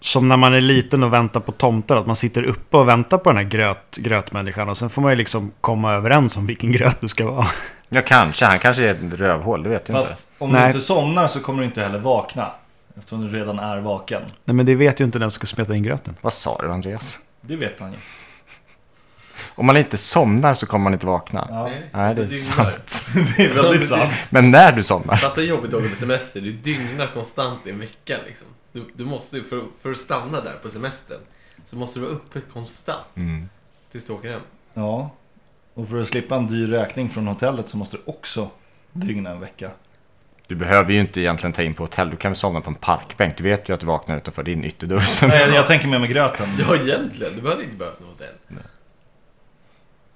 som 0.00 0.28
när 0.28 0.36
man 0.36 0.54
är 0.54 0.60
liten 0.60 1.02
och 1.02 1.12
väntar 1.12 1.40
på 1.40 1.52
tomtar, 1.52 1.96
att 1.96 2.06
man 2.06 2.16
sitter 2.16 2.42
uppe 2.42 2.76
och 2.76 2.88
väntar 2.88 3.18
på 3.18 3.30
den 3.30 3.36
här 3.36 3.44
gröt, 3.44 3.96
grötmänniskan 3.96 4.68
och 4.68 4.78
sen 4.78 4.90
får 4.90 5.02
man 5.02 5.12
ju 5.12 5.16
liksom 5.16 5.52
komma 5.60 5.92
överens 5.92 6.36
om 6.36 6.46
vilken 6.46 6.72
gröt 6.72 7.00
det 7.00 7.08
ska 7.08 7.30
vara. 7.30 7.46
Ja, 7.88 8.02
kanske. 8.06 8.44
Han 8.44 8.58
kanske 8.58 8.84
är 8.84 8.88
ett 8.88 9.14
rövhål, 9.20 9.62
det 9.62 9.68
vet 9.68 9.88
jag 9.88 9.98
inte. 9.98 10.08
Fast 10.08 10.26
om 10.38 10.50
Nej. 10.50 10.62
du 10.62 10.66
inte 10.66 10.80
somnar 10.80 11.28
så 11.28 11.40
kommer 11.40 11.58
du 11.58 11.64
inte 11.64 11.82
heller 11.82 11.98
vakna. 11.98 12.50
Eftersom 12.98 13.20
du 13.20 13.38
redan 13.38 13.58
är 13.58 13.80
vaken. 13.80 14.22
Nej 14.44 14.54
men 14.54 14.66
det 14.66 14.74
vet 14.74 15.00
ju 15.00 15.04
inte 15.04 15.18
den 15.18 15.30
som 15.30 15.34
ska 15.34 15.46
smeta 15.46 15.74
in 15.76 15.82
gröten. 15.82 16.16
Vad 16.20 16.32
sa 16.32 16.58
du, 16.60 16.72
Andreas? 16.72 17.18
Det 17.40 17.56
vet 17.56 17.80
man 17.80 17.92
ju. 17.92 17.98
Om 19.54 19.66
man 19.66 19.76
inte 19.76 19.96
somnar 19.96 20.54
så 20.54 20.66
kommer 20.66 20.82
man 20.84 20.92
inte 20.92 21.06
vakna. 21.06 21.46
Ja, 21.50 21.70
Nej, 21.92 22.14
det 22.14 22.22
är 22.22 22.28
sant. 22.28 23.02
det 23.36 23.44
är 23.44 23.54
väldigt 23.54 23.88
sant. 23.88 24.12
Men 24.30 24.50
när 24.50 24.72
du 24.72 24.82
somnar. 24.82 25.16
Fatta 25.16 25.42
jobbigt 25.42 25.74
att 25.74 25.80
åka 25.80 25.88
på 25.88 25.96
semester. 25.96 26.40
Du 26.40 26.52
dygnar 26.52 27.06
konstant 27.14 27.66
i 27.66 27.70
en 27.70 27.78
vecka 27.78 28.16
liksom. 28.26 28.46
Du, 28.72 28.84
du 28.94 29.04
måste, 29.04 29.42
för, 29.42 29.64
för 29.82 29.90
att 29.90 29.98
stanna 29.98 30.40
där 30.40 30.54
på 30.62 30.70
semestern, 30.70 31.18
så 31.66 31.76
måste 31.76 31.98
du 31.98 32.04
vara 32.04 32.14
uppe 32.14 32.40
konstant 32.40 33.06
Mm. 33.16 33.48
tills 33.92 34.06
du 34.06 34.12
åker 34.12 34.30
hem. 34.30 34.40
Ja. 34.74 35.10
Och 35.74 35.88
för 35.88 36.00
att 36.02 36.08
slippa 36.08 36.36
en 36.36 36.46
dyr 36.46 36.66
räkning 36.66 37.10
från 37.10 37.26
hotellet 37.26 37.68
så 37.68 37.76
måste 37.76 37.96
du 37.96 38.02
också 38.06 38.50
dygna 38.92 39.30
en 39.30 39.40
vecka. 39.40 39.70
Du 40.52 40.56
behöver 40.56 40.92
ju 40.92 41.00
inte 41.00 41.20
egentligen 41.20 41.52
ta 41.52 41.62
in 41.62 41.74
på 41.74 41.82
hotell, 41.82 42.10
du 42.10 42.16
kan 42.16 42.30
väl 42.30 42.36
somna 42.36 42.60
på 42.60 42.70
en 42.70 42.74
parkbänk. 42.74 43.36
Du 43.36 43.42
vet 43.42 43.68
ju 43.68 43.74
att 43.74 43.80
du 43.80 43.86
vaknar 43.86 44.16
utanför 44.16 44.42
din 44.42 44.64
ytterdörr. 44.64 45.02
Nej, 45.28 45.40
jag, 45.40 45.54
jag 45.54 45.66
tänker 45.66 45.88
mer 45.88 45.98
med 45.98 46.10
gröten. 46.10 46.56
Ja, 46.60 46.76
egentligen. 46.76 47.36
Du 47.36 47.42
behöver 47.42 47.62
inte 47.62 47.76
behöva 47.76 47.96
något 48.00 48.08
hotell. 48.08 48.34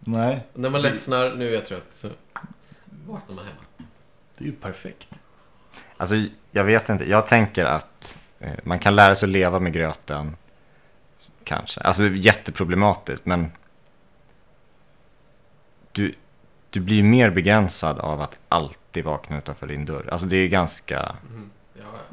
Nej, 0.00 0.40
Och 0.52 0.60
när 0.60 0.70
man 0.70 0.82
ledsnar, 0.82 1.34
nu 1.34 1.48
är 1.48 1.54
jag 1.54 1.66
trött, 1.66 1.86
så 1.90 2.08
vaknar 3.06 3.36
man 3.36 3.44
hemma. 3.44 3.88
det 4.38 4.44
är 4.44 4.46
ju 4.46 4.52
perfekt. 4.52 5.08
Alltså, 5.96 6.16
jag 6.50 6.64
vet 6.64 6.88
inte. 6.88 7.10
Jag 7.10 7.26
tänker 7.26 7.64
att 7.64 8.14
eh, 8.38 8.52
man 8.64 8.78
kan 8.78 8.96
lära 8.96 9.14
sig 9.14 9.26
att 9.26 9.30
leva 9.30 9.58
med 9.58 9.72
gröten. 9.72 10.36
Kanske. 11.44 11.80
Alltså, 11.80 12.02
det 12.02 12.08
är 12.08 12.12
jätteproblematiskt, 12.12 13.26
men 13.26 13.52
du, 15.92 16.14
du 16.76 16.80
blir 16.80 17.02
mer 17.02 17.30
begränsad 17.30 17.98
av 17.98 18.20
att 18.20 18.36
alltid 18.48 19.04
vakna 19.04 19.38
utanför 19.38 19.66
din 19.66 19.84
dörr. 19.84 20.08
Alltså, 20.12 20.26
det 20.26 20.36
är 20.36 20.48
ganska... 20.48 21.12
Mhm. 21.30 21.50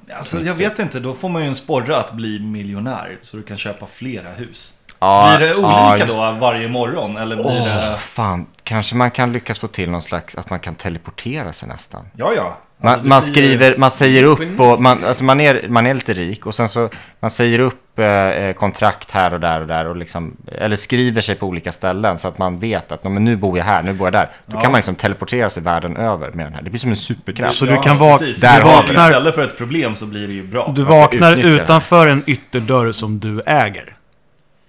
Ja, 0.07 0.15
Alltså, 0.17 0.41
jag 0.41 0.53
vet 0.53 0.79
inte, 0.79 0.99
då 0.99 1.13
får 1.13 1.29
man 1.29 1.41
ju 1.41 1.47
en 1.47 1.55
sporre 1.55 1.97
att 1.97 2.11
bli 2.13 2.39
miljonär. 2.39 3.17
Så 3.21 3.37
du 3.37 3.43
kan 3.43 3.57
köpa 3.57 3.85
flera 3.87 4.29
hus. 4.29 4.73
Ja, 4.99 5.35
blir 5.37 5.47
det 5.47 5.53
ja, 5.53 5.89
olika 5.91 6.05
just- 6.05 6.17
då 6.17 6.31
varje 6.31 6.67
morgon? 6.67 7.17
Eller 7.17 7.35
blir 7.35 7.45
Åh, 7.45 7.65
det... 7.65 7.97
fan. 7.97 8.45
Kanske 8.63 8.95
man 8.95 9.11
kan 9.11 9.33
lyckas 9.33 9.59
få 9.59 9.67
till 9.67 9.89
någon 9.89 10.01
slags, 10.01 10.35
att 10.35 10.49
man 10.49 10.59
kan 10.59 10.75
teleportera 10.75 11.53
sig 11.53 11.69
nästan. 11.69 12.05
Ja, 12.15 12.33
ja. 12.35 12.57
Man, 12.77 12.91
Alltså, 12.93 13.07
man 13.07 13.21
ju- 13.21 13.27
skriver, 13.27 13.77
man 13.77 13.91
säger 13.91 14.23
upp 14.23 14.59
och 14.59 14.81
man, 14.81 15.03
alltså 15.03 15.23
man, 15.23 15.39
är, 15.41 15.67
man 15.69 15.85
är 15.87 15.93
lite 15.93 16.13
rik 16.13 16.45
och 16.45 16.55
sen 16.55 16.69
så 16.69 16.89
man 17.19 17.31
säger 17.31 17.59
upp 17.59 17.82
eh, 17.99 18.27
eh, 18.27 18.53
kontrakt 18.53 19.11
här 19.11 19.33
och 19.33 19.39
där 19.39 19.61
och 19.61 19.67
där 19.67 19.87
och 19.87 19.95
liksom, 19.95 20.37
eller 20.51 20.75
skriver 20.75 21.21
sig 21.21 21.35
på 21.35 21.45
olika 21.47 21.71
ställen 21.71 22.17
så 22.17 22.27
att 22.27 22.37
man 22.37 22.59
vet 22.59 22.91
att 22.91 23.03
"Nå, 23.03 23.09
men 23.09 23.23
nu 23.25 23.35
bor 23.35 23.57
jag 23.57 23.65
här, 23.65 23.83
nu 23.83 23.93
bor 23.93 24.07
jag 24.07 24.13
där. 24.13 24.29
Då 24.45 24.57
Ja. 24.57 24.61
kan 24.61 24.71
man 24.71 24.77
liksom 24.77 24.95
teleportera 24.95 25.49
sig 25.49 25.63
världen 25.63 25.97
över 25.97 26.31
med 26.31 26.45
den 26.45 26.53
här. 26.53 26.61
Det 26.61 26.69
blir 26.69 26.79
som 26.79 26.89
en 26.89 26.95
superkraft. 26.95 27.55
Så 27.55 27.65
du 27.65 27.77
kan 27.77 27.97
vak- 27.97 28.19
precis. 28.19 28.41
där 28.41 28.61
du 28.61 28.65
vaknar... 28.67 29.09
Istället 29.09 29.35
för 29.35 29.41
ett 29.47 29.57
problem 29.57 29.95
så 29.95 30.05
blir 30.05 30.27
det 30.27 30.33
ju 30.33 30.47
bra. 30.47 30.73
Du 30.75 30.83
vaknar 30.83 31.37
utanför 31.37 32.07
en 32.07 32.23
ytterdörr 32.27 32.91
som 32.91 33.19
du 33.19 33.41
äger. 33.45 33.95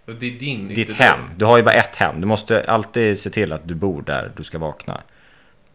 Och 0.06 0.12
det 0.14 0.26
är 0.26 0.38
din 0.38 0.68
Ditt 0.68 0.78
ytterdörr. 0.78 1.04
hem, 1.04 1.20
du 1.36 1.44
har 1.44 1.56
ju 1.56 1.62
bara 1.62 1.74
ett 1.74 1.96
hem. 1.96 2.20
Du 2.20 2.26
måste 2.26 2.64
alltid 2.68 3.18
se 3.20 3.30
till 3.30 3.52
att 3.52 3.68
du 3.68 3.74
bor 3.74 4.02
där 4.02 4.30
du 4.36 4.44
ska 4.44 4.58
vakna. 4.58 5.00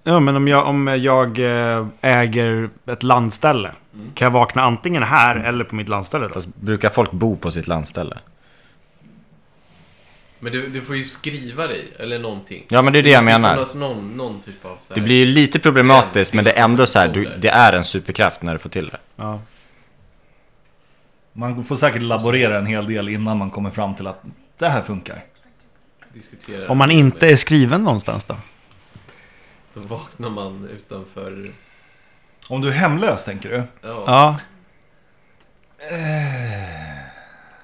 Ja 0.04 0.20
men 0.20 0.36
om 0.36 0.48
jag, 0.48 0.68
om 0.68 0.88
jag 0.88 1.40
eh, 1.40 1.86
äger 2.02 2.70
ett 2.92 3.04
landställe. 3.04 3.72
Kan 4.14 4.26
jag 4.26 4.32
vakna 4.32 4.62
antingen 4.62 5.04
här 5.04 5.36
eller 5.36 5.64
på 5.64 5.76
mitt 5.76 5.90
landställe 5.90 6.28
då? 6.28 6.34
Fast 6.34 6.56
brukar 6.56 6.90
folk 6.90 7.12
bo 7.12 7.38
på 7.38 7.52
sitt 7.52 7.68
landställe? 7.68 8.18
Men 10.40 10.52
du, 10.52 10.68
du 10.68 10.82
får 10.82 10.96
ju 10.96 11.04
skriva 11.04 11.68
dig, 11.68 11.88
eller 12.00 12.20
någonting. 12.20 12.66
Ja 12.70 12.82
men 12.82 12.94
det 12.94 13.00
är 13.00 13.04
det 13.04 13.10
jag 13.10 13.24
måste 13.24 13.40
menar. 13.40 13.54
finnas 13.54 13.76
Någon, 13.76 14.18
någon 14.18 14.42
typ 14.42 14.66
av 14.66 14.78
så 14.88 14.94
Det 14.94 15.02
blir 15.02 15.16
ju 15.16 15.26
lite 15.26 15.60
problematiskt 15.60 16.34
men 16.34 16.46
det 16.46 16.52
är 16.52 16.64
ändå 16.64 16.86
så 16.86 17.00
här, 17.00 17.08
du, 17.08 17.38
det 17.38 17.50
är 17.50 17.74
en 17.74 17.84
superkraft 17.84 18.42
när 18.42 18.54
du 18.54 18.60
får 18.60 18.70
till 18.70 18.88
det. 18.88 18.98
Ja. 19.16 19.42
Man 21.34 21.66
får 21.66 21.76
säkert 21.76 22.02
laborera 22.02 22.58
en 22.58 22.66
hel 22.66 22.88
del 22.88 23.10
innan 23.10 23.38
man 23.38 23.52
kommer 23.52 23.70
fram 23.72 23.96
till 23.96 24.08
att 24.08 24.24
det 24.58 24.70
här 24.70 24.82
funkar. 24.82 25.24
diskutera. 26.14 26.72
Om 26.72 26.78
man 26.78 26.92
inte 26.92 27.28
är 27.28 27.36
skriven 27.36 27.82
någonstans 27.82 28.26
då? 28.26 28.36
Då 29.74 29.80
vaknar 29.82 30.30
man 30.30 30.70
utanför... 30.72 31.52
Om 32.50 32.62
du 32.62 32.68
är 32.68 32.72
hemlös 32.72 33.24
tänker 33.24 33.50
du? 33.50 33.64
Ja. 33.82 34.04
Ja. 34.08 34.38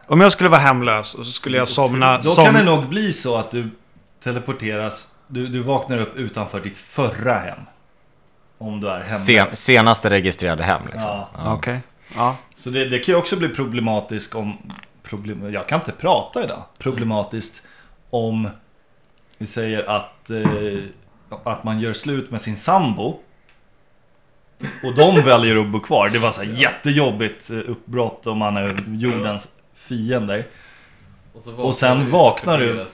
Om 0.08 0.21
jag 0.21 0.32
skulle 0.32 0.50
vara 0.50 0.62
hemlös 0.62 1.15
och 1.15 1.26
så 1.26 1.32
skulle 1.32 1.58
jag 1.58 1.67
somna... 1.67 2.17
Då 2.17 2.30
som... 2.30 2.45
kan 2.45 2.54
det 2.54 2.63
nog 2.63 2.89
bli 2.89 3.13
så 3.13 3.38
att 3.38 3.52
du 3.52 3.69
teleporteras, 4.24 5.08
du, 5.28 5.48
du 5.48 5.60
vaknar 5.62 5.98
upp 5.98 6.15
utanför 6.15 6.60
ditt 6.60 6.78
förra 6.78 7.39
hem. 7.39 7.60
Om 8.58 8.82
du 8.82 8.88
är 8.89 9.00
hemlös. 9.00 9.26
Sen, 9.26 9.56
senaste 9.56 10.10
registrerade 10.10 10.63
hem 10.63 10.82
liksom. 10.86 11.10
Ja. 11.10 11.54
Okej. 11.54 11.80
Ja. 12.15 12.36
Så 12.58 12.69
det, 12.69 12.89
det 12.89 13.00
kan 13.00 13.13
ju 13.13 13.19
också 13.19 13.36
bli 13.36 13.50
problematiskt 13.50 14.36
om, 14.36 14.58
problem, 15.04 15.54
jag 15.54 15.67
kan 15.67 15.80
inte 15.80 15.91
prata 15.91 16.43
idag, 16.43 16.63
problematiskt 16.78 17.62
om 18.10 18.50
vi 19.38 19.48
säger 19.48 19.89
att, 19.89 20.30
eh, 20.30 20.84
att 21.43 21.63
man 21.63 21.80
gör 21.80 21.93
slut 21.93 22.32
med 22.32 22.41
sin 22.41 22.58
sambo 22.58 23.19
och 24.83 24.95
de 24.95 25.21
väljer 25.21 25.55
att 25.55 25.67
bo 25.67 25.79
kvar. 25.79 26.09
Det 26.09 26.19
var 26.19 26.31
så 26.31 26.41
här 26.43 26.53
jättejobbigt 26.53 27.49
eh, 27.49 27.57
uppbrott 27.57 28.27
om 28.27 28.37
man 28.37 28.57
är 28.57 28.75
jordens 28.87 29.47
fiender. 29.73 30.47
Och, 31.33 31.41
så 31.41 31.55
Och 31.55 31.75
sen 31.75 31.99
du 31.99 32.11
vaknar 32.11 32.59
du-. 32.59 32.85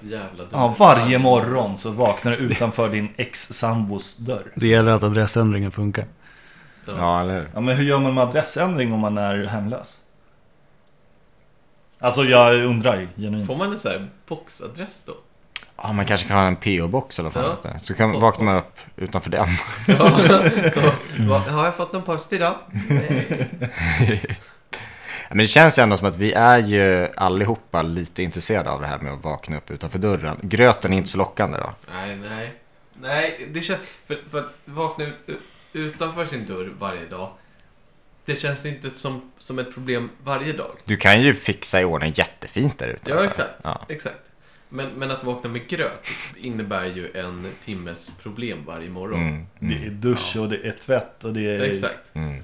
Ja, 0.51 0.75
varje 0.79 1.17
morgon 1.17 1.77
så 1.77 1.91
vaknar 1.91 2.31
du 2.31 2.37
utanför 2.37 2.89
din 2.89 3.09
ex-sambos 3.17 4.17
dörr. 4.17 4.51
Det 4.55 4.67
gäller 4.67 4.91
att 4.91 5.03
adressändringen 5.03 5.71
funkar. 5.71 6.05
Ja. 6.85 6.93
Ja, 6.97 7.21
eller 7.21 7.33
hur? 7.39 7.49
Ja 7.53 7.59
men 7.59 7.75
hur 7.77 7.83
gör 7.83 7.99
man 7.99 8.13
med 8.13 8.23
adressändring 8.23 8.93
om 8.93 8.99
man 8.99 9.17
är 9.17 9.45
hemlös? 9.45 9.97
Alltså 11.99 12.23
jag 12.23 12.65
undrar 12.65 13.07
genuint. 13.17 13.47
Får 13.47 13.55
man 13.55 13.71
en 13.71 13.79
sån 13.79 13.91
här 13.91 14.07
boxadress 14.27 15.03
då? 15.05 15.13
Ja, 15.83 15.93
man 15.93 16.05
kanske 16.05 16.27
kan 16.27 16.37
ha 16.37 16.47
en 16.47 16.55
PO-box 16.55 17.19
eller 17.19 17.29
vad 17.29 17.57
Ja. 17.63 17.79
Så 17.79 17.93
kan, 17.93 18.11
Postbox. 18.11 18.21
vaknar 18.21 18.45
man 18.45 18.57
upp 18.57 18.79
utanför 18.95 19.29
den. 19.29 19.47
Ja. 19.87 20.93
Va, 21.29 21.37
har 21.37 21.65
jag 21.65 21.75
fått 21.75 21.93
någon 21.93 22.03
post 22.03 22.33
idag? 22.33 22.55
Nej. 22.89 23.57
Men 25.29 25.37
det 25.37 25.47
känns 25.47 25.79
ju 25.79 25.83
ändå 25.83 25.97
som 25.97 26.07
att 26.07 26.15
vi 26.15 26.33
är 26.33 26.57
ju 26.57 27.07
allihopa 27.17 27.81
lite 27.81 28.23
intresserade 28.23 28.69
av 28.69 28.81
det 28.81 28.87
här 28.87 28.97
med 28.97 29.13
att 29.13 29.23
vakna 29.23 29.57
upp 29.57 29.71
utanför 29.71 29.99
dörren. 29.99 30.39
Gröten 30.41 30.93
är 30.93 30.97
inte 30.97 31.09
så 31.09 31.17
lockande 31.17 31.57
då. 31.57 31.73
Nej, 31.93 32.15
nej. 32.15 32.53
Nej, 33.01 33.47
det 33.53 33.61
känns... 33.61 33.79
För, 34.07 34.17
för 34.31 34.39
att 34.39 34.53
vakna 34.65 35.05
utanför 35.73 36.25
sin 36.25 36.45
dörr 36.45 36.73
varje 36.79 37.05
dag. 37.05 37.29
Det 38.25 38.35
känns 38.35 38.65
inte 38.65 38.89
som, 38.89 39.31
som 39.39 39.59
ett 39.59 39.73
problem 39.73 40.09
varje 40.23 40.53
dag. 40.53 40.71
Du 40.85 40.97
kan 40.97 41.21
ju 41.21 41.33
fixa 41.33 41.81
i 41.81 41.83
ordning 41.85 42.13
jättefint 42.15 42.79
där 42.79 42.87
ute. 42.87 43.11
Ja, 43.11 43.23
exakt. 43.25 43.49
Ja. 43.63 43.85
exakt. 43.89 44.19
Men, 44.73 44.89
men 44.89 45.11
att 45.11 45.23
vakna 45.23 45.49
med 45.49 45.67
gröt 45.67 46.03
innebär 46.37 46.85
ju 46.85 47.11
en 47.13 47.47
timmes 47.63 48.11
problem 48.23 48.63
varje 48.67 48.89
morgon. 48.89 49.19
Mm, 49.21 49.45
Det 49.59 49.73
är 49.73 49.87
mm, 49.87 50.01
dusch 50.01 50.35
och 50.39 50.49
det 50.49 50.67
är 50.67 50.71
tvätt 50.71 51.23
och 51.23 51.33
det 51.33 51.55
är... 51.55 51.59
Exakt. 51.59 52.15
mm. 52.15 52.43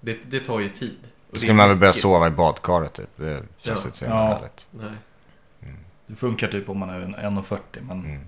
Det, 0.00 0.18
det 0.30 0.40
tar 0.40 0.60
ju 0.60 0.68
tid. 0.68 0.96
Och 1.02 1.08
Då 1.28 1.32
det 1.32 1.38
skulle 1.38 1.52
är 1.52 1.54
man 1.54 1.68
väl 1.68 1.76
börja 1.78 1.90
mycket. 1.90 2.02
sova 2.02 2.26
i 2.26 2.30
badkaret 2.30 2.92
typ. 2.92 3.08
Det 3.16 3.42
känns 3.58 3.80
Ja. 3.82 3.86
inte 3.86 3.98
så 3.98 4.04
jävla 4.04 4.20
Ja. 4.20 4.34
härligt. 4.34 4.66
Nej. 4.70 4.90
Det 6.06 6.16
funkar 6.16 6.48
typ 6.48 6.68
om 6.68 6.78
man 6.78 6.90
är 6.90 7.00
en 7.00 7.14
1,40 7.16 7.58
men... 7.80 8.04
Mm. 8.04 8.20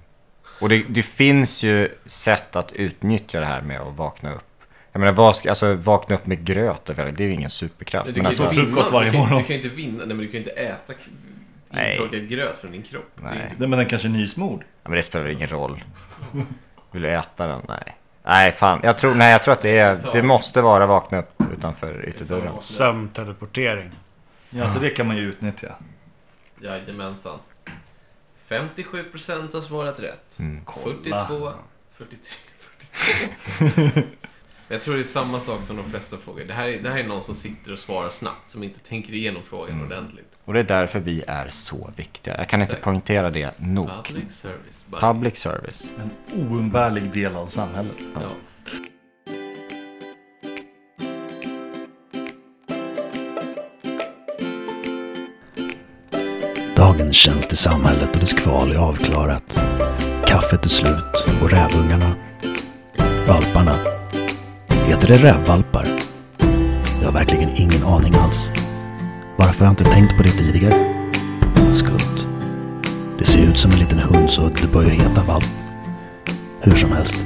Och 0.61 0.69
det, 0.69 0.85
det 0.89 1.03
finns 1.03 1.63
ju 1.63 1.89
sätt 2.07 2.57
att 2.57 2.73
utnyttja 2.73 3.41
det 3.41 3.47
här 3.47 3.63
med 3.63 3.81
att 3.81 3.97
vakna 3.97 4.35
upp. 4.35 4.45
Jag 4.93 5.01
menar, 5.01 5.13
vad 5.13 5.37
ska, 5.37 5.49
alltså 5.49 5.75
vakna 5.75 6.17
upp 6.17 6.27
med 6.27 6.45
gröt, 6.45 6.85
det 6.87 6.99
är 6.99 7.21
ju 7.21 7.33
ingen 7.33 7.51
superkraft. 7.51 8.07
Du 8.07 8.13
Men 8.13 8.17
kan, 8.21 8.27
alltså, 8.27 8.43
inte 8.43 8.55
vinna, 8.57 8.67
frukost 8.67 8.93
varje 8.93 9.11
du, 9.11 9.17
kan, 9.17 9.21
morgon. 9.21 9.39
du 9.39 9.45
kan 9.47 9.57
inte 9.57 9.69
vinna, 9.69 9.99
nej 9.99 10.07
men 10.07 10.19
du 10.19 10.29
kan 10.29 10.39
inte 10.39 10.51
äta 10.51 10.93
k-. 10.95 11.01
intorkad 11.79 12.29
gröt 12.29 12.59
från 12.59 12.73
din 12.73 12.83
kropp. 12.83 13.11
Nej. 13.15 13.55
Nej 13.59 13.69
men 13.69 13.79
den 13.79 13.87
kanske 13.89 14.09
är 14.09 14.11
nysmord. 14.11 14.65
Ja, 14.83 14.89
men 14.89 14.97
det 14.97 15.03
spelar 15.03 15.27
ingen 15.29 15.49
roll. 15.49 15.85
Vill 16.91 17.03
du 17.03 17.11
äta 17.11 17.47
den? 17.47 17.63
Nej. 17.69 17.97
Nej, 18.25 18.53
fan. 18.53 18.81
Jag 18.83 18.99
tror, 18.99 19.15
nej, 19.15 19.33
jag 19.33 19.43
tror 19.43 19.55
att 19.55 19.63
det 19.63 19.79
är, 19.79 20.11
det 20.13 20.23
måste 20.23 20.63
vara 20.63 20.87
vakna 20.87 21.19
upp 21.19 21.43
utanför 21.53 22.09
ytterdörren. 22.09 22.61
Sömnteleportering. 22.61 23.91
Ja 24.51 24.69
så 24.69 24.79
det 24.79 24.91
kan 24.91 25.07
man 25.07 25.17
ju 25.17 25.23
utnyttja. 25.23 25.75
Jajamensan. 26.61 27.39
57% 28.49 29.55
har 29.55 29.61
svarat 29.61 30.01
rätt. 30.01 30.39
Mm. 30.39 30.65
42, 30.85 31.53
43, 31.93 32.35
42. 33.59 34.01
Jag 34.69 34.83
tror 34.83 34.95
det 34.95 35.01
är 35.01 35.05
samma 35.05 35.41
sak 35.41 35.63
som 35.65 35.77
de 35.77 35.91
flesta 35.91 36.17
frågor. 36.19 36.43
Det 36.47 36.53
här, 36.53 36.69
är- 36.69 36.83
det 36.83 36.91
här 36.91 36.99
är 36.99 37.05
någon 37.05 37.23
som 37.23 37.35
sitter 37.35 37.73
och 37.73 37.79
svarar 37.79 38.09
snabbt, 38.11 38.51
som 38.51 38.63
inte 38.63 38.81
tänker 38.81 39.13
igenom 39.15 39.43
frågan 39.43 39.83
ordentligt. 39.85 40.29
Och 40.45 40.53
det 40.53 40.61
är 40.61 40.65
därför 40.65 41.01
vi 41.01 41.25
är 41.27 41.49
så 41.51 41.91
viktiga. 41.97 42.37
Jag 42.39 42.49
kan 42.49 42.61
inte 42.61 42.73
Exakt. 42.73 42.85
poängtera 42.85 43.31
det 43.31 43.51
nog. 43.59 43.89
Public 44.05 44.33
service. 44.35 44.85
Bara. 44.87 45.01
Public 45.13 45.37
service. 45.37 45.93
En 45.99 46.11
oumbärlig 46.51 47.13
del 47.13 47.37
av 47.37 47.47
samhället. 47.47 48.03
Ja. 48.15 48.21
Dagens 56.77 57.17
tjänst 57.17 57.53
i 57.53 57.57
samhället 57.57 58.11
och 58.15 58.21
dess 58.21 58.33
kval 58.33 58.73
är 58.73 58.77
avklarat. 58.77 59.61
Kaffet 60.27 60.65
är 60.65 60.69
slut 60.69 61.43
och 61.43 61.51
rävungarna, 61.51 62.15
valparna. 63.29 63.94
Heter 64.87 65.09
det 65.09 65.23
rävvalpar? 65.23 65.89
Jag 67.01 67.07
har 67.07 67.13
verkligen 67.13 67.51
ingen 67.57 67.85
aning 67.85 68.15
alls. 68.15 68.51
Varför 69.37 69.59
har 69.59 69.67
jag 69.67 69.73
inte 69.73 69.85
tänkt 69.85 70.17
på 70.17 70.23
det 70.23 70.29
tidigare? 70.29 71.05
Skumt. 71.73 72.27
Det 73.19 73.25
ser 73.25 73.41
ut 73.41 73.59
som 73.59 73.71
en 73.71 73.79
liten 73.79 73.99
hund 73.99 74.31
så 74.31 74.49
det 74.49 74.73
börjar 74.73 74.91
heta 74.91 75.23
valp. 75.23 75.45
Hur 76.61 76.77
som 76.77 76.93
helst, 76.93 77.25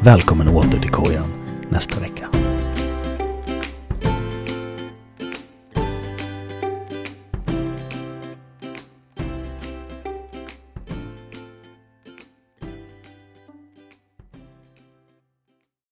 välkommen 0.00 0.48
åter 0.48 0.80
till 0.80 0.90
kojan 0.90 1.32
nästa 1.68 2.00
vecka. 2.00 2.23